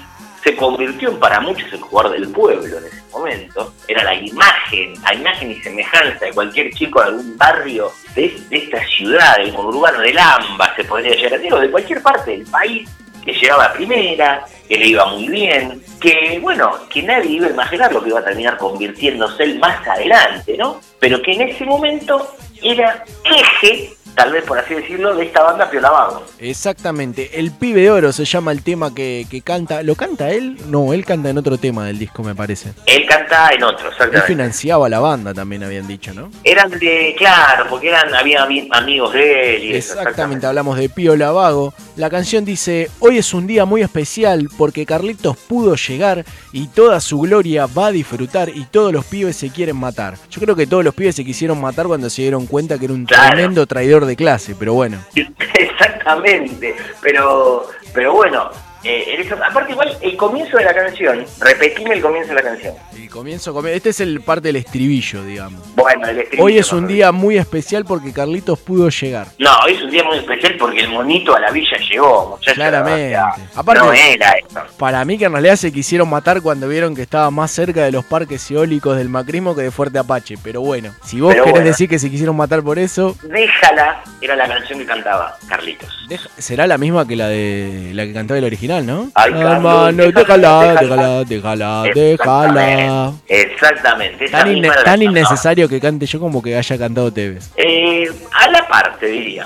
se 0.43 0.55
convirtió 0.55 1.09
en 1.09 1.19
para 1.19 1.39
muchos 1.39 1.71
el 1.73 1.81
jugador 1.81 2.11
del 2.13 2.29
pueblo 2.29 2.77
en 2.77 2.85
ese 2.85 3.01
momento. 3.11 3.73
Era 3.87 4.03
la 4.03 4.13
imagen, 4.15 4.93
la 5.01 5.13
imagen 5.15 5.51
y 5.51 5.55
semejanza 5.61 6.25
de 6.25 6.31
cualquier 6.33 6.71
chico 6.73 6.99
de 7.01 7.07
algún 7.07 7.37
barrio 7.37 7.91
de, 8.13 8.39
de 8.49 8.57
esta 8.57 8.85
ciudad, 8.87 9.37
del 9.37 9.53
conurbano 9.53 9.99
del 9.99 10.17
AMBA, 10.17 10.75
se 10.75 10.83
podría 10.83 11.15
llegar 11.15 11.33
a 11.33 11.37
decir, 11.37 11.53
o 11.53 11.59
de 11.59 11.71
cualquier 11.71 12.01
parte 12.01 12.31
del 12.31 12.45
país 12.45 12.87
que 13.27 13.33
llegaba 13.33 13.73
primera, 13.73 14.45
que 14.69 14.77
le 14.77 14.87
iba 14.87 15.05
muy 15.07 15.27
bien, 15.27 15.83
que 15.99 16.39
bueno, 16.41 16.71
que 16.89 17.03
nadie 17.03 17.31
iba 17.31 17.47
a 17.47 17.51
imaginar 17.51 17.91
lo 17.91 18.01
que 18.01 18.09
iba 18.09 18.21
a 18.21 18.23
terminar 18.23 18.57
convirtiéndose 18.57 19.43
él 19.43 19.59
más 19.59 19.85
adelante, 19.85 20.55
¿no? 20.57 20.79
Pero 20.99 21.21
que 21.21 21.33
en 21.33 21.41
ese 21.41 21.65
momento 21.65 22.35
era 22.61 23.03
eje, 23.25 23.96
tal 24.17 24.31
vez 24.33 24.43
por 24.43 24.57
así 24.57 24.73
decirlo, 24.73 25.15
de 25.15 25.25
esta 25.25 25.43
banda 25.43 25.69
Piola 25.69 25.91
Vago. 25.91 26.23
Exactamente, 26.39 27.39
El 27.39 27.51
Pibe 27.51 27.81
de 27.81 27.91
Oro 27.91 28.11
se 28.11 28.25
llama 28.25 28.51
el 28.51 28.63
tema 28.63 28.93
que, 28.93 29.27
que 29.29 29.41
canta. 29.41 29.83
¿Lo 29.83 29.93
canta 29.95 30.31
él? 30.31 30.57
No, 30.67 30.91
él 30.91 31.05
canta 31.05 31.29
en 31.29 31.37
otro 31.37 31.57
tema 31.59 31.85
del 31.85 31.99
disco, 31.99 32.23
me 32.23 32.33
parece. 32.33 32.73
Él 32.87 33.05
canta 33.07 33.49
en 33.53 33.63
otro, 33.63 33.85
Él 33.87 33.91
exactamente. 33.93 34.27
financiaba 34.27 34.89
la 34.89 34.99
banda, 34.99 35.33
también 35.35 35.63
habían 35.63 35.87
dicho, 35.87 36.13
¿no? 36.15 36.31
Eran 36.43 36.71
de, 36.71 37.13
claro, 37.17 37.65
porque 37.69 37.89
eran, 37.89 38.13
había 38.15 38.43
ami- 38.45 38.67
amigos 38.71 39.13
de 39.13 39.55
él 39.57 39.63
y 39.65 39.73
eso, 39.75 39.93
Exactamente, 39.99 40.47
hablamos 40.47 40.77
de 40.77 40.89
Pío 40.89 41.15
Lavago. 41.15 41.73
La 41.95 42.09
canción 42.09 42.43
dice, 42.43 42.89
hoy 42.99 43.19
es 43.19 43.33
un 43.35 43.45
día 43.45 43.65
muy 43.65 43.81
especial 43.83 44.47
porque 44.57 44.85
Carlitos 44.85 45.37
pudo 45.37 45.75
llegar 45.75 46.25
y 46.51 46.67
toda 46.67 46.99
su 47.01 47.19
gloria 47.19 47.67
va 47.67 47.87
a 47.87 47.91
disfrutar 47.91 48.49
y 48.49 48.65
todos 48.65 48.91
los 48.91 49.05
pibes 49.05 49.35
se 49.35 49.49
quieren 49.51 49.75
matar. 49.75 50.15
Yo 50.31 50.41
creo 50.41 50.55
que 50.55 50.65
todos 50.65 50.83
los 50.83 50.95
pibes 50.95 51.15
se 51.15 51.23
quisieron 51.23 51.61
matar 51.61 51.85
cuando 51.85 52.09
se 52.09 52.23
dieron 52.23 52.47
cuenta 52.47 52.79
que 52.79 52.85
era 52.85 52.93
un 52.95 53.05
Claro. 53.05 53.31
tremendo 53.35 53.65
traidor 53.67 54.06
de 54.07 54.15
clase, 54.15 54.55
pero 54.57 54.73
bueno. 54.73 54.97
Exactamente, 55.59 56.75
pero 57.01 57.67
pero 57.93 58.13
bueno, 58.13 58.49
eh, 58.87 59.21
eso- 59.21 59.35
aparte 59.43 59.71
igual 59.73 59.97
el 60.01 60.15
comienzo 60.17 60.57
de 60.57 60.63
la 60.63 60.73
canción, 60.73 61.25
repetime 61.39 61.95
el 61.95 62.01
comienzo 62.01 62.29
de 62.29 62.35
la 62.35 62.41
canción. 62.43 62.73
El 62.95 63.09
comienzo, 63.09 63.53
comi- 63.53 63.69
este 63.69 63.89
es 63.89 63.99
el 63.99 64.21
parte 64.21 64.47
del 64.49 64.57
estribillo, 64.57 65.23
digamos. 65.23 65.61
Bueno, 65.75 66.07
el 66.07 66.19
estribillo, 66.19 66.43
Hoy 66.45 66.57
es 66.57 66.71
un 66.73 66.87
día 66.87 67.11
muy 67.11 67.37
especial 67.37 67.85
porque 67.85 68.11
Carlitos 68.13 68.59
pudo 68.59 68.89
llegar. 68.89 69.27
No, 69.39 69.49
hoy 69.65 69.73
es 69.73 69.81
un 69.81 69.89
día 69.91 70.03
muy 70.03 70.17
especial 70.17 70.55
porque 70.57 70.81
el 70.81 70.89
monito 70.89 71.35
a 71.35 71.39
la 71.39 71.51
villa 71.51 71.77
llegó, 71.89 72.29
muchachos. 72.31 72.53
Claramente. 72.55 73.07
O 73.07 73.09
sea, 73.09 73.33
Aparte- 73.55 73.83
no 73.85 73.93
era 73.93 74.31
eso. 74.33 74.61
Para 74.77 75.03
mí 75.05 75.17
que 75.17 75.25
en 75.25 75.31
realidad 75.31 75.55
se 75.55 75.71
quisieron 75.71 76.09
matar 76.09 76.41
cuando 76.41 76.67
vieron 76.67 76.95
que 76.95 77.01
estaba 77.03 77.29
más 77.31 77.51
cerca 77.51 77.83
de 77.83 77.91
los 77.91 78.05
parques 78.05 78.49
eólicos 78.51 78.97
del 78.97 79.09
macrismo 79.09 79.55
que 79.55 79.61
de 79.63 79.71
Fuerte 79.71 79.99
Apache. 79.99 80.35
Pero 80.43 80.61
bueno, 80.61 80.93
si 81.03 81.19
vos 81.21 81.31
Pero 81.33 81.43
querés 81.45 81.53
bueno. 81.59 81.67
decir 81.69 81.89
que 81.89 81.99
se 81.99 82.09
quisieron 82.09 82.35
matar 82.35 82.61
por 82.63 82.77
eso, 82.79 83.15
Déjala, 83.23 84.03
era 84.21 84.35
la 84.35 84.47
canción 84.47 84.79
que 84.79 84.85
cantaba 84.85 85.37
Carlitos. 85.47 85.89
deja- 86.09 86.29
será 86.37 86.67
la 86.67 86.77
misma 86.77 87.07
que 87.07 87.15
la 87.15 87.27
de 87.27 87.91
la 87.93 88.05
que 88.05 88.13
cantaba 88.13 88.37
el 88.37 88.43
original, 88.45 88.76
¿no? 88.81 89.09
Ay, 89.13 89.31
Carlos, 89.31 89.51
Hermano, 89.53 90.03
déjala, 90.11 90.75
déjala, 90.79 91.23
déjala. 91.23 91.83
déjala. 91.93 93.13
Exactamente, 93.27 94.25
esa 94.25 94.39
Tan, 94.39 94.53
misma 94.53 94.75
tan 94.83 95.01
innecesario 95.01 95.67
que 95.69 95.79
cante 95.79 96.05
yo 96.05 96.19
como 96.19 96.41
que 96.41 96.55
haya 96.57 96.77
cantado 96.77 97.11
Tevez. 97.11 97.51
Eh, 97.57 98.09
a 98.33 98.49
la 98.51 98.67
parte, 98.67 99.05
diría. 99.07 99.45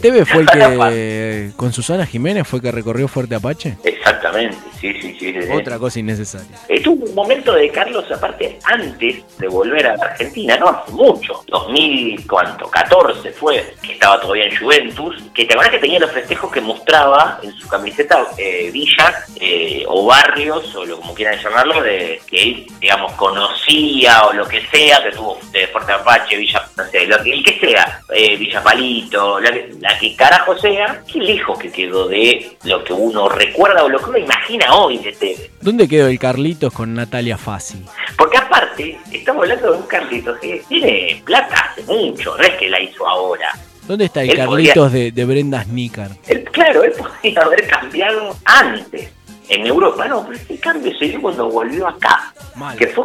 Tevez 0.00 0.28
fue 0.28 0.42
el 0.42 0.48
que, 0.50 1.50
con 1.56 1.72
Susana 1.72 2.06
Jiménez, 2.06 2.46
fue 2.46 2.60
que 2.60 2.70
recorrió 2.72 3.08
Fuerte 3.08 3.34
Apache. 3.34 3.76
Exactamente, 3.84 4.56
sí, 4.80 4.92
sí, 4.94 5.16
sí. 5.18 5.32
sí, 5.32 5.42
sí. 5.42 5.48
Otra 5.52 5.78
cosa 5.78 5.98
innecesaria. 5.98 6.56
Eh, 6.68 6.80
tuvo 6.80 7.04
un 7.06 7.14
momento 7.14 7.52
de 7.52 7.70
Carlos, 7.70 8.04
aparte, 8.10 8.58
antes 8.64 9.38
de 9.38 9.48
volver 9.48 9.86
a 9.86 9.96
la 9.96 10.04
Argentina, 10.06 10.56
no 10.56 10.68
hace 10.68 10.92
mucho, 10.92 11.44
2000, 11.48 12.26
¿cuánto? 12.26 12.68
14 12.68 13.30
fue, 13.32 13.74
que 13.82 13.92
estaba 13.92 14.20
todavía 14.20 14.46
en 14.46 14.56
Juventus, 14.56 15.16
que 15.34 15.44
te 15.44 15.54
acuerdas 15.54 15.74
que 15.74 15.80
tenía 15.80 16.00
los 16.00 16.10
festejos 16.10 16.50
que 16.50 16.60
mostraba 16.60 17.38
en 17.42 17.52
su 17.52 17.68
camiseta 17.68 18.26
eh, 18.38 18.70
villas 18.72 19.14
eh, 19.40 19.84
o 19.86 20.06
barrios, 20.06 20.74
o 20.74 20.84
lo 20.84 20.98
como 20.98 21.14
quieran 21.14 21.38
llamarlo, 21.38 21.82
de 21.82 22.20
que 22.26 22.42
él, 22.42 22.66
digamos, 22.80 23.12
conocía 23.12 24.24
o 24.24 24.32
lo 24.32 24.46
que 24.46 24.66
sea, 24.66 25.02
que 25.02 25.12
tuvo 25.12 25.38
de 25.52 25.66
Fuerte 25.68 25.92
Apache, 25.92 26.36
Villa, 26.36 26.68
no 26.76 26.84
sé, 26.84 27.06
lo 27.06 27.22
que, 27.22 27.32
el 27.32 27.44
que 27.44 27.58
sea, 27.58 28.00
eh, 28.14 28.36
Villa 28.36 28.62
Palito, 28.62 29.40
la 29.40 29.50
que, 29.50 29.70
la 29.80 29.98
que 29.98 30.16
carajo 30.16 30.56
sea, 30.58 31.02
qué 31.10 31.18
lejos 31.18 31.58
que 31.58 31.70
quedó 31.70 32.08
de 32.08 32.56
lo 32.64 32.84
que 32.84 32.92
uno 32.92 33.28
recuerda 33.28 33.84
o 33.84 33.88
lo 33.88 33.98
que 33.98 34.10
uno 34.10 34.18
imagina 34.18 34.74
hoy 34.74 34.98
de 34.98 35.12
Tevez. 35.12 35.50
¿Dónde 35.60 35.88
quedó 35.88 36.08
el 36.08 36.18
Carlitos 36.18 36.72
con 36.72 36.94
Natalia 36.94 37.36
Fassi? 37.36 37.84
Porque 38.16 38.38
aparte, 38.38 38.98
estamos 39.12 39.42
hablando 39.42 39.72
de 39.72 39.78
un 39.78 39.86
Carlitos 39.86 40.38
que 40.38 40.62
tiene 40.68 41.22
plata 41.24 41.72
hace 41.72 41.82
mucho, 41.82 42.36
no 42.36 42.42
es 42.42 42.54
que 42.54 42.68
la 42.68 42.80
hizo 42.80 43.06
ahora. 43.06 43.52
¿Dónde 43.86 44.04
está 44.04 44.22
el 44.22 44.30
Él 44.30 44.36
Carlitos 44.36 44.92
de, 44.92 45.10
de 45.10 45.24
Brenda 45.24 45.64
Snicker? 45.64 46.10
Él, 46.28 46.44
claro, 46.52 46.84
él 46.84 46.92
podría 46.92 47.40
haber 47.40 47.66
cambiado 47.66 48.36
antes. 48.44 49.10
En 49.50 49.66
Europa 49.66 50.06
no, 50.06 50.24
pero 50.24 50.38
ese 50.38 50.58
cambio 50.60 50.96
se 50.96 51.06
dio 51.06 51.20
cuando 51.20 51.50
volvió 51.50 51.88
acá. 51.88 52.32
Que 52.78 52.86
fue, 52.86 53.04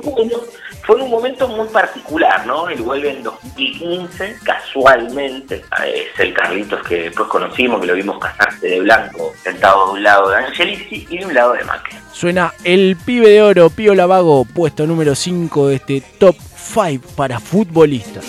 fue 0.84 0.96
en 0.98 1.02
un 1.02 1.10
momento 1.10 1.48
muy 1.48 1.68
particular, 1.70 2.46
¿no? 2.46 2.70
Él 2.70 2.84
vuelve 2.84 3.10
en 3.10 3.24
2015, 3.24 4.38
casualmente. 4.44 5.64
Es 5.84 6.20
el 6.20 6.36
Carlitos 6.36 6.86
que 6.88 7.04
después 7.04 7.28
conocimos, 7.30 7.82
que 7.82 7.88
lo 7.88 7.96
vimos 7.96 8.20
casarse 8.20 8.68
de 8.68 8.80
blanco, 8.80 9.34
sentado 9.44 9.88
de 9.88 9.94
un 9.94 10.04
lado 10.04 10.30
de 10.30 10.38
Angelici 10.38 11.08
y 11.10 11.18
de 11.18 11.26
un 11.26 11.34
lado 11.34 11.54
de 11.54 11.64
Macri. 11.64 11.96
Suena 12.12 12.54
El 12.64 12.96
Pibe 12.96 13.28
de 13.28 13.42
Oro, 13.42 13.72
Pío 13.72 13.96
Lavago, 13.96 14.46
puesto 14.46 14.86
número 14.86 15.16
5 15.16 15.68
de 15.70 15.76
este 15.76 16.04
Top 16.20 16.36
5 16.56 17.08
para 17.16 17.40
futbolistas. 17.40 18.24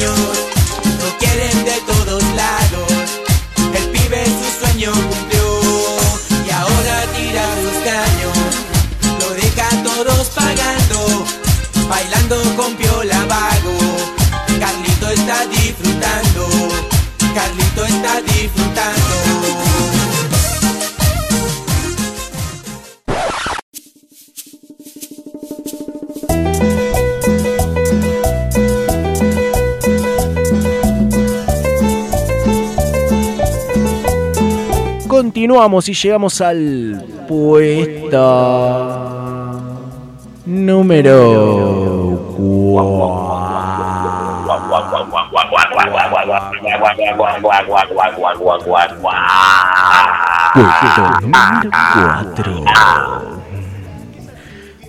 Lo 0.00 1.18
quieren 1.18 1.64
de 1.66 1.80
todos 1.86 2.22
lados. 2.34 3.20
El 3.74 3.90
pibe 3.90 4.24
su 4.24 4.64
sueño 4.64 4.92
Carlito 17.34 17.84
está 17.84 18.20
disfrutando. 18.22 19.20
Continuamos 35.06 35.88
y 35.88 35.94
llegamos 35.94 36.40
al 36.40 37.04
puesto 37.28 38.18
número 40.46 42.20
4. 42.36 43.29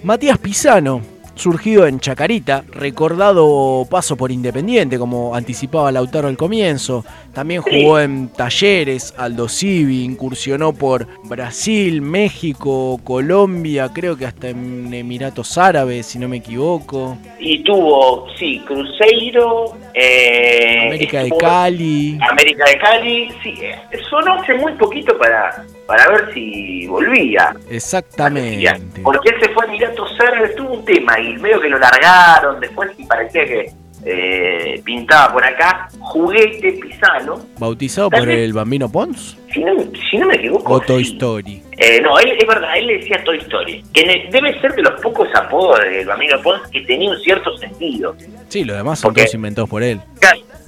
Matías 0.04 0.38
Pisano, 0.40 1.02
surgido 1.36 1.86
en 1.86 2.00
Chacarita, 2.00 2.64
recordado 2.72 3.86
paso 3.90 4.16
por 4.16 4.32
Independiente, 4.32 4.98
como 4.98 5.36
anticipaba 5.36 5.92
Lautaro 5.92 6.28
al 6.28 6.38
comienzo. 6.38 7.06
También 7.34 7.62
jugó 7.62 8.00
en 8.00 8.28
Talleres, 8.30 9.14
Aldo 9.18 9.48
Civi, 9.48 10.04
incursionó 10.04 10.74
por 10.74 11.08
Brasil, 11.24 12.02
México, 12.02 13.00
Colombia, 13.04 13.90
creo 13.94 14.18
que 14.18 14.26
hasta 14.26 14.50
en 14.50 14.94
Emiratos 14.94 15.58
Árabes, 15.58 16.08
si 16.08 16.20
no 16.20 16.28
me 16.28 16.38
equivoco. 16.38 17.18
Y 17.40 17.64
tuvo, 17.64 18.28
sí, 18.38 18.62
Cruzeiro, 18.68 19.78
eh, 19.94 20.88
América 20.88 21.24
de 21.24 21.32
Cali. 21.40 22.20
América 22.30 22.66
de 22.66 22.78
Cali, 22.78 23.30
sí, 23.42 23.54
eh, 23.62 23.78
sonó 24.10 24.34
hace 24.34 24.54
muy 24.56 24.74
poquito 24.74 25.18
para, 25.18 25.66
para 25.88 26.10
ver 26.10 26.34
si 26.34 26.86
volvía. 26.88 27.56
Exactamente. 27.70 29.02
Porque 29.02 29.30
él 29.30 29.36
se 29.42 29.50
fue 29.50 29.66
a 29.66 29.68
Emiratos 29.70 30.20
Árabes, 30.20 30.56
tuvo 30.56 30.74
un 30.74 30.86
tema 30.86 31.18
y 31.18 31.38
medio 31.38 31.62
que 31.62 31.70
lo 31.70 31.80
largaron, 31.80 32.60
después 32.60 32.92
sí 32.98 33.06
parecía 33.06 33.46
que 33.46 33.72
eh, 34.06 34.82
pintaba 34.84 35.34
por 35.34 35.44
acá, 35.46 35.88
juguete 36.00 36.74
pisano, 36.74 37.46
Bautizado 37.60 38.10
por 38.10 38.30
el 38.30 38.54
Bambino 38.54 38.92
Pons 38.92 39.38
si 39.54 39.60
no, 39.64 39.74
si 40.10 40.18
no 40.18 40.28
me 40.28 40.36
equivoco. 40.36 40.74
o 40.74 40.80
Toy 40.80 41.04
sí. 41.04 41.14
Story. 41.14 41.62
Eh, 41.78 42.00
no, 42.02 42.18
él, 42.20 42.32
es 42.40 42.48
verdad, 42.48 42.78
él 42.78 42.88
le 42.88 42.98
decía 43.00 43.22
Toy 43.24 43.38
Story, 43.40 43.84
que 43.94 44.28
debe 44.32 44.60
ser 44.62 44.74
de 44.74 44.82
los 44.82 45.00
pocos 45.02 45.28
apodos 45.36 45.80
del 45.82 46.06
Bambino 46.06 46.42
Pons 46.42 46.62
que 46.70 46.82
tenía 46.82 47.10
un 47.10 47.20
cierto 47.20 47.56
sentido. 47.58 48.16
Sí, 48.48 48.64
los 48.64 48.78
demás 48.78 49.00
son 49.00 49.10
Porque- 49.10 49.24
todos 49.24 49.36
inventados 49.36 49.70
por 49.70 49.84
él. 49.84 50.00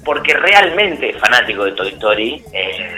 Porque 0.04 0.34
realmente 0.34 1.10
es 1.10 1.16
fanático 1.16 1.64
de 1.64 1.72
Toy 1.72 1.88
Story, 1.88 2.42
eh, 2.52 2.88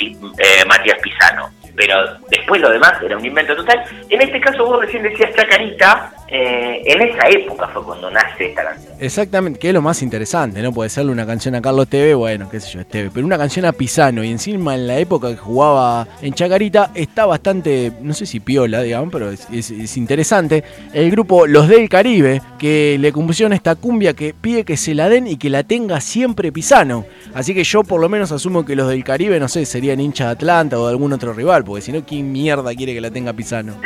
eh, 0.00 0.64
Matías 0.68 0.98
Pisano. 1.02 1.50
Pero 1.74 1.94
después 2.30 2.60
lo 2.60 2.70
demás 2.70 2.92
era 3.02 3.16
un 3.16 3.24
invento 3.24 3.56
total. 3.56 3.82
En 4.10 4.20
este 4.20 4.40
caso 4.40 4.64
vos 4.64 4.80
recién 4.80 5.02
decías 5.02 5.30
Chacarita, 5.34 6.12
eh, 6.28 6.82
en 6.84 7.02
esa 7.02 7.28
época 7.28 7.68
fue 7.68 7.82
cuando 7.84 8.10
nace 8.10 8.46
esta 8.46 8.62
canción. 8.64 8.92
Exactamente, 9.00 9.58
que 9.58 9.68
es 9.68 9.74
lo 9.74 9.82
más 9.82 10.02
interesante, 10.02 10.62
¿no? 10.62 10.72
Puede 10.72 10.90
serle 10.90 11.12
una 11.12 11.26
canción 11.26 11.54
a 11.54 11.62
Carlos 11.62 11.88
TV, 11.88 12.14
bueno, 12.14 12.48
qué 12.50 12.60
sé 12.60 12.70
yo, 12.72 12.80
es 12.80 12.88
TV, 12.88 13.10
pero 13.12 13.26
una 13.26 13.36
canción 13.38 13.64
a 13.64 13.72
Pisano 13.72 14.22
y 14.22 14.30
encima 14.30 14.74
en 14.74 14.86
la 14.86 14.98
época 14.98 15.28
que 15.28 15.36
jugaba 15.36 16.06
en 16.20 16.32
Chacarita 16.34 16.90
está 16.94 17.26
bastante, 17.26 17.92
no 18.00 18.14
sé 18.14 18.26
si 18.26 18.40
piola, 18.40 18.82
digamos, 18.82 19.08
pero 19.12 19.30
es, 19.30 19.46
es- 19.50 19.70
es 19.70 19.96
interesante. 19.96 20.64
El 20.92 21.10
grupo 21.10 21.46
Los 21.46 21.68
del 21.68 21.88
Caribe, 21.88 22.40
que 22.58 22.96
le 23.00 23.12
compusieron 23.12 23.52
esta 23.52 23.74
cumbia 23.74 24.14
que 24.14 24.34
pide 24.38 24.64
que 24.64 24.76
se 24.76 24.94
la 24.94 25.08
den 25.08 25.26
y 25.26 25.36
que 25.36 25.50
la 25.50 25.62
tenga 25.64 26.00
siempre 26.00 26.52
Pisano. 26.52 27.04
Así 27.34 27.54
que 27.54 27.64
yo 27.64 27.82
por 27.82 28.00
lo 28.00 28.08
menos 28.08 28.30
asumo 28.32 28.64
que 28.64 28.76
los 28.76 28.88
del 28.88 29.04
Caribe, 29.04 29.40
no 29.40 29.48
sé, 29.48 29.64
serían 29.66 30.00
hinchas 30.00 30.28
de 30.28 30.32
Atlanta 30.32 30.78
o 30.78 30.86
de 30.86 30.90
algún 30.92 31.12
otro 31.12 31.32
rival, 31.32 31.61
porque 31.64 31.82
si 31.82 31.92
no, 31.92 32.04
¿quién 32.04 32.30
mierda 32.32 32.74
quiere 32.74 32.94
que 32.94 33.00
la 33.00 33.10
tenga 33.10 33.32
Pisano? 33.32 33.74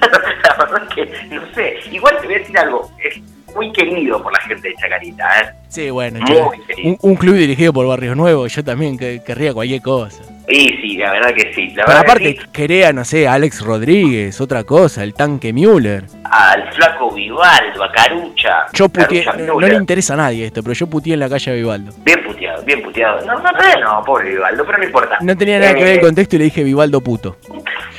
La 0.00 0.56
verdad 0.56 0.82
es 0.88 0.94
que, 0.94 1.34
no 1.34 1.42
sé, 1.54 1.78
igual 1.90 2.16
te 2.20 2.26
voy 2.26 2.36
a 2.36 2.38
decir 2.38 2.58
algo, 2.58 2.90
es 3.02 3.20
muy 3.54 3.72
querido 3.72 4.22
por 4.22 4.32
la 4.32 4.40
gente 4.40 4.68
de 4.68 4.74
Chacarita, 4.76 5.40
¿eh? 5.40 5.54
Sí, 5.74 5.90
bueno, 5.90 6.20
un, 6.84 6.96
un 7.00 7.16
club 7.16 7.34
dirigido 7.34 7.72
por 7.72 7.84
Barrios 7.88 8.16
Nuevos, 8.16 8.54
yo 8.54 8.62
también 8.62 8.96
que- 8.96 9.20
querría 9.26 9.52
cualquier 9.52 9.82
cosa. 9.82 10.22
Sí, 10.46 10.68
sí, 10.82 10.96
la 10.98 11.10
verdad 11.10 11.34
que 11.34 11.52
sí. 11.54 11.68
La 11.74 11.84
Pero 11.86 11.98
aparte, 11.98 12.36
sí. 12.38 12.46
quería, 12.52 12.92
no 12.92 13.04
sé, 13.04 13.26
Alex 13.26 13.60
Rodríguez, 13.62 14.40
otra 14.40 14.62
cosa, 14.62 15.02
el 15.02 15.14
tanque 15.14 15.52
Müller. 15.52 16.04
Al 16.30 16.70
flaco 16.74 17.10
Vivaldo, 17.12 17.82
a 17.82 17.90
Carucha. 17.90 18.66
Yo 18.74 18.88
puteé, 18.88 19.24
Carucha 19.24 19.46
no, 19.52 19.58
le 19.58 19.74
interesa 19.74 20.14
a 20.14 20.18
nadie 20.18 20.44
esto, 20.46 20.62
pero 20.62 20.74
yo 20.74 20.86
puteé 20.86 21.14
en 21.14 21.20
la 21.20 21.28
calle 21.30 21.50
a 21.50 21.54
Vivaldo. 21.54 21.92
Bien 22.04 22.22
puteado, 22.22 22.62
bien 22.62 22.82
puteado. 22.82 23.24
No, 23.26 23.34
no, 23.40 23.50
no, 23.50 23.80
no, 23.98 24.04
pobre 24.04 24.30
Vivaldo, 24.30 24.64
pero 24.66 24.78
no 24.78 24.84
importa. 24.84 25.16
No 25.22 25.36
tenía 25.36 25.58
nada 25.58 25.74
que 25.74 25.82
ver 25.82 25.92
el 25.94 25.98
Eh, 25.98 26.02
contexto 26.02 26.36
y 26.36 26.38
le 26.40 26.44
dije 26.44 26.62
Vivaldo 26.62 27.00
puto. 27.00 27.36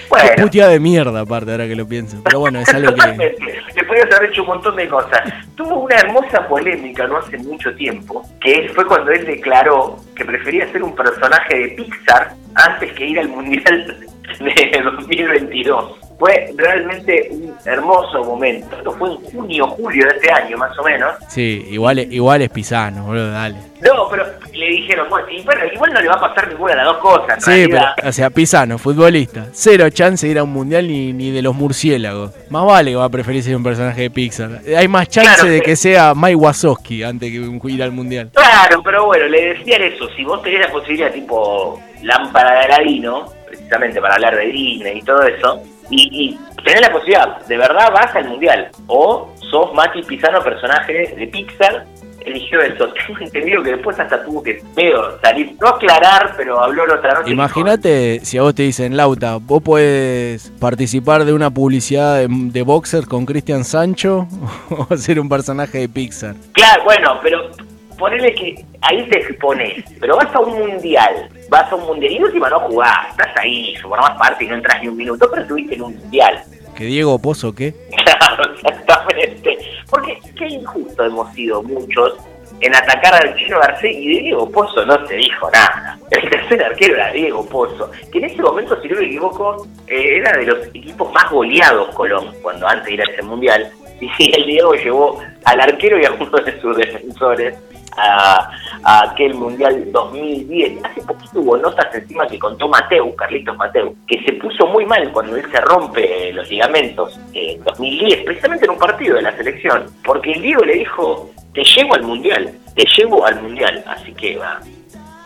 Bueno. 0.08 0.30
Qué 0.36 0.42
puteada 0.44 0.72
de 0.72 0.80
mierda, 0.80 1.22
aparte, 1.22 1.52
ahora 1.52 1.68
que 1.68 1.76
lo 1.76 1.88
pienso. 1.88 2.22
Pero 2.24 2.40
bueno, 2.40 2.60
es 2.60 2.70
algo 2.74 2.94
que. 2.94 3.36
Le 3.76 3.84
podías 3.84 4.06
haber 4.16 4.30
hecho 4.30 4.42
un 4.44 4.48
montón 4.48 4.76
de 4.78 4.88
cosas. 4.88 5.22
Tuvo 5.56 5.80
una 5.82 5.96
hermosa 5.98 6.48
polémica 6.48 7.06
no 7.08 7.18
hace 7.18 7.38
mucho 7.40 7.65
tiempo, 7.74 8.28
que 8.42 8.70
fue 8.76 8.86
cuando 8.86 9.12
él 9.12 9.26
declaró 9.26 9.98
que 10.16 10.26
prefería 10.26 10.72
ser 10.72 10.84
un 10.84 10.96
personaje 10.96 11.58
de 11.58 11.68
Pixar 11.70 12.34
antes 12.56 12.94
que 12.94 13.06
ir 13.06 13.20
al 13.20 13.30
Mundial 13.30 13.98
de 14.40 14.82
2022. 14.84 16.00
Fue 16.18 16.50
realmente 16.56 17.28
un 17.32 17.54
hermoso 17.66 18.24
momento. 18.24 18.78
Esto 18.78 18.92
fue 18.94 19.10
en 19.10 19.18
junio, 19.18 19.68
julio 19.68 20.06
de 20.08 20.16
este 20.16 20.32
año, 20.32 20.58
más 20.58 20.78
o 20.80 20.84
menos. 20.84 21.14
Sí, 21.28 21.66
igual, 21.70 22.00
igual 22.00 22.42
es 22.42 22.50
Pisano, 22.50 23.04
boludo, 23.06 23.32
dale. 23.32 23.58
No, 23.82 24.08
pero 24.10 24.26
le 24.54 24.66
dijeron, 24.68 25.08
bueno, 25.10 25.28
igual 25.30 25.94
no 25.94 26.02
le 26.02 26.08
va 26.08 26.16
a 26.16 26.20
pasar 26.22 26.48
ninguna 26.48 26.72
de 26.72 26.78
las 26.78 26.86
dos 26.86 26.98
cosas. 27.00 27.44
Sí, 27.44 27.68
pero, 27.70 27.84
o 28.02 28.12
sea, 28.14 28.30
Pisano, 28.30 28.78
futbolista. 28.78 29.48
Cero 29.52 29.90
chance 29.90 30.26
de 30.26 30.32
ir 30.32 30.40
a 30.40 30.44
un 30.44 30.54
mundial 30.54 30.88
ni, 30.88 31.12
ni 31.12 31.32
de 31.32 31.42
los 31.42 31.54
murciélagos. 31.54 32.32
Más 32.50 32.66
vale 32.66 32.92
que 32.92 32.96
va 32.96 33.06
a 33.06 33.10
preferir 33.10 33.44
ser 33.44 33.56
un 33.58 33.64
personaje 33.64 34.04
de 34.04 34.10
Pixar. 34.10 34.62
Hay 34.78 34.88
más 34.88 35.10
chance 35.10 35.36
Claro, 35.36 35.50
de 35.50 35.62
que 35.62 35.76
sea 35.76 36.14
Mike 36.16 36.36
Wazowski 36.36 37.04
antes 37.04 37.30
que 37.30 37.72
ir 37.72 37.84
al 37.84 37.92
mundial. 37.92 38.30
Claro, 38.34 38.82
pero 38.84 39.06
bueno, 39.06 39.28
le 39.28 39.56
decían 39.56 39.82
eso, 39.84 40.08
si 40.16 40.24
vos 40.24 40.42
tenés 40.42 40.62
la 40.62 40.72
posibilidad 40.72 41.12
tipo 41.12 41.82
lámpara 42.02 42.60
de 42.60 42.74
Aladino, 42.74 43.26
precisamente 43.56 44.02
para 44.02 44.16
hablar 44.16 44.36
de 44.36 44.46
Disney 44.48 45.00
y 45.00 45.02
todo 45.02 45.24
eso, 45.24 45.62
y, 45.90 46.10
y 46.12 46.64
tenés 46.64 46.82
la 46.82 46.92
posibilidad, 46.92 47.46
de 47.46 47.58
verdad 47.58 47.92
vas 47.92 48.16
al 48.16 48.28
mundial, 48.30 48.70
o 48.88 49.34
sos 49.50 49.74
Mati 49.74 50.02
Pisano, 50.04 50.42
personaje 50.42 51.14
de 51.16 51.28
Pixar, 51.28 51.86
eligió 52.26 52.60
eso. 52.62 52.88
Tengo 53.08 53.20
entendido 53.22 53.64
que 53.64 53.72
después 53.72 54.00
hasta 54.00 54.24
tuvo 54.24 54.44
que 54.44 54.62
medio 54.76 55.20
salir, 55.22 55.56
no 55.60 55.70
aclarar, 55.70 56.34
pero 56.36 56.60
habló 56.60 56.86
la 56.86 56.96
otra 56.96 57.14
noche. 57.14 57.32
Imagínate 57.32 58.20
si 58.24 58.38
a 58.38 58.42
vos 58.42 58.56
te 58.56 58.64
dicen, 58.64 58.98
Lauta, 58.98 59.38
vos 59.38 59.62
podés 59.62 60.52
participar 60.60 61.26
de 61.26 61.34
una 61.34 61.52
publicidad 61.52 62.18
de, 62.18 62.28
de 62.30 62.62
boxer 62.64 63.06
con 63.06 63.26
Cristian 63.26 63.64
Sancho 63.64 64.28
o 64.90 64.98
ser 64.98 65.20
un 65.20 65.30
personaje 65.30 65.80
de 65.80 65.90
Pixar. 65.90 66.36
Claro, 66.54 66.84
bueno, 66.84 67.20
pero 67.22 67.52
ponele 67.98 68.34
que 68.34 68.66
ahí 68.82 69.08
te 69.10 69.20
expones, 69.20 69.84
pero 70.00 70.18
vas 70.18 70.34
a 70.34 70.40
un 70.40 70.60
mundial, 70.60 71.30
vas 71.50 71.72
a 71.72 71.76
un 71.76 71.86
mundial 71.86 72.14
y 72.14 72.24
última 72.24 72.50
no 72.50 72.60
jugás, 72.62 73.10
estás 73.12 73.36
ahí, 73.38 73.76
formás 73.78 74.18
parte 74.18 74.46
y 74.46 74.48
no 74.48 74.56
entras 74.56 74.82
ni 74.82 74.88
un 74.88 74.98
minuto, 74.98 75.28
pero 75.30 75.42
estuviste 75.42 75.76
en 75.76 75.84
un 75.84 75.96
mundial. 75.98 76.44
¿Que 76.76 76.86
Diego 76.86 77.20
Pozo 77.20 77.54
qué? 77.54 77.74
Claro, 78.06 78.54
exactamente. 78.54 79.58
Porque 79.90 80.20
qué 80.38 80.48
injusto 80.48 81.06
hemos 81.06 81.32
sido 81.34 81.62
muchos 81.62 82.16
en 82.62 82.76
atacar 82.76 83.14
al 83.16 83.36
Chino 83.36 83.60
Garcés 83.60 83.96
y 83.96 84.16
de 84.16 84.22
Diego 84.22 84.50
Pozo 84.50 84.86
no 84.86 85.06
se 85.08 85.16
dijo 85.16 85.50
nada. 85.52 86.00
El 86.12 86.30
tercer 86.30 86.64
arquero 86.64 86.96
era 86.96 87.12
Diego 87.12 87.46
Pozo, 87.46 87.92
que 88.12 88.18
en 88.18 88.26
ese 88.26 88.42
momento, 88.42 88.82
si 88.82 88.88
no 88.88 89.00
me 89.00 89.06
equivoco, 89.06 89.68
eh, 89.88 90.18
era 90.18 90.38
de 90.38 90.46
los 90.46 90.68
equipos 90.68 91.12
más 91.14 91.30
goleados 91.30 91.94
Colón, 91.96 92.34
cuando 92.42 92.68
antes 92.68 92.86
de 92.86 92.94
ir 92.94 93.02
a 93.02 93.06
ese 93.06 93.22
mundial. 93.22 93.72
Y 94.20 94.36
el 94.36 94.46
Diego 94.46 94.74
llevó 94.74 95.22
al 95.46 95.62
arquero 95.62 95.98
y 95.98 96.06
a 96.06 96.12
uno 96.12 96.38
de 96.40 96.60
sus 96.60 96.76
defensores 96.76 97.58
a, 97.98 98.50
a 98.84 99.12
aquel 99.12 99.34
mundial 99.34 99.92
2010. 99.92 100.84
Hace 100.84 101.02
poquito 101.02 101.40
hubo 101.40 101.58
notas 101.58 101.94
encima 101.94 102.28
que 102.28 102.40
contó 102.40 102.68
Mateu, 102.68 103.16
Carlitos 103.16 103.58
Mateu, 103.58 103.96
que 104.08 104.24
se 104.24 104.34
puso 104.34 104.68
muy 104.68 104.86
mal 104.86 105.12
cuando 105.12 105.36
él 105.36 105.44
se 105.52 105.62
rompe 105.62 106.32
los 106.34 106.50
ligamentos 106.50 107.20
en 107.34 107.64
2010, 107.64 108.24
precisamente 108.26 108.66
en 108.66 108.72
un 108.72 108.78
partido 108.78 109.16
de 109.16 109.22
la 109.22 109.36
selección, 109.36 109.86
porque 110.04 110.32
el 110.34 110.42
Diego 110.42 110.64
le 110.64 110.76
dijo, 110.76 111.30
te 111.54 111.64
llevo 111.64 111.96
al 111.96 112.04
mundial, 112.04 112.52
te 112.76 112.86
llevo 112.98 113.26
al 113.26 113.42
mundial, 113.42 113.84
así 113.88 114.14
que 114.14 114.38
va. 114.38 114.60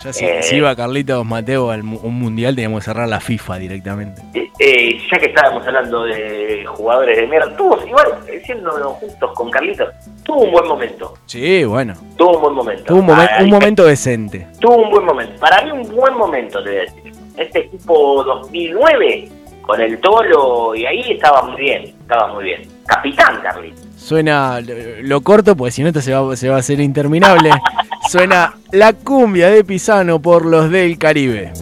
Ya 0.03 0.13
si, 0.13 0.25
Eh. 0.25 0.41
si 0.43 0.55
iba 0.57 0.75
Carlitos 0.75 1.25
Mateo 1.25 1.71
a 1.71 1.75
un 1.75 2.19
mundial, 2.19 2.55
teníamos 2.55 2.79
que 2.81 2.85
cerrar 2.85 3.07
la 3.09 3.19
FIFA 3.19 3.57
directamente. 3.57 4.21
Eh, 4.33 4.49
eh, 4.59 4.97
ya 5.11 5.17
que 5.19 5.25
estábamos 5.27 5.65
hablando 5.67 6.03
de 6.05 6.63
jugadores 6.67 7.17
de 7.17 7.27
mierda, 7.27 7.55
tuvo, 7.57 7.77
igual, 7.85 8.07
siendo 8.45 8.71
justos 8.93 9.31
con 9.33 9.49
Carlitos, 9.51 9.89
tuvo 10.23 10.43
un 10.43 10.51
buen 10.51 10.67
momento, 10.67 11.13
Sí, 11.25 11.63
bueno. 11.65 11.93
tuvo 12.17 12.35
un 12.37 12.41
buen 12.41 12.53
momento. 12.55 12.83
Tuvo 12.85 12.99
un, 12.99 13.07
momen- 13.07 13.29
Ay, 13.31 13.43
un 13.45 13.49
momento 13.51 13.85
decente. 13.85 14.47
tuvo 14.59 14.77
un 14.77 14.89
buen 14.89 15.05
momento. 15.05 15.33
Para 15.39 15.63
mí 15.63 15.71
un 15.71 15.83
buen 15.95 16.13
momento, 16.15 16.63
te 16.63 16.69
voy 16.69 16.77
a 16.77 16.81
decir. 16.81 17.13
Este 17.37 17.59
equipo 17.59 18.23
2009, 18.23 19.29
con 19.61 19.79
el 19.81 19.99
Tolo, 19.99 20.75
y 20.75 20.85
ahí 20.85 21.11
estaba 21.11 21.43
muy 21.43 21.61
bien, 21.61 21.83
estaba 22.01 22.33
muy 22.33 22.43
bien. 22.45 22.61
Capitán, 22.85 23.39
Carlitos. 23.41 23.85
Suena 23.97 24.59
lo, 24.61 24.73
lo 25.03 25.21
corto, 25.21 25.55
porque 25.55 25.71
si 25.71 25.81
no 25.81 25.89
esto 25.89 26.01
se 26.01 26.13
va, 26.13 26.35
se 26.35 26.49
va 26.49 26.55
a 26.55 26.59
hacer 26.59 26.79
interminable. 26.79 27.49
Suena 28.09 28.55
la 28.71 28.93
cumbia 28.93 29.51
de 29.51 29.63
Pisano 29.63 30.19
por 30.19 30.43
los 30.43 30.71
del 30.71 30.97
Caribe. 30.97 31.53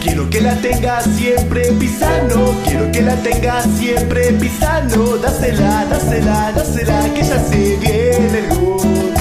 Quiero 0.00 0.30
que 0.30 0.40
la 0.40 0.54
tenga 0.54 1.00
siempre 1.00 1.72
pisano, 1.72 2.54
quiero 2.64 2.92
que 2.92 3.02
la 3.02 3.16
tenga 3.16 3.60
siempre 3.62 4.34
pisano. 4.34 5.16
Dásela, 5.16 5.84
dásela, 5.90 6.52
dásela, 6.52 7.12
que 7.12 7.22
ya 7.24 7.42
se 7.42 7.76
viene 7.76 8.38
el 8.38 8.56
gol. 8.56 9.12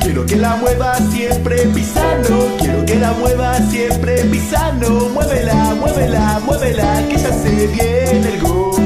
Quiero 0.00 0.26
que 0.26 0.34
la 0.34 0.56
mueva 0.56 0.96
siempre 0.96 1.58
pisano, 1.58 2.48
quiero 2.58 2.84
que 2.84 2.96
la 2.96 3.12
mueva 3.12 3.54
siempre 3.70 4.16
pisano. 4.24 5.10
Muévela, 5.10 5.76
muévela, 5.78 6.40
muévela, 6.44 7.04
que 7.08 7.18
ya 7.18 7.32
se 7.32 7.68
viene 7.68 8.34
el 8.34 8.40
gol. 8.40 8.82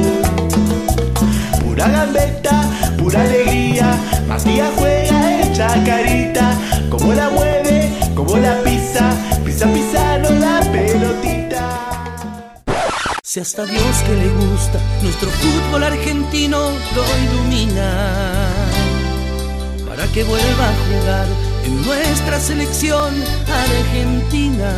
Pura 1.65 1.89
gambeta, 1.89 2.65
pura 2.99 3.23
alegría, 3.23 3.97
Matías 4.29 4.69
juega 4.77 4.88
en 5.59 5.85
chacarita. 5.85 6.57
Como 6.91 7.13
la 7.13 7.31
mueve, 7.31 7.91
como 8.15 8.37
la 8.37 8.63
pisa, 8.63 9.11
pisa 9.45 9.67
pisano 9.67 10.31
la 10.31 10.61
pelotita. 10.73 11.79
Si 13.23 13.41
hasta 13.41 13.67
Dios 13.67 13.97
que 14.07 14.15
le 14.15 14.29
gusta, 14.29 14.79
nuestro 15.03 15.29
fútbol 15.29 15.85
argentino 15.85 16.71
lo 16.95 17.05
ilumina. 17.25 18.49
Para 19.87 20.07
que 20.13 20.25
vuelva 20.25 20.69
a 20.69 20.75
jugar 20.87 21.27
en 21.65 21.83
nuestra 21.83 22.41
selección 22.41 23.15
argentina. 23.47 24.73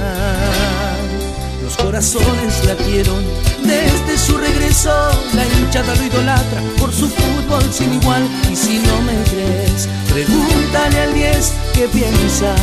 Los 1.62 1.76
corazones 1.76 2.64
latieron 2.64 3.22
desde 3.62 4.09
su 4.30 4.38
regreso. 4.38 4.90
La 5.34 5.44
hinchada 5.46 5.94
lo 5.94 6.04
idolatra 6.04 6.60
por 6.78 6.92
su 6.92 7.08
fútbol 7.08 7.62
sin 7.72 7.94
igual. 7.94 8.22
Y 8.50 8.56
si 8.56 8.78
no 8.78 9.00
me 9.02 9.22
crees, 9.24 9.88
pregúntale 10.12 11.00
al 11.00 11.14
10 11.14 11.54
qué 11.74 11.88
piensa. 11.88 12.54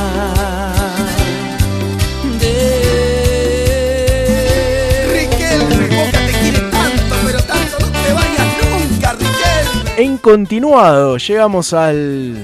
De 2.39 2.57
Riquelme, 5.13 5.87
Boca 5.95 6.19
te 6.25 6.33
quiere 6.39 6.59
tanto, 6.59 7.15
pero 7.25 7.39
tanto, 7.43 7.79
no 7.79 7.87
te 7.87 8.13
vayas 8.13 8.49
nunca, 8.61 9.13
Riquelme. 9.13 9.91
En 9.97 10.17
continuado, 10.17 11.17
llegamos 11.17 11.73
al. 11.73 12.35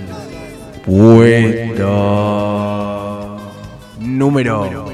Puesto. 0.85 1.93
Número. 3.99 4.85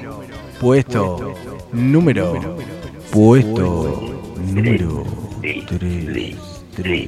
Puesto. 0.60 1.36
Número. 1.72 2.58
Puesto. 3.12 4.09
Número. 4.48 5.06
Tres. 6.76 7.06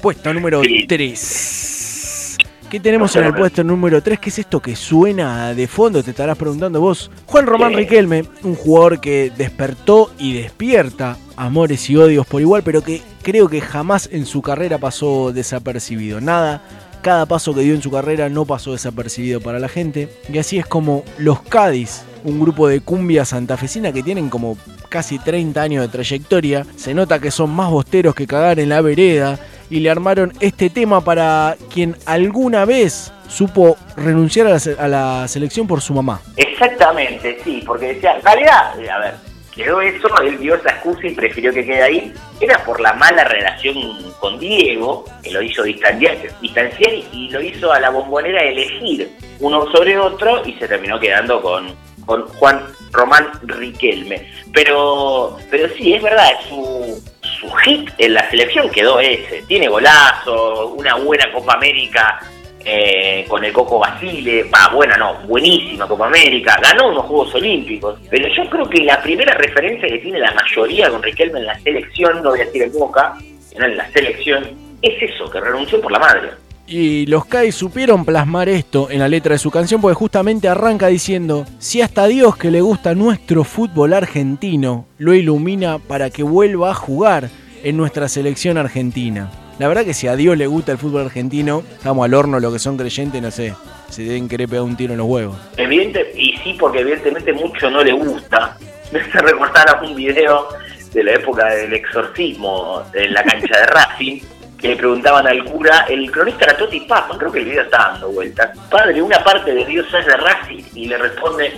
Puesto 0.00 0.32
número 0.32 0.62
3. 0.86 2.36
¿Qué 2.70 2.80
tenemos 2.80 3.14
en 3.16 3.24
el 3.24 3.34
puesto 3.34 3.62
número 3.62 4.02
3? 4.02 4.18
¿Qué 4.18 4.28
es 4.30 4.38
esto 4.40 4.60
que 4.60 4.74
suena 4.74 5.54
de 5.54 5.66
fondo? 5.66 6.02
Te 6.02 6.10
estarás 6.10 6.36
preguntando 6.36 6.80
vos. 6.80 7.10
Juan 7.26 7.46
Román 7.46 7.74
Riquelme, 7.74 8.24
un 8.42 8.54
jugador 8.54 9.00
que 9.00 9.32
despertó 9.36 10.12
y 10.18 10.34
despierta 10.34 11.16
amores 11.36 11.88
y 11.90 11.96
odios 11.96 12.26
por 12.26 12.40
igual, 12.40 12.62
pero 12.64 12.82
que 12.82 13.02
creo 13.22 13.48
que 13.48 13.60
jamás 13.60 14.08
en 14.12 14.26
su 14.26 14.42
carrera 14.42 14.78
pasó 14.78 15.32
desapercibido. 15.32 16.20
Nada, 16.20 16.62
cada 17.02 17.26
paso 17.26 17.54
que 17.54 17.60
dio 17.60 17.74
en 17.74 17.82
su 17.82 17.90
carrera 17.90 18.28
no 18.28 18.44
pasó 18.44 18.72
desapercibido 18.72 19.40
para 19.40 19.58
la 19.58 19.68
gente. 19.68 20.08
Y 20.32 20.38
así 20.38 20.58
es 20.58 20.66
como 20.66 21.04
los 21.18 21.40
Cádiz, 21.42 22.04
un 22.24 22.40
grupo 22.40 22.68
de 22.68 22.80
cumbia 22.80 23.24
santafesina 23.24 23.92
que 23.92 24.02
tienen 24.02 24.28
como 24.28 24.56
casi 24.88 25.18
30 25.18 25.60
años 25.60 25.82
de 25.82 25.88
trayectoria. 25.88 26.66
Se 26.76 26.94
nota 26.94 27.18
que 27.18 27.30
son 27.30 27.50
más 27.50 27.70
bosteros 27.70 28.14
que 28.14 28.26
cagar 28.26 28.58
en 28.58 28.68
la 28.68 28.80
vereda 28.80 29.38
y 29.70 29.80
le 29.80 29.90
armaron 29.90 30.32
este 30.40 30.70
tema 30.70 31.00
para 31.02 31.56
quien 31.72 31.96
alguna 32.06 32.64
vez 32.64 33.12
supo 33.28 33.76
renunciar 33.96 34.46
a 34.46 34.88
la, 34.88 35.28
selección 35.28 35.66
por 35.66 35.80
su 35.80 35.92
mamá. 35.94 36.20
Exactamente, 36.36 37.38
sí, 37.44 37.62
porque 37.66 37.94
decía, 37.94 38.16
en 38.16 38.22
realidad, 38.22 38.72
a 38.72 38.98
ver, 38.98 39.14
quedó 39.56 39.80
eso, 39.80 40.08
él 40.22 40.38
dio 40.38 40.54
esa 40.54 40.70
excusa 40.70 41.06
y 41.06 41.14
prefirió 41.14 41.52
que 41.52 41.64
quede 41.64 41.82
ahí. 41.82 42.12
Era 42.40 42.62
por 42.64 42.80
la 42.80 42.92
mala 42.92 43.24
relación 43.24 43.74
con 44.20 44.38
Diego, 44.38 45.04
que 45.22 45.30
lo 45.30 45.42
hizo 45.42 45.62
distanciar, 45.62 46.16
distanciar 46.40 46.92
y 47.12 47.30
lo 47.30 47.40
hizo 47.40 47.72
a 47.72 47.80
la 47.80 47.90
bombonera 47.90 48.42
elegir 48.42 49.10
uno 49.40 49.70
sobre 49.72 49.98
otro 49.98 50.46
y 50.46 50.52
se 50.54 50.68
terminó 50.68 51.00
quedando 51.00 51.40
con, 51.40 51.74
con 52.04 52.28
Juan 52.28 52.62
Román 52.92 53.30
Riquelme. 53.42 54.30
Pero, 54.52 55.36
pero 55.50 55.68
sí, 55.76 55.94
es 55.94 56.02
verdad, 56.02 56.30
su, 56.48 57.02
su 57.22 57.50
hit 57.56 57.90
en 57.98 58.14
la 58.14 58.28
selección 58.30 58.70
quedó 58.70 59.00
ese. 59.00 59.42
Tiene 59.46 59.68
golazo, 59.68 60.68
una 60.68 60.96
buena 60.96 61.30
Copa 61.32 61.54
América 61.54 62.20
eh, 62.68 63.24
con 63.28 63.44
el 63.44 63.52
Coco 63.52 63.78
Basile, 63.78 64.42
va, 64.44 64.74
buena 64.74 64.96
no, 64.96 65.14
buenísima 65.28 65.86
Copa 65.86 66.08
América, 66.08 66.58
ganó 66.60 66.88
unos 66.88 67.06
Juegos 67.06 67.32
Olímpicos, 67.36 67.96
pero 68.10 68.26
yo 68.28 68.50
creo 68.50 68.68
que 68.68 68.82
la 68.82 69.00
primera 69.00 69.34
referencia 69.34 69.88
que 69.88 69.98
tiene 69.98 70.18
la 70.18 70.34
mayoría 70.34 70.90
con 70.90 71.00
Riquelme 71.00 71.38
en 71.38 71.46
la 71.46 71.60
selección, 71.60 72.24
no 72.24 72.30
voy 72.30 72.40
a 72.40 72.44
decir 72.44 72.64
en 72.64 72.72
Boca, 72.72 73.16
en 73.52 73.76
la 73.76 73.88
selección, 73.92 74.50
es 74.82 75.00
eso, 75.00 75.30
que 75.30 75.40
renunció 75.40 75.80
por 75.80 75.92
la 75.92 76.00
madre. 76.00 76.30
Y 76.66 77.06
los 77.06 77.24
Kai 77.26 77.52
supieron 77.52 78.04
plasmar 78.04 78.48
esto 78.48 78.90
en 78.90 78.98
la 78.98 79.06
letra 79.06 79.34
de 79.34 79.38
su 79.38 79.52
canción 79.52 79.80
porque 79.80 79.94
justamente 79.94 80.48
arranca 80.48 80.88
diciendo, 80.88 81.46
si 81.60 81.82
hasta 81.82 82.08
Dios 82.08 82.36
que 82.36 82.50
le 82.50 82.62
gusta 82.62 82.96
nuestro 82.96 83.44
fútbol 83.44 83.92
argentino 83.92 84.86
lo 84.98 85.14
ilumina 85.14 85.78
para 85.78 86.10
que 86.10 86.24
vuelva 86.24 86.72
a 86.72 86.74
jugar 86.74 87.30
en 87.62 87.76
nuestra 87.76 88.08
selección 88.08 88.58
argentina. 88.58 89.30
La 89.58 89.68
verdad 89.68 89.86
que 89.86 89.94
si 89.94 90.06
a 90.06 90.16
Dios 90.16 90.36
le 90.36 90.46
gusta 90.46 90.72
el 90.72 90.78
fútbol 90.78 91.06
argentino, 91.06 91.62
estamos 91.78 92.04
al 92.04 92.12
horno 92.12 92.38
los 92.40 92.52
que 92.52 92.58
son 92.58 92.76
creyentes, 92.76 93.22
no 93.22 93.30
sé, 93.30 93.54
se 93.88 94.02
deben 94.02 94.28
querer 94.28 94.50
pegar 94.50 94.64
un 94.64 94.76
tiro 94.76 94.92
en 94.92 94.98
los 94.98 95.06
huevos. 95.06 95.36
Evidente, 95.56 96.12
y 96.14 96.36
sí, 96.44 96.54
porque 96.60 96.80
evidentemente 96.80 97.32
mucho 97.32 97.70
no 97.70 97.82
le 97.82 97.92
gusta. 97.92 98.58
Me 98.92 99.00
hace 99.00 99.18
recordar 99.18 99.82
un 99.82 99.96
video 99.96 100.48
de 100.92 101.02
la 101.02 101.12
época 101.12 101.46
del 101.46 101.72
exorcismo 101.72 102.82
en 102.92 103.14
la 103.14 103.24
cancha 103.24 103.58
de 103.58 103.66
Racing, 103.66 104.20
que 104.60 104.68
le 104.68 104.76
preguntaban 104.76 105.26
al 105.26 105.42
cura, 105.44 105.86
el 105.88 106.10
cronista 106.10 106.44
era 106.44 106.56
Toti 106.58 106.80
Papa, 106.80 107.16
creo 107.18 107.32
que 107.32 107.38
el 107.38 107.46
video 107.46 107.62
está 107.62 107.78
dando 107.92 108.10
vueltas. 108.10 108.58
Padre, 108.70 109.00
una 109.00 109.24
parte 109.24 109.54
de 109.54 109.64
Dios 109.64 109.86
es 109.86 110.06
de 110.06 110.16
Racing, 110.18 110.64
y 110.74 110.86
le 110.86 110.98
responde, 110.98 111.52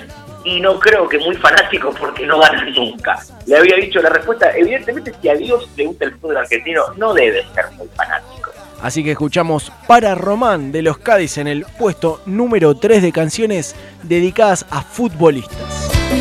y 0.49 0.61
no 0.61 0.79
creo 0.81 1.07
que 1.09 1.19
muy 1.19 1.37
fanático 1.37 1.93
porque 1.99 2.27
no 2.27 2.39
ganan 2.41 2.73
nunca. 2.73 3.19
Le 3.47 3.59
había 3.59 3.77
dicho 3.77 4.01
la 4.01 4.09
respuesta, 4.09 4.51
evidentemente 4.57 5.13
si 5.21 5.29
a 5.29 5.35
Dios 5.35 5.69
le 5.77 5.87
gusta 5.87 6.07
el 6.07 6.13
fútbol 6.13 6.39
argentino, 6.39 6.83
no 6.97 7.13
debe 7.13 7.45
ser 7.55 7.71
muy 7.77 7.87
fanático. 7.95 8.51
Así 8.81 9.05
que 9.05 9.11
escuchamos 9.11 9.73
Para 9.87 10.15
Román 10.15 10.73
de 10.73 10.83
los 10.83 10.99
Cádiz 10.99 11.37
en 11.37 11.49
el 11.49 11.67
puesto 11.79 12.23
número 12.27 12.77
3 12.77 13.03
de 13.03 13.13
canciones 13.13 13.77
dedicadas 14.05 14.65
a 14.71 14.83
futbolistas. 14.83 15.59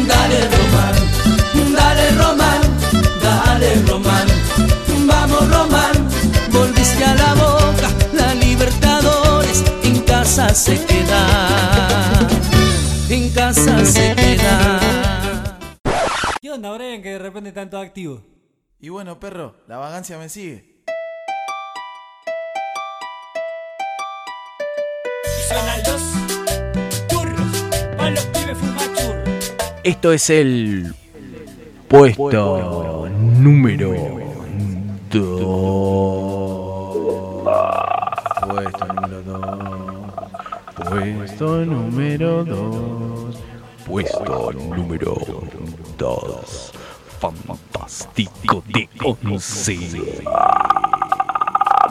Dale 0.08 0.42
Román, 0.50 1.74
dale 1.74 2.12
Román, 2.12 2.62
dale 3.24 3.76
Román, 3.88 4.28
vamos 5.06 5.50
Román, 5.50 6.10
volviste 6.52 7.04
a 7.06 7.16
la 7.16 7.34
boca, 7.36 7.90
la 8.14 8.34
Libertadores 8.36 9.64
en 9.84 10.02
casa 10.02 10.50
se 10.54 10.84
queda, 10.86 12.28
en 13.10 13.30
casa 13.30 13.86
se 13.86 14.16
queda. 14.16 14.80
¿Qué 16.41 16.51
onda, 16.51 16.74
Brian, 16.74 17.01
que 17.01 17.12
de 17.12 17.20
repente 17.20 17.49
están 17.49 17.70
todos 17.70 17.86
activos? 17.86 18.22
Y 18.80 18.89
bueno, 18.89 19.20
perro, 19.20 19.55
la 19.68 19.78
vagancia 19.78 20.18
me 20.18 20.28
sigue. 20.30 20.84
Y 25.26 25.41
suenan 25.47 25.80
los 25.88 26.01
churros, 27.08 27.66
para 27.97 28.12
los 28.12 28.26
pibes 28.26 28.58
fumachurros. 28.58 29.53
Esto 29.84 30.12
es 30.12 30.30
el 30.30 30.93
puesto 31.88 33.08
número 33.10 33.93
2. 35.10 35.38
Puesto 38.47 38.86
número 38.93 39.22
2. 39.24 39.57
Puesto 40.90 41.66
número 41.66 42.46
2. 42.46 43.36
Puesto 43.86 44.54
número 44.54 45.18
2. 45.98 46.74
Fantástico 47.20 48.64
de 48.68 48.88
11. 49.04 49.78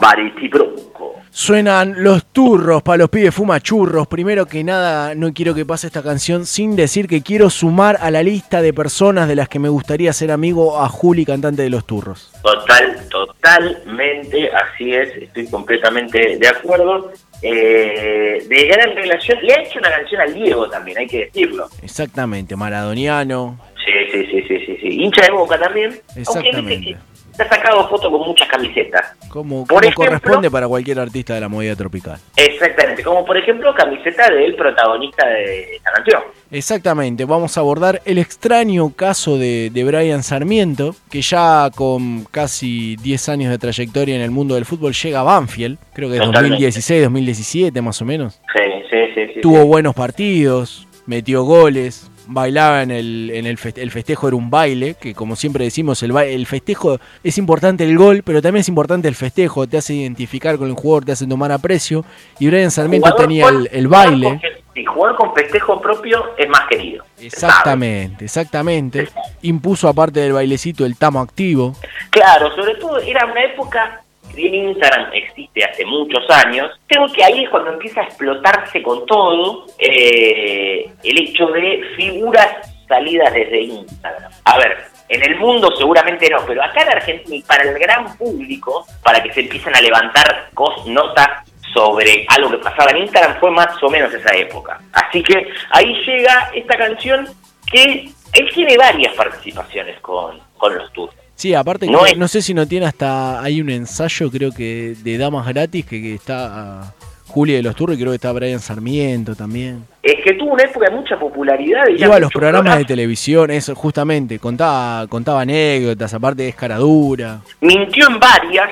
Baritibronco. 0.01 0.87
Suenan 1.29 1.93
los 1.97 2.25
turros 2.25 2.81
para 2.81 2.97
los 2.97 3.09
pibes 3.09 3.35
fumachurros. 3.35 4.07
Primero 4.07 4.47
que 4.47 4.63
nada, 4.63 5.13
no 5.13 5.31
quiero 5.31 5.53
que 5.53 5.67
pase 5.67 5.85
esta 5.85 6.01
canción 6.01 6.47
sin 6.47 6.75
decir 6.75 7.07
que 7.07 7.21
quiero 7.21 7.51
sumar 7.51 7.97
a 8.01 8.09
la 8.09 8.23
lista 8.23 8.63
de 8.63 8.73
personas 8.73 9.27
de 9.27 9.35
las 9.35 9.47
que 9.47 9.59
me 9.59 9.69
gustaría 9.69 10.11
ser 10.13 10.31
amigo 10.31 10.81
a 10.81 10.89
Juli, 10.89 11.23
cantante 11.23 11.61
de 11.61 11.69
los 11.69 11.85
turros. 11.85 12.31
Total, 12.41 13.07
totalmente, 13.09 14.49
así 14.51 14.93
es, 14.93 15.15
estoy 15.15 15.47
completamente 15.47 16.37
de 16.39 16.47
acuerdo. 16.47 17.11
Eh, 17.41 18.43
de 18.47 18.67
gran 18.67 18.95
relación, 18.95 19.37
le 19.43 19.53
ha 19.53 19.61
hecho 19.61 19.79
una 19.79 19.89
canción 19.89 20.21
al 20.21 20.33
Diego 20.33 20.69
también, 20.69 20.97
hay 20.97 21.07
que 21.07 21.25
decirlo. 21.25 21.67
Exactamente, 21.81 22.55
maradoniano. 22.55 23.59
Sí, 23.85 23.93
sí, 24.11 24.25
sí, 24.31 24.43
sí, 24.47 24.65
sí, 24.65 24.77
sí. 24.81 24.87
hincha 25.03 25.21
de 25.21 25.31
boca 25.31 25.59
también. 25.59 25.99
Exactamente. 26.15 26.97
Se 27.37 27.43
ha 27.43 27.49
sacado 27.49 27.87
fotos 27.87 28.09
con 28.11 28.21
muchas 28.27 28.47
camisetas. 28.49 29.15
Como, 29.29 29.59
Por 29.65 29.67
como 29.67 29.81
ejemplo- 29.81 30.05
corresponde 30.05 30.49
para 30.51 30.67
cualquier 30.67 30.99
artista 30.99 31.35
de 31.35 31.41
la 31.41 31.47
movida 31.47 31.75
tropical. 31.75 32.17
Exactamente, 32.35 33.03
como 33.03 33.23
por 33.23 33.37
ejemplo 33.37 33.73
camiseta 33.75 34.29
del 34.31 34.55
protagonista 34.55 35.27
de 35.27 35.75
esta 35.75 35.91
canción. 35.91 36.21
Exactamente, 36.49 37.25
vamos 37.25 37.55
a 37.57 37.59
abordar 37.59 38.01
el 38.05 38.17
extraño 38.17 38.89
caso 38.95 39.37
de, 39.37 39.69
de 39.71 39.83
Brian 39.83 40.23
Sarmiento, 40.23 40.95
que 41.11 41.21
ya 41.21 41.69
con 41.75 42.23
casi 42.31 42.95
10 42.97 43.29
años 43.29 43.51
de 43.51 43.57
trayectoria 43.59 44.15
en 44.15 44.21
el 44.21 44.31
mundo 44.31 44.55
del 44.55 44.65
fútbol 44.65 44.93
llega 44.93 45.19
a 45.19 45.23
Banfield, 45.23 45.77
creo 45.93 46.09
que 46.09 46.15
es 46.15 46.21
Totalmente. 46.21 46.49
2016, 46.55 47.03
2017 47.03 47.81
más 47.81 48.01
o 48.01 48.05
menos. 48.05 48.41
Sí, 48.55 48.63
sí, 48.89 48.97
sí. 49.13 49.21
sí, 49.35 49.41
Tuvo 49.41 49.61
sí. 49.61 49.67
buenos 49.67 49.93
partidos, 49.93 50.87
metió 51.05 51.43
goles, 51.43 52.09
bailaba 52.27 52.83
en 52.83 52.91
el, 52.91 53.31
en 53.33 53.45
el, 53.45 53.57
feste- 53.57 53.81
el 53.81 53.91
festejo, 53.91 54.27
era 54.27 54.37
un 54.37 54.49
baile, 54.49 54.95
que 54.99 55.13
como 55.13 55.35
siempre 55.35 55.63
decimos, 55.63 56.03
el, 56.03 56.15
el 56.15 56.45
festejo 56.45 56.99
es 57.23 57.37
importante 57.37 57.83
el 57.83 57.97
gol, 57.97 58.21
pero 58.23 58.41
también 58.41 58.61
es 58.61 58.69
importante 58.69 59.07
el 59.07 59.15
festejo, 59.15 59.67
te 59.67 59.77
hace 59.77 59.93
identificar 59.93 60.57
con 60.57 60.67
el 60.67 60.73
jugador, 60.75 61.05
te 61.05 61.11
hace 61.13 61.25
tomar 61.27 61.51
aprecio, 61.51 62.05
y 62.39 62.47
Brian 62.47 62.71
Sarmiento 62.71 63.07
Jugador 63.09 63.27
tenía 63.27 63.47
el, 63.49 63.69
el 63.71 63.87
baile. 63.87 64.39
sí, 64.73 64.85
jugar 64.85 65.15
con 65.15 65.33
festejo 65.33 65.81
propio 65.81 66.23
es 66.37 66.47
más 66.49 66.67
querido. 66.69 67.03
Exactamente, 67.19 68.25
exactamente. 68.25 69.07
Impuso 69.41 69.87
aparte 69.87 70.19
del 70.19 70.33
bailecito 70.33 70.85
el 70.85 70.95
tamo 70.97 71.19
activo. 71.21 71.75
Claro, 72.09 72.53
sobre 72.55 72.75
todo 72.75 72.99
era 72.99 73.25
una 73.25 73.43
época, 73.43 74.01
si 74.37 74.49
bien 74.49 74.69
Instagram 74.69 75.09
existe 75.13 75.63
hace 75.63 75.83
muchos 75.83 76.29
años, 76.29 76.69
creo 76.85 77.07
que 77.11 77.23
ahí 77.23 77.43
es 77.43 77.49
cuando 77.49 77.73
empieza 77.73 78.01
a 78.01 78.03
explotarse 78.03 78.83
con 78.83 79.03
todo 79.07 79.65
eh, 79.79 80.87
el 81.03 81.21
hecho 81.21 81.47
de 81.47 81.81
figuras 81.95 82.47
salidas 82.87 83.33
desde 83.33 83.61
Instagram. 83.61 84.31
A 84.45 84.57
ver, 84.59 84.77
en 85.09 85.23
el 85.23 85.39
mundo 85.39 85.75
seguramente 85.75 86.29
no, 86.29 86.37
pero 86.45 86.63
acá 86.63 86.83
en 86.83 86.89
Argentina 86.89 87.35
y 87.35 87.41
para 87.41 87.63
el 87.63 87.79
gran 87.79 88.15
público, 88.15 88.85
para 89.01 89.23
que 89.23 89.33
se 89.33 89.41
empiecen 89.41 89.75
a 89.75 89.81
levantar 89.81 90.51
notas 90.85 91.27
sobre 91.73 92.25
algo 92.29 92.51
que 92.51 92.57
pasaba 92.59 92.91
en 92.91 92.97
Instagram, 92.97 93.39
fue 93.39 93.49
más 93.49 93.81
o 93.81 93.89
menos 93.89 94.13
esa 94.13 94.35
época. 94.35 94.79
Así 94.93 95.23
que 95.23 95.47
ahí 95.71 95.93
llega 96.05 96.51
esta 96.53 96.77
canción 96.77 97.27
que 97.71 98.11
él 98.33 98.49
tiene 98.53 98.77
varias 98.77 99.15
participaciones 99.15 99.99
con, 100.01 100.39
con 100.57 100.77
los 100.77 100.93
tours. 100.93 101.15
Sí, 101.37 101.53
aparte, 101.53 101.85
No 101.85 101.99
creo- 101.99 102.05
es- 102.13 102.17
no 102.17 102.27
sé 102.27 102.41
si 102.41 102.53
no 102.53 102.67
tiene 102.67 102.87
hasta. 102.87 103.41
Hay 103.41 103.61
un 103.61 103.69
ensayo, 103.69 104.29
creo 104.31 104.51
que 104.51 104.95
de 105.03 105.17
Damas 105.17 105.47
Gratis, 105.47 105.85
que, 105.85 106.01
que 106.01 106.15
está 106.15 106.93
Julia 107.27 107.57
de 107.57 107.61
los 107.63 107.75
Turros 107.75 107.95
y 107.95 107.99
creo 107.99 108.11
que 108.11 108.15
está 108.15 108.31
Brian 108.31 108.59
Sarmiento 108.59 109.35
también. 109.35 109.85
Es 110.01 110.15
que 110.23 110.33
tuvo 110.33 110.53
una 110.53 110.63
época 110.63 110.89
de 110.89 110.95
mucha 110.95 111.19
popularidad. 111.19 111.83
y 111.95 112.01
Iba 112.03 112.15
a 112.15 112.19
los 112.19 112.31
programas 112.33 112.77
de 112.79 112.85
televisión, 112.85 113.51
eso, 113.51 113.75
justamente. 113.75 114.39
Contaba, 114.39 115.05
contaba 115.07 115.41
anécdotas, 115.41 116.11
aparte 116.13 116.41
de 116.43 116.49
escaradura. 116.49 117.41
Mintió 117.61 118.07
en 118.09 118.19
varias, 118.19 118.69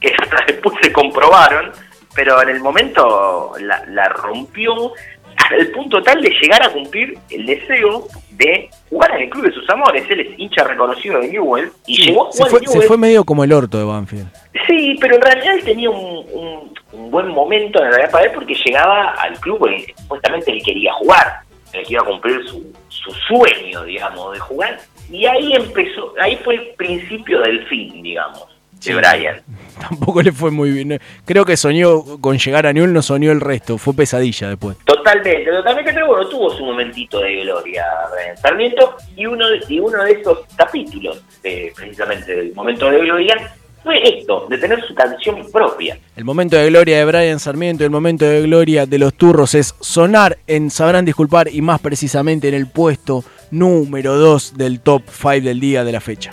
que 0.00 0.12
después 0.46 0.76
se 0.82 0.90
comprobaron, 0.92 1.72
pero 2.14 2.40
en 2.42 2.48
el 2.48 2.60
momento 2.60 3.52
la, 3.60 3.84
la 3.86 4.08
rompió 4.08 4.92
hasta 5.38 5.56
el 5.56 5.70
punto 5.70 6.02
tal 6.02 6.20
de 6.20 6.30
llegar 6.40 6.62
a 6.62 6.70
cumplir 6.70 7.16
el 7.30 7.46
deseo 7.46 8.06
de 8.30 8.68
jugar 8.90 9.12
en 9.16 9.22
el 9.22 9.30
club 9.30 9.46
de 9.46 9.52
sus 9.52 9.68
amores. 9.70 10.04
Él 10.10 10.20
es 10.20 10.38
hincha 10.38 10.64
reconocido 10.64 11.20
de 11.20 11.28
Newell 11.28 11.70
y 11.86 11.96
Sí, 11.96 12.02
llegó 12.06 12.28
a 12.28 12.32
se, 12.32 12.38
jugar 12.44 12.50
fue, 12.50 12.60
se 12.60 12.74
Newell. 12.74 12.88
fue 12.88 12.96
medio 12.98 13.24
como 13.24 13.44
el 13.44 13.52
orto 13.52 13.78
de 13.78 13.84
Banfield. 13.84 14.28
Sí, 14.66 14.96
pero 15.00 15.16
en 15.16 15.22
realidad 15.22 15.54
él 15.54 15.64
tenía 15.64 15.90
un, 15.90 16.24
un- 16.32 16.78
un 16.92 17.10
buen 17.10 17.28
momento 17.28 17.82
en 17.82 17.90
realidad 17.90 18.10
para 18.10 18.24
él 18.24 18.30
porque 18.34 18.54
llegaba 18.64 19.10
al 19.10 19.38
club 19.40 19.66
en 19.66 19.74
el 19.74 19.86
que 19.86 19.94
supuestamente 19.96 20.50
él 20.52 20.62
quería 20.64 20.92
jugar, 20.94 21.40
en 21.72 21.80
el 21.80 21.86
que 21.86 21.92
iba 21.92 22.02
a 22.02 22.06
cumplir 22.06 22.46
su, 22.48 22.72
su 22.88 23.10
sueño, 23.12 23.84
digamos, 23.84 24.32
de 24.32 24.38
jugar. 24.38 24.78
Y 25.10 25.26
ahí 25.26 25.52
empezó, 25.52 26.14
ahí 26.20 26.36
fue 26.44 26.54
el 26.54 26.68
principio 26.76 27.40
del 27.40 27.66
fin, 27.66 28.02
digamos, 28.02 28.46
de. 28.80 28.94
Brian. 28.94 29.42
tampoco 29.80 30.22
le 30.22 30.32
fue 30.32 30.50
muy 30.50 30.70
bien. 30.70 31.00
Creo 31.24 31.44
que 31.44 31.56
soñó 31.56 32.20
con 32.20 32.38
llegar 32.38 32.66
a 32.66 32.72
Newell, 32.72 32.92
no 32.92 33.02
soñó 33.02 33.32
el 33.32 33.40
resto, 33.40 33.78
fue 33.78 33.94
pesadilla 33.94 34.48
después. 34.48 34.76
Totalmente, 34.84 35.50
totalmente, 35.50 35.92
pero 35.92 36.08
bueno, 36.08 36.28
tuvo 36.28 36.50
su 36.50 36.64
momentito 36.64 37.20
de 37.20 37.36
gloria 37.42 37.84
Brian 38.12 38.36
Sarmiento 38.36 38.96
y 39.16 39.26
uno 39.26 39.48
de, 39.48 39.60
y 39.68 39.78
uno 39.80 40.02
de 40.04 40.12
esos 40.12 40.40
capítulos, 40.56 41.22
de, 41.42 41.72
precisamente 41.74 42.34
del 42.34 42.54
momento 42.54 42.90
de 42.90 43.00
gloria, 43.00 43.36
fue 43.82 44.18
esto, 44.18 44.46
de 44.48 44.58
tener 44.58 44.82
su 44.86 44.94
canción 44.94 45.50
propia. 45.50 45.98
El 46.16 46.24
momento 46.24 46.56
de 46.56 46.68
gloria 46.68 46.98
de 46.98 47.04
Brian 47.04 47.38
Sarmiento, 47.38 47.84
el 47.84 47.90
momento 47.90 48.24
de 48.24 48.42
gloria 48.42 48.86
de 48.86 48.98
los 48.98 49.14
turros 49.14 49.54
es 49.54 49.74
sonar 49.80 50.38
en 50.46 50.70
Sabrán 50.70 51.04
Disculpar 51.04 51.48
y 51.48 51.62
más 51.62 51.80
precisamente 51.80 52.48
en 52.48 52.54
el 52.54 52.66
puesto 52.66 53.24
número 53.50 54.16
2 54.16 54.58
del 54.58 54.80
top 54.80 55.02
5 55.06 55.40
del 55.40 55.60
día 55.60 55.84
de 55.84 55.92
la 55.92 56.00
fecha. 56.00 56.30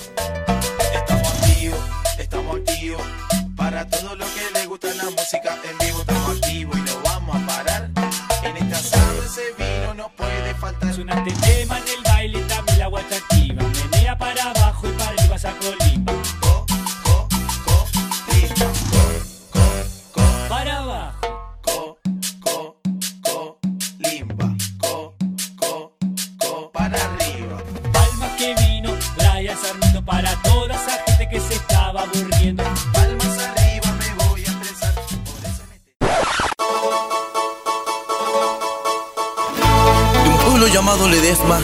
Pueblo 40.65 40.81
llamado 40.81 41.07
Ledesma, 41.07 41.59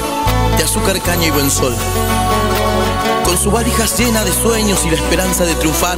de 0.57 0.63
azúcar, 0.63 1.01
caña 1.01 1.25
y 1.25 1.31
buen 1.31 1.49
sol. 1.49 1.73
Con 3.25 3.35
su 3.35 3.49
valija 3.49 3.85
llena 3.97 4.23
de 4.23 4.31
sueños 4.31 4.85
y 4.85 4.89
la 4.91 4.95
esperanza 4.95 5.43
de 5.43 5.55
triunfar, 5.55 5.97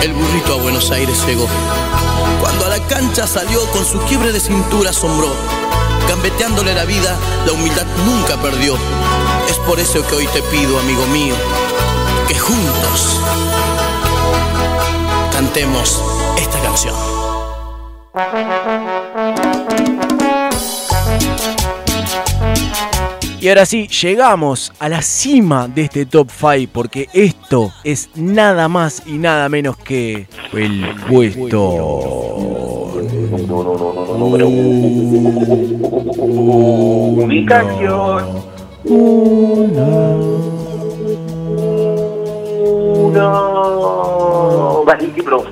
el 0.00 0.12
burrito 0.12 0.54
a 0.54 0.62
Buenos 0.62 0.92
Aires 0.92 1.26
llegó. 1.26 1.46
Cuando 2.40 2.66
a 2.66 2.68
la 2.68 2.86
cancha 2.86 3.26
salió 3.26 3.66
con 3.72 3.84
su 3.84 3.98
quiebre 4.02 4.30
de 4.32 4.38
cintura 4.38 4.90
asombró. 4.90 5.34
Gambeteándole 6.08 6.72
la 6.74 6.84
vida, 6.84 7.16
la 7.46 7.52
humildad 7.52 7.86
nunca 8.04 8.36
perdió. 8.40 8.76
Es 9.48 9.58
por 9.66 9.80
eso 9.80 10.06
que 10.06 10.14
hoy 10.14 10.26
te 10.28 10.42
pido, 10.42 10.78
amigo 10.78 11.04
mío, 11.06 11.34
que 12.28 12.38
juntos 12.38 13.20
cantemos 15.32 16.00
esta 16.38 16.60
canción. 16.60 16.94
Y 23.46 23.48
ahora 23.48 23.64
sí, 23.64 23.86
llegamos 23.86 24.72
a 24.80 24.88
la 24.88 25.00
cima 25.02 25.68
de 25.68 25.82
este 25.82 26.04
top 26.04 26.28
5 26.32 26.68
porque 26.72 27.06
esto 27.12 27.72
es 27.84 28.10
nada 28.16 28.66
más 28.66 29.04
y 29.06 29.18
nada 29.18 29.48
menos 29.48 29.76
que 29.76 30.26
el 30.52 30.84
puesto 31.08 31.60
número 34.18 34.48
Ubicación. 37.22 38.42
Uno. 38.82 39.62
Vanity 44.84 45.20
Bronco. 45.20 45.50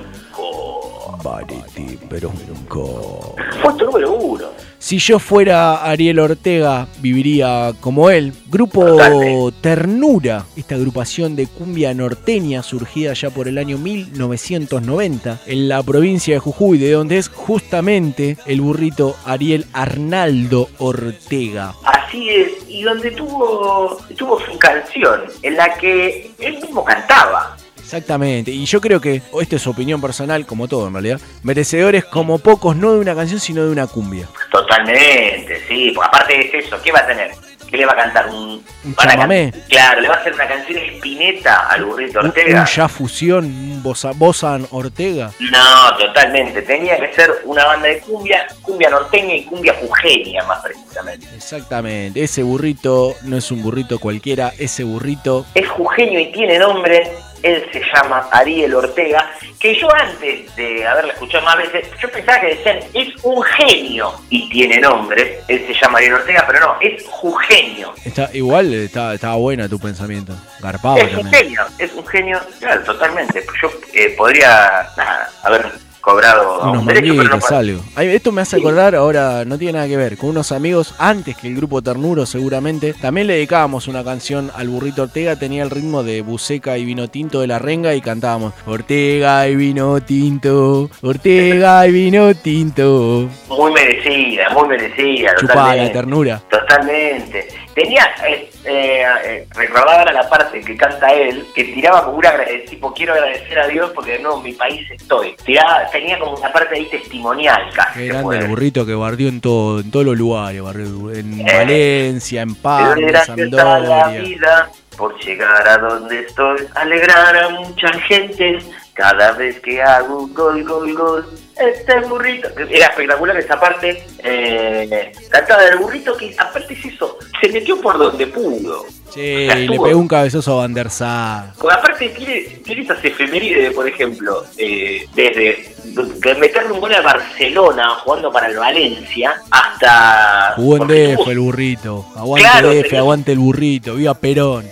Vanity 1.22 1.97
Bronco. 2.11 3.36
Puesto 3.62 3.84
número 3.84 4.14
uno. 4.14 4.54
Si 4.85 4.99
yo 4.99 5.18
fuera 5.18 5.82
Ariel 5.82 6.18
Ortega, 6.18 6.89
viviría 6.99 7.72
como 7.80 8.11
él. 8.11 8.35
Grupo 8.51 9.51
Ternura, 9.62 10.45
esta 10.57 10.74
agrupación 10.74 11.37
de 11.37 11.47
cumbia 11.47 11.95
norteña 11.95 12.62
surgida 12.62 13.14
ya 13.14 13.30
por 13.30 13.49
el 13.49 13.57
año 13.57 13.78
1990 13.78 15.41
en 15.47 15.68
la 15.70 15.82
provincia 15.82 16.35
de 16.35 16.41
Jujuy, 16.41 16.76
de 16.76 16.91
donde 16.91 17.16
es 17.16 17.30
justamente 17.30 18.37
el 18.45 18.61
burrito 18.61 19.16
Ariel 19.24 19.64
Arnaldo 19.72 20.68
Ortega. 20.76 21.72
Así 21.85 22.28
es, 22.28 22.53
y 22.68 22.82
donde 22.82 23.11
tuvo, 23.12 23.97
tuvo 24.18 24.39
su 24.39 24.59
canción, 24.59 25.22
en 25.41 25.57
la 25.57 25.78
que 25.78 26.30
él 26.39 26.61
mismo 26.61 26.85
cantaba. 26.85 27.57
Exactamente, 27.95 28.51
y 28.51 28.64
yo 28.66 28.80
creo 28.80 29.01
que, 29.01 29.22
o 29.30 29.40
esto 29.40 29.55
es 29.57 29.66
opinión 29.68 30.01
personal, 30.01 30.45
como 30.47 30.66
todo 30.66 30.88
en 30.88 30.95
realidad, 30.95 31.20
merecedores 31.45 32.05
como 32.05 32.38
pocos, 32.40 32.74
no 32.76 32.92
de 32.92 32.99
una 32.99 33.14
canción, 33.14 33.38
sino 33.38 33.64
de 33.64 33.70
una 33.70 33.86
cumbia. 33.86 34.28
Totalmente, 34.51 35.61
sí, 35.68 35.92
porque 35.95 36.09
aparte 36.09 36.59
es 36.59 36.66
eso, 36.66 36.76
¿qué 36.82 36.90
va 36.92 37.01
a 37.01 37.07
tener? 37.07 37.30
¿Qué 37.70 37.78
le 37.78 37.86
va 37.86 37.92
a 37.92 37.97
cantar? 37.97 38.28
Un, 38.28 38.62
Un 38.84 38.92
a 38.92 38.95
can- 39.03 39.11
chamamé. 39.11 39.53
Claro, 39.68 40.01
le 40.01 40.09
va 40.09 40.14
a 40.14 40.18
hacer 40.18 40.34
una 40.34 40.47
canción 40.47 40.78
espineta 40.78 41.68
al 41.70 41.84
burrito 41.84 42.20
Un, 42.20 42.26
Ortega. 42.26 42.61
un 42.61 42.66
ya 42.66 42.88
fusión, 42.88 43.45
un 43.47 43.82
bosa, 43.82 44.12
Bosan 44.14 44.66
Ortega. 44.70 45.32
No, 45.40 45.97
totalmente. 45.97 46.62
Tenía 46.62 46.97
que 46.99 47.12
ser 47.14 47.30
una 47.45 47.64
banda 47.64 47.88
de 47.88 47.99
cumbia, 48.01 48.47
cumbia 48.62 48.90
norteña 48.90 49.34
y 49.34 49.45
cumbia 49.45 49.74
jujeña 49.80 50.45
más 50.45 50.62
precisamente. 50.62 51.26
Exactamente, 51.34 52.22
ese 52.22 52.42
burrito 52.45 53.14
no 53.22 53.36
es 53.38 53.51
un 53.51 53.62
burrito 53.62 53.99
cualquiera, 53.99 54.53
ese 54.59 54.84
burrito 54.84 55.45
Es 55.55 55.68
jujeño 55.68 56.20
y 56.20 56.30
tiene 56.32 56.59
nombre. 56.59 57.11
Él 57.45 57.64
se 57.72 57.80
llama 57.95 58.26
Ariel 58.32 58.74
Ortega, 58.74 59.30
que 59.61 59.78
yo 59.78 59.88
antes 59.95 60.57
de 60.57 60.86
haberla 60.86 61.12
escuchado 61.12 61.45
más 61.45 61.57
veces, 61.59 61.86
yo 62.01 62.11
pensaba 62.11 62.40
que 62.40 62.55
decían, 62.57 62.78
es 62.95 63.09
un 63.22 63.42
genio 63.42 64.12
y 64.30 64.49
tiene 64.49 64.80
nombre. 64.80 65.40
Él 65.47 65.64
se 65.66 65.74
llama 65.74 65.99
Ariel 65.99 66.14
Ortega, 66.14 66.45
pero 66.47 66.61
no, 66.61 66.76
es 66.80 67.05
jujeño. 67.07 67.92
está 68.05 68.30
igual, 68.32 68.72
está, 68.72 69.14
estaba 69.14 69.36
buena 69.36 69.68
tu 69.68 69.78
pensamiento. 69.78 70.32
Garpado 70.61 70.97
es 70.97 71.14
un 71.14 71.30
genio, 71.30 71.66
es 71.78 71.92
un 71.92 72.07
genio, 72.07 72.40
claro, 72.59 72.82
totalmente. 72.82 73.45
Yo 73.62 73.70
eh, 73.92 74.14
podría 74.16 74.88
nada, 74.97 75.30
haber 75.42 75.70
cobrado 76.05 76.61
Unos 76.71 76.83
un 76.83 76.87
derecho, 76.87 77.15
pero 77.17 77.23
no 77.25 77.31
manguitos, 77.31 77.49
puedo. 77.49 77.59
algo. 77.59 77.83
Esto 77.97 78.33
me 78.33 78.43
hace 78.43 78.57
acordar, 78.57 78.95
ahora 78.95 79.45
no 79.45 79.59
tiene 79.59 79.75
nada 79.75 79.89
que 79.89 79.97
ver, 79.97 80.17
con 80.17 80.31
unos 80.31 80.53
amigos, 80.53 80.95
antes 80.99 81.37
que 81.37 81.49
el 81.49 81.57
grupo 81.57 81.83
Ternuro 81.83 82.27
seguramente, 82.27 82.95
también 82.95 83.27
le 83.27 83.35
dedicábamos 83.35 83.89
una 83.89 84.05
canción 84.05 84.51
al 84.55 84.69
burrito 84.69 85.03
Ortega, 85.03 85.37
tenía 85.37 85.63
el 85.63 85.71
ritmo 85.71 86.03
de 86.03 86.23
Buceca 86.23 86.77
y 86.79 86.85
Vino 86.85 87.09
Tinto 87.09 87.41
de 87.41 87.47
la 87.47 87.59
Renga 87.59 87.95
y 87.95 88.01
cantábamos 88.01 88.53
Ortega 88.67 89.49
y 89.49 89.57
Vino 89.57 90.01
Tinto, 90.03 90.91
Ortega 91.03 91.87
y 91.87 91.93
Vino 91.93 92.35
Tinto. 92.35 93.29
Muy 93.49 93.73
merecida, 93.73 94.51
muy 94.51 94.69
merecida. 94.69 95.35
Chupá 95.39 95.75
la 95.75 95.91
ternura. 95.91 96.43
Totalmente. 96.51 97.49
Tenía, 97.75 98.14
eh, 98.27 98.51
eh, 98.64 99.05
eh, 99.25 99.47
recordaba 99.55 99.99
ahora 99.99 100.12
la 100.12 100.29
parte 100.29 100.61
que 100.61 100.77
canta 100.77 101.12
él, 101.12 101.45
que 101.55 101.64
tiraba 101.64 102.05
como 102.05 102.18
una, 102.18 102.33
tipo, 102.68 102.93
quiero 102.95 103.14
agradecer 103.14 103.59
a 103.59 103.66
Dios 103.66 103.91
porque 103.95 104.18
no, 104.20 104.37
en 104.37 104.45
mi 104.45 104.53
país 104.53 104.89
estoy. 104.91 105.35
Tiraba, 105.45 105.89
tenía 105.91 106.18
como 106.18 106.37
una 106.37 106.53
parte 106.53 106.77
ahí 106.77 106.87
testimonial 106.87 107.70
casi. 107.75 107.99
Qué 107.99 108.07
grande 108.07 108.39
el 108.39 108.47
burrito 108.47 108.87
que 108.87 108.95
bardió 108.95 109.29
en 109.29 109.41
todo, 109.41 109.81
en 109.81 109.91
todos 109.91 110.07
los 110.07 110.16
lugares, 110.16 110.62
barrió 110.62 111.11
en 111.12 111.41
Eh, 111.41 111.57
Valencia, 111.57 112.43
en 112.43 112.55
Paz, 112.55 112.97
en 112.97 113.51
la 113.51 114.09
vida 114.09 114.70
por 114.97 115.18
llegar 115.18 115.66
a 115.68 115.79
donde 115.79 116.20
estoy, 116.20 116.59
alegrar 116.75 117.37
a 117.37 117.49
mucha 117.51 117.93
gente 118.07 118.59
cada 118.95 119.32
vez 119.32 119.61
que 119.61 119.82
hago 119.82 120.20
un 120.24 120.34
gol, 120.34 120.62
gol, 120.64 120.95
gol. 120.95 121.26
Este 121.57 122.01
burrito. 122.09 122.49
Era 122.70 122.86
espectacular 122.86 123.36
esa 123.36 123.59
parte. 123.61 124.05
Eh, 124.18 125.12
cantaba 125.30 125.62
del 125.64 125.78
burrito 125.78 126.16
que 126.16 126.34
aparte 126.38 126.74
es 126.74 126.84
eso, 126.86 127.18
se 127.40 127.49
metió 127.51 127.80
por 127.80 127.99
donde 127.99 128.26
pudo. 128.28 128.84
Sí, 129.12 129.47
le 129.47 129.68
pegó 129.78 129.99
un 129.99 130.09
cabezazo 130.09 130.55
a 130.55 130.62
Van 130.62 130.74
der 130.74 130.90
Sar. 130.90 131.53
Porque 131.61 131.76
aparte 131.76 132.09
tiene, 132.09 132.40
tiene 132.64 132.82
esas 132.82 133.05
efemérides, 133.05 133.72
por 133.72 133.86
ejemplo, 133.86 134.45
eh, 134.59 135.07
desde 135.14 135.72
de 135.84 136.34
meterle 136.36 136.72
un 136.72 136.80
gol 136.80 136.92
a 136.95 137.03
Barcelona 137.03 137.90
jugando 138.03 138.32
para 138.32 138.49
el 138.49 138.57
Valencia 138.57 139.34
hasta 139.51 140.55
Jugó 140.57 140.76
en 140.78 140.88
DF 140.88 141.28
el 141.30 141.38
burrito. 141.38 142.07
Aguante 142.16 142.49
Claro, 142.51 142.70
DF, 142.70 142.82
tenía- 142.82 142.99
aguante 143.01 143.32
el 143.32 143.38
burrito. 143.38 143.95
Viva 143.95 144.14
Perón. 144.14 144.66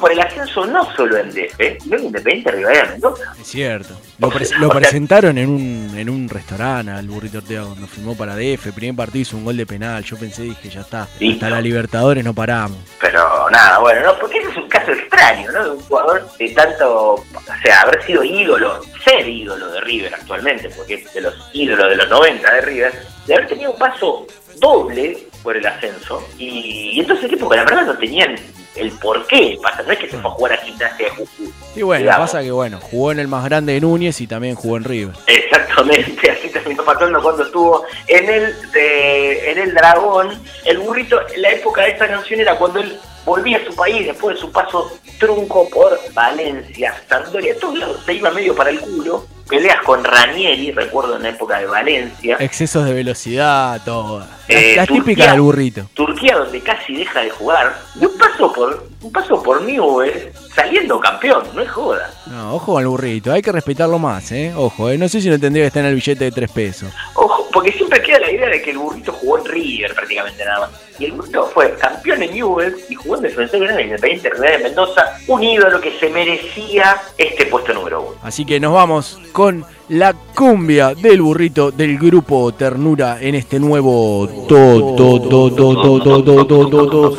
Por 0.00 0.10
el 0.12 0.20
ascenso 0.20 0.64
no 0.66 0.90
solo 0.96 1.16
en 1.18 1.30
DF, 1.30 1.82
sino 1.82 1.96
en 1.98 2.04
Independiente 2.06 2.50
Rivadavia 2.50 2.90
Mendoza. 2.92 3.32
Es 3.40 3.46
cierto. 3.46 3.94
Lo, 4.18 4.28
pre- 4.30 4.48
lo 4.58 4.68
presentaron 4.70 5.38
en 5.38 5.48
un, 5.48 5.92
en 5.96 6.10
un 6.10 6.28
restaurante 6.28 6.92
al 6.92 7.06
burrito 7.06 7.38
Ortega 7.38 7.62
cuando 7.64 7.86
firmó 7.86 8.16
para 8.16 8.34
DF. 8.36 8.72
Primer 8.74 8.96
partido 8.96 9.22
hizo 9.22 9.36
un 9.36 9.44
gol 9.44 9.56
de 9.56 9.66
penal. 9.66 10.02
Yo 10.04 10.16
pensé, 10.16 10.42
dije, 10.42 10.68
ya 10.70 10.80
está. 10.80 11.08
Listo. 11.18 11.44
Hasta 11.46 11.54
la 11.56 11.60
Libertadores 11.62 12.24
no 12.24 12.34
paramos. 12.34 12.78
Pero 13.00 13.48
nada, 13.50 13.78
bueno, 13.78 14.02
no, 14.02 14.18
porque 14.18 14.38
ese 14.38 14.50
es 14.50 14.56
un 14.56 14.68
caso 14.68 14.90
extraño, 14.92 15.50
¿no? 15.52 15.64
De 15.64 15.70
un 15.70 15.80
jugador 15.80 16.28
de 16.38 16.48
tanto, 16.50 17.14
o 17.14 17.24
sea, 17.62 17.80
haber 17.82 18.02
sido 18.04 18.22
ídolo, 18.24 18.80
ser 19.04 19.26
ídolo 19.28 19.68
de 19.70 19.80
River 19.80 20.14
actualmente, 20.14 20.68
porque 20.70 20.94
es 20.94 21.12
de 21.14 21.20
los 21.22 21.34
ídolos 21.52 21.88
de 21.90 21.96
los 21.96 22.08
90 22.10 22.54
de 22.54 22.60
River, 22.62 22.92
de 23.26 23.34
haber 23.34 23.48
tenido 23.48 23.72
un 23.72 23.78
paso 23.78 24.26
doble 24.58 25.26
por 25.42 25.56
el 25.56 25.66
ascenso, 25.66 26.26
y, 26.38 26.92
y 26.94 27.00
entonces 27.00 27.24
el 27.26 27.30
equipo 27.32 27.48
que 27.48 27.56
la 27.56 27.64
verdad 27.64 27.86
no 27.86 27.96
tenían 27.98 28.36
el 28.76 28.90
por 28.92 29.26
qué 29.26 29.58
pasa. 29.62 29.82
No 29.82 29.92
es 29.92 29.98
que 29.98 30.08
se 30.10 30.18
fue 30.18 30.30
a 30.30 30.34
jugar 30.34 30.52
a 30.52 30.56
gimnasia 30.58 31.06
de 31.06 31.10
Jujuy. 31.10 31.52
Y 31.76 31.82
bueno, 31.82 32.02
Digamos. 32.02 32.30
pasa 32.30 32.42
que 32.42 32.50
bueno, 32.50 32.78
jugó 32.80 33.12
en 33.12 33.18
el 33.20 33.28
más 33.28 33.44
grande 33.44 33.72
de 33.74 33.80
Núñez 33.80 34.20
y 34.20 34.26
también 34.26 34.54
jugó 34.54 34.76
en 34.76 34.84
River. 34.84 35.14
Exactamente, 35.26 36.30
así 36.38 36.48
terminó 36.50 36.84
pasando 36.84 37.20
cuando 37.22 37.42
estuvo 37.44 37.84
en 38.06 38.28
el, 38.30 38.70
de- 38.72 39.50
en 39.52 39.58
el 39.58 39.74
Dragón. 39.74 40.40
El 40.64 40.78
burrito, 40.78 41.20
la 41.36 41.50
época 41.50 41.82
de 41.82 41.90
esta 41.90 42.06
canción 42.08 42.40
era 42.40 42.56
cuando 42.56 42.80
él 42.80 42.98
volvía 43.30 43.58
a 43.58 43.64
su 43.64 43.74
país 43.76 44.04
después 44.06 44.34
de 44.34 44.40
su 44.40 44.50
paso 44.50 44.90
trunco 45.20 45.68
por 45.70 45.96
Valencia, 46.12 47.00
Sampdoria, 47.08 47.56
todos 47.60 47.78
lados 47.78 48.02
se 48.04 48.14
iba 48.14 48.28
medio 48.32 48.56
para 48.56 48.70
el 48.70 48.80
culo. 48.80 49.24
Peleas 49.48 49.82
con 49.82 50.02
Ranieri, 50.04 50.70
recuerdo 50.70 51.16
en 51.16 51.24
la 51.24 51.30
época 51.30 51.58
de 51.58 51.66
Valencia. 51.66 52.36
Excesos 52.38 52.84
de 52.84 52.92
velocidad, 52.92 53.80
todo. 53.84 54.24
Eh, 54.46 54.74
las 54.76 54.86
Turquía. 54.86 55.04
típicas 55.04 55.32
del 55.32 55.40
burrito. 55.40 55.82
Turquía 55.94 56.36
donde 56.38 56.60
casi 56.60 56.94
deja 56.94 57.20
de 57.20 57.30
jugar. 57.30 57.76
Y 58.00 58.04
un 58.04 58.16
paso 58.16 58.52
por 58.52 58.88
un 59.02 59.12
paso 59.12 59.42
por 59.42 59.62
Newell 59.62 60.32
saliendo 60.54 61.00
campeón, 61.00 61.44
no 61.54 61.62
es 61.62 61.70
joda. 61.70 62.10
No, 62.30 62.54
ojo 62.54 62.74
con 62.74 62.82
el 62.82 62.88
burrito, 62.88 63.32
hay 63.32 63.42
que 63.42 63.50
respetarlo 63.50 63.98
más, 63.98 64.30
¿eh? 64.30 64.52
Ojo, 64.56 64.88
¿eh? 64.88 64.96
No 64.96 65.08
sé 65.08 65.20
si 65.20 65.28
no 65.28 65.38
tendría 65.38 65.64
que 65.64 65.66
estar 65.66 65.82
en 65.82 65.88
el 65.88 65.96
billete 65.96 66.24
de 66.24 66.30
tres 66.30 66.50
pesos. 66.52 66.92
Ojo, 67.14 67.48
porque 67.52 67.72
siempre 67.72 68.00
queda 68.02 68.20
la 68.20 68.30
idea 68.30 68.48
de 68.48 68.62
que 68.62 68.70
el 68.70 68.78
burrito 68.78 69.12
jugó 69.12 69.38
en 69.38 69.46
River 69.46 69.94
prácticamente 69.94 70.44
nada 70.44 70.60
más. 70.60 70.70
Y 71.00 71.06
el 71.06 71.12
burrito 71.12 71.46
fue 71.46 71.74
campeón 71.74 72.22
en 72.22 72.32
Newell 72.32 72.76
y 72.88 72.94
jugó 72.94 73.16
en 73.16 73.22
Defensor 73.22 73.60
Grande 73.60 73.82
Independiente 73.82 74.30
Real 74.30 74.58
de 74.58 74.68
Mendoza, 74.68 75.18
un 75.26 75.42
ídolo 75.42 75.80
que 75.80 75.98
se 75.98 76.08
merecía 76.08 76.96
este 77.18 77.46
puesto 77.46 77.74
número 77.74 78.02
uno. 78.02 78.16
Así 78.22 78.44
que 78.44 78.60
nos 78.60 78.74
vamos 78.74 79.18
con 79.32 79.64
la 79.88 80.12
cumbia 80.12 80.94
del 80.94 81.22
burrito 81.22 81.72
del 81.72 81.98
grupo 81.98 82.52
Ternura 82.52 83.18
en 83.20 83.34
este 83.34 83.58
nuevo 83.58 84.28
to 84.46 84.94
to 84.96 85.20
to 85.28 85.50
to 85.50 85.74
to 85.74 86.00
to 86.00 86.24
to 86.24 86.46
to 86.46 86.86
to 86.86 87.10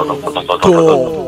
to 0.62 1.22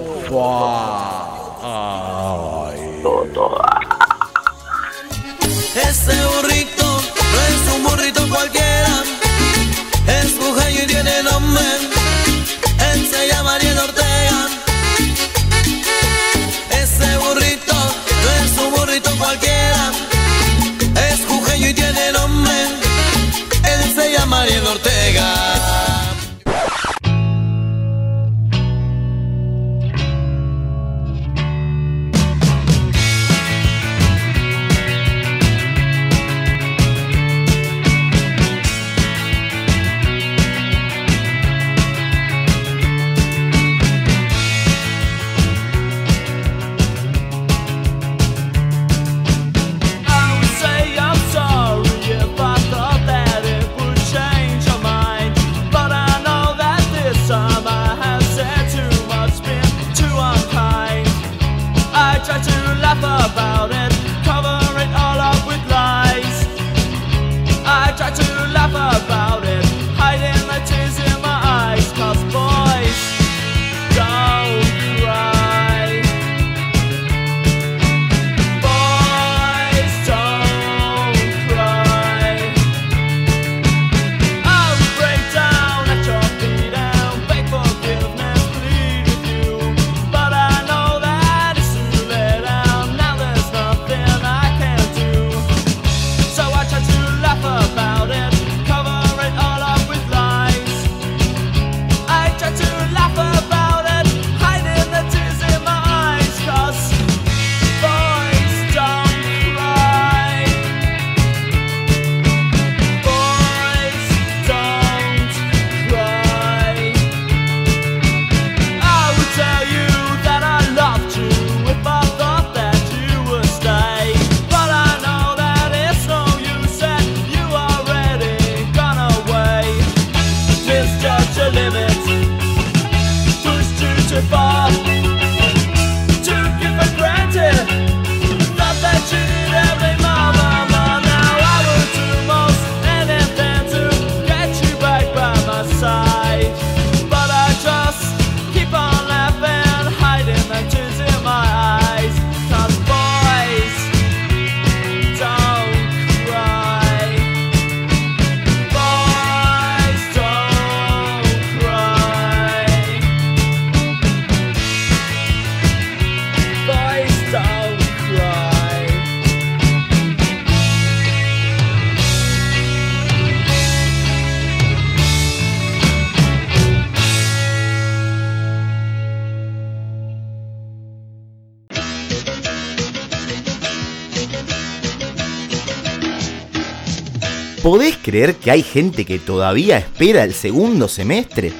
creer 188.14 188.36
que 188.36 188.51
hay 188.51 188.61
gente 188.61 189.05
que 189.05 189.18
todavía 189.18 189.80
espera 189.80 190.24
el 190.24 190.36
segundo 190.36 190.88
semestre? 190.88 191.51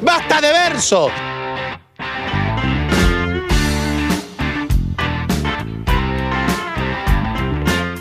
¡Basta 0.00 0.40
de 0.40 0.48
verso! 0.50 1.10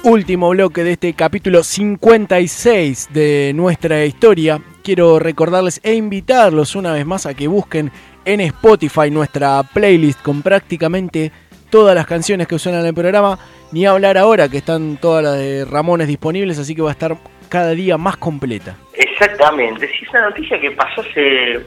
Último 0.04 0.50
bloque 0.52 0.86
de 0.86 0.94
este 0.94 1.14
capítulo 1.14 1.62
56 1.62 3.10
de 3.12 3.52
nuestra 3.54 4.06
historia. 4.06 4.62
Quiero 4.82 5.20
recordarles 5.20 5.82
e 5.84 5.94
invitarlos 5.94 6.78
una 6.78 6.94
vez 6.94 7.06
más 7.06 7.26
a 7.26 7.34
que 7.34 7.50
busquen 7.50 7.92
en 8.34 8.42
Spotify 8.42 9.10
nuestra 9.10 9.64
playlist 9.64 10.22
con 10.22 10.44
prácticamente 10.44 11.32
todas 11.72 11.96
las 11.96 12.06
canciones 12.06 12.48
que 12.48 12.60
suenan 12.60 12.82
en 12.82 12.88
el 12.88 12.94
programa. 12.94 13.40
Ni 13.72 13.86
hablar 13.86 14.18
ahora 14.18 14.50
que 14.50 14.58
están 14.58 14.98
todas 14.98 15.24
las 15.24 15.38
de 15.38 15.66
Ramones 15.66 16.08
disponibles, 16.08 16.60
así 16.60 16.76
que 16.76 16.82
va 16.82 16.90
a 16.90 16.92
estar 16.92 17.18
cada 17.50 17.72
día 17.72 17.98
más 17.98 18.18
completa. 18.18 18.76
Exactamente, 18.94 19.88
sí, 19.88 20.06
es 20.06 20.10
una 20.10 20.30
noticia 20.30 20.60
que 20.60 20.72
pasó 20.72 21.02
hace 21.02 21.60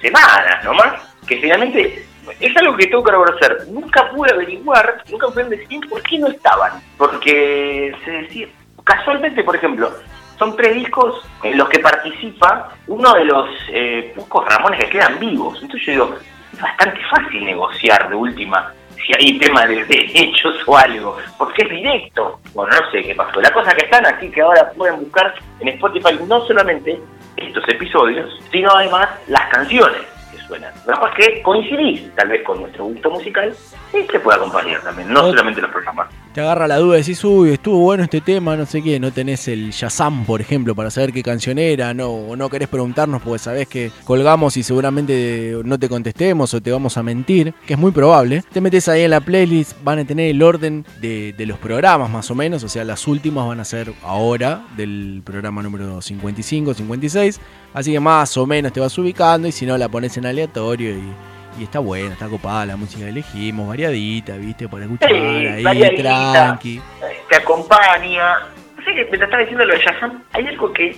semanas 0.00 0.64
nomás, 0.64 1.16
que 1.26 1.36
finalmente 1.38 2.04
es 2.40 2.56
algo 2.56 2.76
que 2.76 2.86
tengo 2.86 3.04
que 3.04 3.12
reconocer. 3.12 3.58
Nunca 3.68 4.10
pude 4.10 4.32
averiguar, 4.32 5.02
nunca 5.10 5.28
pude 5.28 5.44
decir 5.44 5.80
por 5.88 6.02
qué 6.02 6.18
no 6.18 6.28
estaban. 6.28 6.72
Porque 6.96 7.94
se 8.04 8.10
decía, 8.10 8.48
casualmente, 8.84 9.42
por 9.44 9.56
ejemplo, 9.56 9.92
son 10.38 10.56
tres 10.56 10.74
discos 10.74 11.22
en 11.42 11.58
los 11.58 11.68
que 11.68 11.80
participa 11.80 12.70
uno 12.86 13.12
de 13.14 13.24
los 13.24 13.48
eh, 13.70 14.12
pocos 14.16 14.44
Ramones 14.46 14.80
que 14.80 14.90
quedan 14.90 15.18
vivos. 15.18 15.58
Entonces 15.60 15.86
yo 15.86 15.92
digo, 15.92 16.16
es 16.52 16.60
bastante 16.60 17.00
fácil 17.10 17.44
negociar 17.44 18.08
de 18.08 18.14
última 18.14 18.72
si 18.96 19.12
hay 19.14 19.38
tema 19.38 19.66
de 19.66 19.84
derechos 19.84 20.56
o 20.66 20.76
algo, 20.76 21.16
porque 21.38 21.62
es 21.62 21.70
directo. 21.70 22.40
Bueno, 22.52 22.72
no 22.78 22.90
sé 22.90 23.02
qué 23.02 23.14
pasó. 23.14 23.40
La 23.40 23.50
cosa 23.50 23.74
que 23.74 23.84
están 23.84 24.04
aquí, 24.06 24.28
que 24.30 24.40
ahora 24.42 24.70
pueden 24.76 25.00
buscar 25.00 25.34
en 25.60 25.68
Spotify 25.68 26.18
no 26.28 26.44
solamente 26.46 27.00
estos 27.36 27.64
episodios, 27.68 28.38
sino 28.50 28.70
además 28.72 29.08
las 29.28 29.48
canciones 29.50 30.02
que 30.30 30.38
suenan. 30.46 30.72
Capaz 30.84 31.14
que 31.14 31.42
coincidís 31.42 32.14
tal 32.16 32.28
vez 32.28 32.42
con 32.42 32.60
nuestro 32.60 32.84
gusto 32.84 33.10
musical 33.10 33.54
y 33.94 34.02
se 34.02 34.20
puede 34.20 34.36
acompañar 34.36 34.82
también, 34.82 35.12
no 35.12 35.22
solamente 35.22 35.62
los 35.62 35.70
programas. 35.70 36.08
Te 36.38 36.42
agarra 36.42 36.68
la 36.68 36.76
duda, 36.76 36.98
decís, 36.98 37.24
uy, 37.24 37.50
estuvo 37.50 37.80
bueno 37.80 38.04
este 38.04 38.20
tema, 38.20 38.56
no 38.56 38.64
sé 38.64 38.80
qué, 38.80 39.00
no 39.00 39.10
tenés 39.10 39.48
el 39.48 39.70
Shazam, 39.70 40.24
por 40.24 40.40
ejemplo, 40.40 40.72
para 40.72 40.88
saber 40.88 41.12
qué 41.12 41.20
canción 41.20 41.58
era, 41.58 41.92
no, 41.92 42.10
o 42.10 42.36
no 42.36 42.48
querés 42.48 42.68
preguntarnos 42.68 43.20
porque 43.22 43.40
sabés 43.40 43.66
que 43.66 43.90
colgamos 44.04 44.56
y 44.56 44.62
seguramente 44.62 45.56
no 45.64 45.76
te 45.80 45.88
contestemos 45.88 46.54
o 46.54 46.60
te 46.60 46.70
vamos 46.70 46.96
a 46.96 47.02
mentir, 47.02 47.54
que 47.66 47.74
es 47.74 47.78
muy 47.80 47.90
probable. 47.90 48.44
Te 48.52 48.60
metes 48.60 48.88
ahí 48.88 49.02
en 49.02 49.10
la 49.10 49.20
playlist, 49.20 49.82
van 49.82 49.98
a 49.98 50.04
tener 50.04 50.30
el 50.30 50.40
orden 50.40 50.86
de, 51.00 51.34
de 51.36 51.44
los 51.44 51.58
programas 51.58 52.08
más 52.08 52.30
o 52.30 52.36
menos, 52.36 52.62
o 52.62 52.68
sea, 52.68 52.84
las 52.84 53.08
últimas 53.08 53.44
van 53.44 53.58
a 53.58 53.64
ser 53.64 53.92
ahora 54.04 54.64
del 54.76 55.22
programa 55.24 55.60
número 55.60 56.00
55, 56.00 56.72
56, 56.72 57.40
así 57.74 57.90
que 57.90 57.98
más 57.98 58.36
o 58.36 58.46
menos 58.46 58.72
te 58.72 58.78
vas 58.78 58.96
ubicando 58.96 59.48
y 59.48 59.50
si 59.50 59.66
no 59.66 59.76
la 59.76 59.88
pones 59.88 60.16
en 60.16 60.26
aleatorio 60.26 60.92
y... 60.92 61.37
Y 61.58 61.64
está 61.64 61.80
buena, 61.80 62.12
está 62.12 62.28
copada 62.28 62.64
la 62.66 62.76
música 62.76 63.02
que 63.04 63.08
elegimos, 63.10 63.66
variadita, 63.68 64.36
viste, 64.36 64.68
para 64.68 64.84
escuchar 64.84 65.08
Sí, 65.08 65.14
ahí, 65.16 65.62
variadita. 65.64 66.32
tranqui. 66.32 66.80
te 67.28 67.36
acompaña. 67.36 68.38
No 68.76 68.84
sé 68.84 68.94
que 68.94 69.04
me 69.10 69.16
estaba 69.24 69.38
diciendo 69.38 69.64
lo 69.64 69.74
de 69.74 69.80
Shazam, 69.80 70.22
hay 70.32 70.46
algo 70.46 70.72
que 70.72 70.96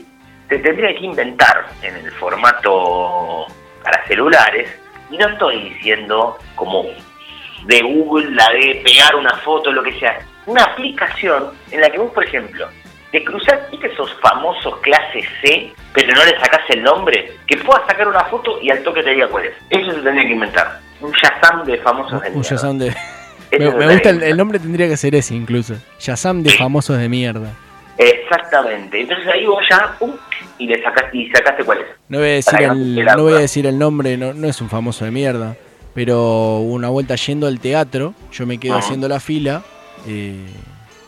te 0.48 0.58
tendría 0.58 0.94
que 0.94 1.04
inventar 1.06 1.66
en 1.82 1.96
el 1.96 2.10
formato 2.12 3.46
para 3.82 4.04
celulares, 4.06 4.68
y 5.10 5.16
no 5.16 5.28
estoy 5.28 5.70
diciendo 5.70 6.36
como 6.56 6.84
de 7.64 7.80
Google, 7.82 8.30
la 8.32 8.48
de 8.50 8.82
pegar 8.84 9.14
una 9.16 9.34
foto, 9.38 9.72
lo 9.72 9.82
que 9.82 9.98
sea, 9.98 10.18
una 10.46 10.62
aplicación 10.64 11.50
en 11.70 11.80
la 11.80 11.88
que 11.90 11.98
vos, 11.98 12.12
por 12.12 12.24
ejemplo, 12.24 12.68
te 13.12 13.24
cruzás, 13.24 13.70
viste 13.70 13.88
esos 13.88 14.12
famosos 14.20 14.78
clase 14.80 15.22
C, 15.42 15.72
pero 15.92 16.14
no 16.14 16.24
le 16.24 16.32
sacás 16.38 16.60
el 16.68 16.82
nombre, 16.82 17.32
que 17.46 17.56
puedas 17.58 17.86
sacar 17.86 18.06
una 18.08 18.24
foto 18.24 18.58
y 18.62 18.70
al 18.70 18.82
toque 18.82 19.02
te 19.02 19.10
diga 19.10 19.28
cuál 19.28 19.46
es. 19.46 19.52
Eso 19.70 19.90
se 19.92 20.00
tendría 20.00 20.24
que 20.26 20.32
inventar. 20.32 20.80
Un 21.00 21.12
Shazam 21.12 21.64
de 21.64 21.78
famosos 21.78 22.22
de 22.22 22.30
Un. 22.30 22.42
Shazam 22.42 22.78
de. 22.78 22.94
Me, 23.58 23.66
gusta 23.68 24.10
el, 24.10 24.14
nombre. 24.14 24.30
el 24.30 24.36
nombre, 24.36 24.58
tendría 24.60 24.86
que 24.88 24.96
ser 24.96 25.14
ese 25.16 25.34
incluso. 25.34 25.74
Shazam 25.98 26.42
de 26.42 26.50
famosos 26.50 26.98
de 26.98 27.08
mierda. 27.08 27.52
Exactamente. 27.98 29.00
Entonces 29.00 29.26
ahí 29.26 29.44
vos 29.46 29.62
ya, 29.68 29.94
pum, 29.98 30.12
y 30.58 30.66
le 30.66 30.80
sacaste, 30.82 31.16
y 31.18 31.30
sacaste 31.30 31.64
cuál 31.64 31.78
es. 31.78 31.86
No 32.08 32.18
voy 32.18 32.28
a 32.28 32.32
decir 32.32 32.62
el, 32.62 32.94
te 32.96 33.02
la 33.04 33.16
no 33.16 33.22
voy 33.22 33.30
a 33.32 33.34
duda. 33.34 33.40
decir 33.42 33.66
el 33.66 33.78
nombre, 33.78 34.16
no, 34.16 34.32
no 34.32 34.46
es 34.48 34.60
un 34.60 34.68
famoso 34.68 35.04
de 35.04 35.10
mierda. 35.10 35.56
Pero 35.94 36.58
una 36.58 36.88
vuelta 36.88 37.16
yendo 37.16 37.46
al 37.48 37.58
teatro, 37.58 38.14
yo 38.30 38.46
me 38.46 38.58
quedo 38.58 38.76
haciendo 38.76 39.08
la 39.08 39.18
fila. 39.18 39.62
eh, 40.06 40.46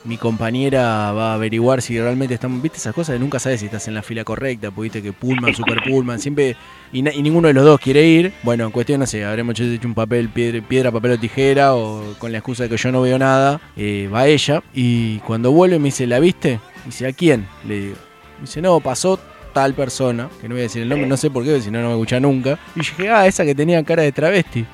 mi 0.04 0.16
compañera 0.16 1.12
va 1.12 1.32
a 1.32 1.34
averiguar 1.34 1.82
si 1.82 2.00
realmente 2.00 2.34
estamos. 2.34 2.60
¿Viste 2.60 2.78
esas 2.78 2.94
cosas? 2.94 3.18
Nunca 3.20 3.38
sabes 3.38 3.60
si 3.60 3.66
estás 3.66 3.86
en 3.88 3.94
la 3.94 4.02
fila 4.02 4.24
correcta. 4.24 4.70
Porque 4.70 4.84
viste 4.84 5.02
que 5.02 5.12
Pullman, 5.12 5.54
Super 5.54 5.82
Pullman, 5.82 6.18
siempre. 6.18 6.56
Y, 6.92 7.02
ninguno 7.02 7.48
de 7.48 7.54
los 7.54 7.64
dos 7.64 7.80
quiere 7.80 8.06
ir. 8.06 8.32
Bueno, 8.42 8.64
en 8.64 8.70
cuestión, 8.70 9.00
no 9.00 9.06
sé, 9.06 9.24
habremos 9.24 9.58
hecho 9.58 9.86
un 9.86 9.94
papel, 9.94 10.28
piedra, 10.28 10.60
piedra, 10.66 10.90
papel 10.90 11.12
o 11.12 11.18
tijera. 11.18 11.74
O 11.74 12.14
con 12.18 12.32
la 12.32 12.38
excusa 12.38 12.64
de 12.64 12.68
que 12.68 12.76
yo 12.76 12.90
no 12.90 13.02
veo 13.02 13.18
nada. 13.18 13.60
eh, 13.76 14.08
va 14.12 14.26
ella. 14.26 14.62
Y 14.74 15.18
cuando 15.20 15.52
vuelve 15.52 15.78
me 15.78 15.86
dice, 15.86 16.06
¿la 16.06 16.18
viste? 16.18 16.58
Y 16.84 16.86
dice, 16.86 17.06
¿a 17.06 17.12
quién? 17.12 17.46
Le 17.66 17.80
digo. 17.80 17.96
Me 18.38 18.42
dice, 18.42 18.60
no, 18.60 18.80
pasó 18.80 19.18
tal 19.52 19.74
persona, 19.74 20.28
que 20.40 20.48
no 20.48 20.54
voy 20.54 20.60
a 20.60 20.62
decir 20.64 20.82
el 20.82 20.88
nombre, 20.88 21.06
no 21.06 21.16
sé 21.16 21.30
por 21.30 21.44
qué, 21.44 21.60
si 21.60 21.70
no, 21.70 21.80
no 21.82 21.88
me 21.88 21.92
escucha 21.92 22.18
nunca. 22.18 22.58
Y 22.74 22.80
dije, 22.80 23.10
ah, 23.10 23.26
esa 23.26 23.44
que 23.44 23.54
tenía 23.54 23.82
cara 23.84 24.02
de 24.02 24.10
travesti. 24.10 24.64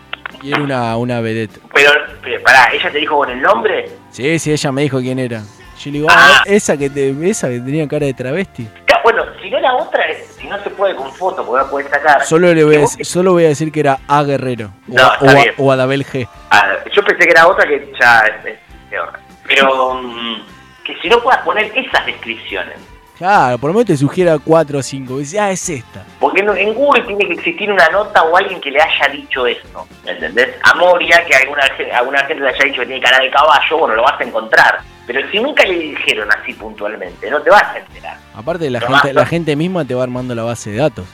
Y 0.43 0.53
era 0.53 0.62
una, 0.62 0.97
una 0.97 1.20
vedette. 1.20 1.61
Pero, 1.74 1.91
pero, 2.22 2.43
pará, 2.43 2.70
¿ella 2.72 2.91
te 2.91 2.99
dijo 2.99 3.16
con 3.18 3.31
el 3.31 3.41
nombre? 3.41 3.91
Sí, 4.11 4.39
sí, 4.39 4.53
ella 4.53 4.72
me 4.72 4.83
dijo 4.83 4.99
quién 5.01 5.18
era. 5.18 5.41
Yo 5.79 5.91
le 5.93 5.99
digo, 5.99 6.09
ah, 6.11 6.43
esa 6.47 6.76
que, 6.76 6.91
te, 6.91 7.11
esa 7.29 7.49
que 7.49 7.61
tenía 7.61 7.87
cara 7.89 8.07
de 8.07 8.14
travesti. 8.14 8.68
Bueno, 9.05 9.24
si 9.41 9.49
no 9.49 9.59
la 9.61 9.74
otra, 9.74 10.03
si 10.39 10.47
no 10.49 10.62
se 10.62 10.68
puede 10.70 10.95
con 10.95 11.11
foto, 11.12 11.47
porque 11.47 11.64
no 11.64 11.70
puedes 11.70 11.89
sacar. 11.91 12.22
Solo, 12.26 12.53
le 12.53 12.62
voy 12.62 12.74
a, 12.74 12.79
Que 12.79 12.83
vos- 12.83 12.99
dec- 12.99 13.05
solo 13.05 13.33
voy 13.33 13.45
a 13.45 13.49
decir 13.49 13.72
que 13.72 13.81
era 13.81 13.99
A 14.07 14.22
Guerrero. 14.22 14.70
O, 14.87 14.93
No, 14.95 15.12
está 15.14 15.24
o, 15.24 15.29
a, 15.31 15.43
o 15.57 15.72
a 15.72 15.76
Dabel 15.76 16.05
G. 16.05 16.29
Ah, 16.51 16.74
yo 16.93 17.03
pensé 17.03 17.24
que 17.24 17.31
era 17.31 17.47
otra 17.47 17.66
que 17.66 17.91
ya 17.99 18.18
es, 18.26 18.45
es 18.45 18.59
peor. 18.91 19.12
Pero 19.47 19.95
mm, 19.95 20.43
que 20.85 20.95
si 21.01 21.09
no 21.09 21.22
puedas 21.22 21.41
poner 21.43 21.72
esas 21.74 22.05
descripciones. 22.05 22.76
Claro, 23.19 23.59
por 23.59 23.69
lo 23.71 23.75
menos 23.75 23.87
te 23.87 23.97
sugiera 23.97 24.39
4 24.39 24.79
o 24.79 24.83
5. 24.83 25.19
Dice, 25.19 25.41
ah, 25.41 25.51
es 25.51 25.69
esta. 25.69 26.05
Porque 26.21 26.41
en 26.41 26.73
Google 26.75 27.03
tiene 27.03 27.27
que 27.27 27.33
existir 27.35 27.71
una 27.71 27.89
nota 27.89 28.23
o 28.23 28.37
alguien 28.37 28.61
que 28.61 28.71
le 28.71 28.81
haya 28.81 29.09
dicho 29.12 29.45
esto. 29.47 29.87
¿Entendés? 30.07 30.51
A 30.62 30.75
Moria, 30.77 31.25
que 31.27 31.35
alguna, 31.35 31.62
alguna 31.95 32.19
gente 32.21 32.43
le 32.45 32.49
haya 32.51 32.64
dicho 32.64 32.81
que 32.81 32.87
tiene 32.87 33.03
cara 33.03 33.19
de 33.19 33.31
caballo, 33.31 33.79
bueno, 33.79 33.97
lo 33.97 34.03
vas 34.03 34.21
a 34.21 34.25
encontrar. 34.25 34.79
Pero 35.07 35.21
si 35.31 35.41
nunca 35.41 35.64
le 35.64 35.79
dijeron 35.79 36.29
así 36.31 36.53
puntualmente, 36.53 37.29
no 37.31 37.41
te 37.43 37.51
vas 37.51 37.64
a 37.64 37.79
enterar. 37.79 38.16
Aparte, 38.37 38.71
la 38.71 38.79
gente, 38.81 38.93
más- 38.93 39.12
la 39.14 39.27
gente 39.27 39.57
misma 39.57 39.85
te 39.85 39.95
va 39.95 40.05
armando 40.05 40.35
la 40.35 40.45
base 40.45 40.71
de 40.71 40.77
datos. 40.77 41.07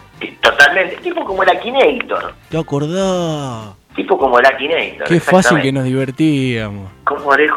Totalmente. 0.43 0.97
Tipo 0.97 1.25
como 1.25 1.43
el 1.43 1.49
Akinator. 1.51 2.35
¿Te 2.51 2.59
acordás? 2.59 3.75
Tipo 3.97 4.19
como 4.19 4.39
el 4.39 4.47
Akinator. 4.47 5.09
Qué 5.09 5.21
fácil 5.21 5.61
que 5.63 5.73
nos 5.73 5.85
divertíamos. 5.85 6.91
¿Cómo 7.05 7.33
habré- 7.33 7.49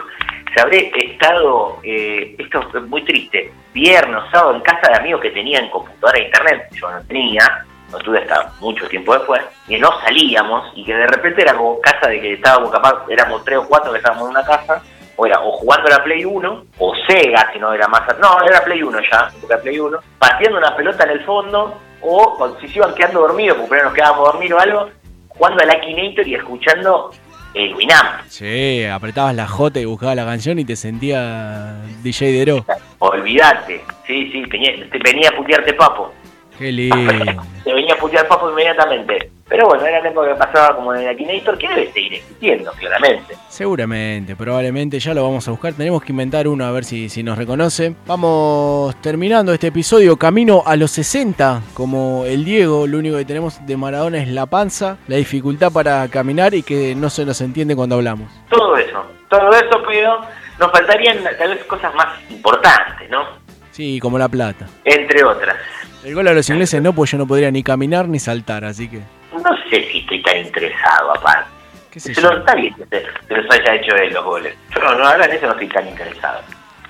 habré 0.61 0.91
estado, 0.93 1.79
eh, 1.83 2.35
esto 2.37 2.61
es 2.73 2.83
muy 2.83 3.03
triste, 3.03 3.51
viernes, 3.73 4.23
sábado 4.31 4.55
en 4.55 4.61
casa 4.61 4.89
de 4.89 4.97
amigos 4.97 5.21
que 5.21 5.31
tenían 5.31 5.69
computadora 5.69 6.19
e 6.19 6.25
internet, 6.25 6.67
yo 6.71 6.89
no 6.89 7.01
tenía, 7.07 7.65
no 7.91 7.97
tuve 7.99 8.19
hasta 8.19 8.51
mucho 8.59 8.87
tiempo 8.87 9.13
después, 9.13 9.41
y 9.67 9.77
no 9.77 9.89
salíamos, 10.01 10.71
y 10.75 10.83
que 10.83 10.93
de 10.93 11.07
repente 11.07 11.41
era 11.41 11.55
como 11.55 11.79
casa 11.81 12.07
de 12.07 12.21
que 12.21 12.33
estábamos 12.33 12.71
capaz, 12.71 13.05
éramos 13.09 13.43
tres 13.43 13.59
o 13.59 13.67
cuatro 13.67 13.91
que 13.91 13.97
estábamos 13.97 14.25
en 14.25 14.31
una 14.31 14.45
casa, 14.45 14.81
o 15.15 15.25
era 15.25 15.41
o 15.41 15.51
jugando 15.51 15.87
a 15.87 15.97
la 15.97 16.03
Play 16.03 16.25
1, 16.25 16.65
o 16.77 16.93
Sega, 17.07 17.51
si 17.51 17.59
no 17.59 17.73
era 17.73 17.87
más, 17.87 18.03
no, 18.19 18.41
era 18.43 18.63
Play 18.63 18.83
1 18.83 18.99
ya, 19.11 19.29
época 19.35 19.59
Play 19.59 19.79
1, 19.79 19.97
pateando 20.19 20.57
una 20.59 20.75
pelota 20.75 21.03
en 21.03 21.09
el 21.09 21.25
fondo, 21.25 21.79
o 22.01 22.57
si 22.61 22.67
se 22.67 22.77
iban 22.77 22.93
quedando 22.93 23.21
dormidos, 23.21 23.57
porque 23.57 23.69
primero 23.69 23.89
nos 23.89 23.95
quedábamos 23.95 24.29
a 24.29 24.31
dormir 24.31 24.53
o 24.53 24.59
algo, 24.59 24.89
jugando 25.29 25.63
al 25.63 25.69
Akinator 25.69 26.27
y 26.27 26.35
escuchando 26.35 27.11
el 27.59 27.75
Winamp. 27.75 28.21
Sí, 28.27 28.85
apretabas 28.85 29.35
la 29.35 29.47
J 29.47 29.79
y 29.79 29.85
buscabas 29.85 30.15
la 30.15 30.25
canción 30.25 30.59
y 30.59 30.65
te 30.65 30.75
sentía 30.75 31.75
DJ 32.03 32.31
Dero. 32.31 32.65
Olvídate. 32.99 33.81
Sí, 34.05 34.31
sí, 34.31 34.43
venía, 34.45 34.71
te 34.89 34.97
venía 34.99 35.29
a 35.29 35.35
putearte 35.35 35.73
papo. 35.73 36.13
Qué 36.57 36.71
lindo. 36.71 36.95
Te 37.63 37.73
venía 37.73 37.93
a 37.93 37.97
putear 37.97 38.27
papo 38.27 38.49
inmediatamente. 38.49 39.31
Pero 39.49 39.67
bueno, 39.67 39.85
era 39.85 40.01
la 40.01 40.09
época 40.09 40.27
que 40.29 40.35
pasaba 40.35 40.75
como 40.75 40.93
en 40.93 41.03
el 41.03 41.09
Akinator, 41.09 41.57
que 41.57 41.67
debe 41.69 41.91
seguir 41.93 42.15
existiendo, 42.15 42.71
claramente. 42.73 43.35
Seguramente, 43.47 44.35
probablemente 44.35 44.99
ya 44.99 45.13
lo 45.13 45.23
vamos 45.23 45.47
a 45.47 45.51
buscar. 45.51 45.73
Tenemos 45.73 46.03
que 46.03 46.11
inventar 46.11 46.47
uno 46.49 46.65
a 46.65 46.71
ver 46.71 46.83
si, 46.83 47.07
si 47.07 47.23
nos 47.23 47.37
reconoce. 47.37 47.95
Vamos 48.05 48.99
terminando 49.01 49.53
este 49.53 49.67
episodio 49.67 50.17
camino 50.17 50.63
a 50.65 50.75
los 50.75 50.91
60. 50.91 51.61
Como 51.73 52.25
el 52.25 52.43
Diego, 52.43 52.87
lo 52.87 52.97
único 52.97 53.15
que 53.17 53.25
tenemos 53.25 53.65
de 53.65 53.77
Maradona 53.77 54.17
es 54.17 54.27
la 54.27 54.47
panza, 54.47 54.97
la 55.07 55.15
dificultad 55.15 55.71
para 55.71 56.07
caminar 56.09 56.53
y 56.53 56.61
que 56.63 56.93
no 56.93 57.09
se 57.09 57.25
nos 57.25 57.39
entiende 57.39 57.75
cuando 57.75 57.95
hablamos. 57.95 58.29
Todo 58.49 58.75
eso, 58.75 59.01
todo 59.29 59.49
eso, 59.51 59.81
pero 59.87 60.19
nos 60.59 60.71
faltarían 60.71 61.19
tal 61.37 61.49
vez 61.49 61.63
cosas 61.65 61.95
más 61.95 62.07
importantes, 62.29 63.09
¿no? 63.09 63.23
Sí, 63.71 63.99
como 64.01 64.17
la 64.17 64.27
plata. 64.27 64.67
Entre 64.83 65.23
otras. 65.23 65.55
El 66.03 66.15
gol 66.15 66.27
a 66.27 66.33
los 66.33 66.49
ingleses 66.49 66.81
no, 66.81 66.93
pues 66.93 67.11
yo 67.11 67.17
no 67.17 67.27
podría 67.27 67.51
ni 67.51 67.63
caminar 67.63 68.07
ni 68.07 68.19
saltar, 68.19 68.65
así 68.65 68.89
que. 68.89 69.01
No 69.43 69.57
sé 69.69 69.87
si 69.91 69.99
estoy 69.99 70.21
tan 70.21 70.37
interesado, 70.37 71.11
aparte. 71.15 71.49
¿Qué 71.91 71.99
sé 71.99 72.13
Se 72.13 72.21
yo? 72.21 72.31
lo 72.31 72.39
está 72.39 72.55
bien 72.55 72.73
que 72.89 73.35
los 73.35 73.45
haya 73.51 73.75
hecho 73.75 73.95
él 73.95 74.13
los 74.13 74.23
goles. 74.25 74.55
Yo 74.75 74.81
no, 74.81 74.95
no, 74.95 75.07
ahora 75.07 75.25
en 75.25 75.31
eso 75.31 75.45
no 75.47 75.53
estoy 75.53 75.67
tan 75.69 75.87
interesado. 75.87 76.41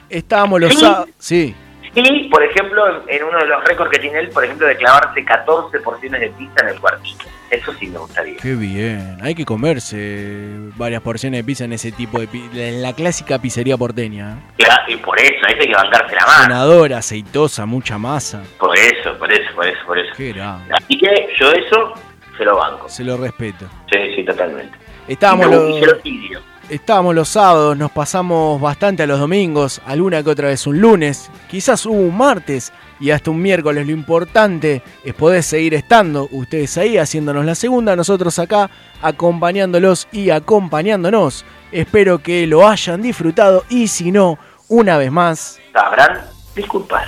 Estábamos 0.09 0.61
los 0.61 0.73
Sí. 1.19 1.55
Y, 1.95 2.29
por 2.29 2.43
ejemplo, 2.43 3.07
en, 3.07 3.23
uno 3.23 3.39
de 3.39 3.47
los 3.47 3.63
récords 3.63 3.89
que 3.91 3.97
tiene 3.99 4.19
él, 4.19 4.29
por 4.29 4.43
ejemplo, 4.43 4.67
de 4.67 4.75
clavarse 4.77 5.23
14 5.25 5.79
porciones 5.79 6.21
de 6.21 6.29
pizza 6.29 6.61
en 6.63 6.69
el 6.69 6.79
cuartito. 6.79 7.25
Eso 7.49 7.73
sí 7.79 7.87
me 7.87 7.97
gustaría. 7.97 8.35
Qué 8.37 8.53
bien. 8.53 9.17
Hay 9.21 9.33
que 9.33 9.45
comerse 9.45 10.45
varias 10.75 11.01
porciones 11.01 11.39
de 11.39 11.43
pizza 11.43 11.63
en 11.63 11.73
ese 11.73 11.91
tipo 11.91 12.19
de 12.19 12.27
pi- 12.27 12.49
en 12.53 12.81
la 12.83 12.93
clásica 12.93 13.39
pizzería 13.39 13.77
porteña. 13.77 14.33
¿eh? 14.33 14.51
Claro, 14.57 14.83
y 14.91 14.97
por 14.97 15.19
eso, 15.19 15.43
ahí 15.47 15.55
hay 15.59 15.67
que 15.67 15.73
bancarse 15.73 16.15
la 16.15 16.25
mano. 16.27 16.43
Sonadora, 16.43 16.97
aceitosa, 16.99 17.65
mucha 17.65 17.97
masa. 17.97 18.43
Por 18.59 18.77
eso, 18.77 19.17
por 19.17 19.31
eso, 19.31 19.49
por 19.55 19.65
eso, 19.67 19.79
por 19.87 19.97
eso. 19.97 20.13
Qué 20.15 20.33
grande. 20.33 20.73
Así 20.75 20.97
que 20.99 21.29
yo 21.39 21.51
eso 21.51 21.93
se 22.37 22.45
lo 22.45 22.57
banco. 22.57 22.89
Se 22.89 23.03
lo 23.03 23.17
respeto. 23.17 23.65
Sí, 23.91 24.15
sí, 24.15 24.23
totalmente. 24.25 24.77
Estábamos 25.07 25.47
los, 25.47 25.79
lo 25.79 26.01
estábamos 26.69 27.15
los 27.15 27.29
sábados, 27.29 27.77
nos 27.77 27.91
pasamos 27.91 28.59
bastante 28.59 29.03
a 29.03 29.07
los 29.07 29.19
domingos, 29.19 29.81
alguna 29.85 30.21
que 30.21 30.29
otra 30.29 30.49
vez 30.49 30.67
un 30.67 30.79
lunes, 30.79 31.31
quizás 31.49 31.85
hubo 31.85 31.95
un 31.95 32.17
martes 32.17 32.73
y 32.99 33.11
hasta 33.11 33.31
un 33.31 33.41
miércoles. 33.41 33.85
Lo 33.85 33.93
importante 33.93 34.81
es 35.03 35.13
poder 35.13 35.43
seguir 35.43 35.73
estando 35.73 36.27
ustedes 36.31 36.77
ahí 36.77 36.97
haciéndonos 36.97 37.45
la 37.45 37.55
segunda, 37.55 37.95
nosotros 37.95 38.37
acá 38.39 38.69
acompañándolos 39.01 40.07
y 40.11 40.29
acompañándonos. 40.29 41.45
Espero 41.71 42.19
que 42.19 42.47
lo 42.47 42.67
hayan 42.67 43.01
disfrutado 43.01 43.63
y 43.69 43.87
si 43.87 44.11
no, 44.11 44.37
una 44.67 44.97
vez 44.97 45.11
más, 45.11 45.59
Sabrán 45.73 46.21
disculpar. 46.55 47.07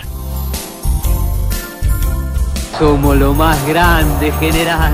Somos 2.78 3.18
lo 3.18 3.34
más 3.34 3.68
grande, 3.68 4.32
general. 4.34 4.94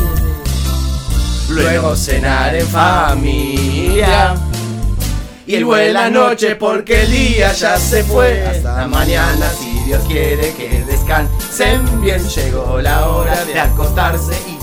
Luego 1.51 1.95
cenar 1.95 2.55
en 2.55 2.67
familia. 2.67 4.35
Y 5.45 5.55
el 5.55 5.65
buena 5.65 6.09
noche 6.09 6.55
porque 6.55 7.03
el 7.03 7.11
día 7.11 7.51
ya 7.53 7.77
se 7.77 8.03
fue. 8.03 8.45
Hasta 8.45 8.87
mañana 8.87 9.49
si 9.59 9.79
Dios 9.85 10.01
quiere 10.07 10.53
que 10.53 10.83
descansen 10.85 12.01
bien. 12.01 12.23
Llegó 12.27 12.79
la 12.81 13.09
hora 13.09 13.43
de 13.45 13.59
acostarse 13.59 14.33
y 14.47 14.61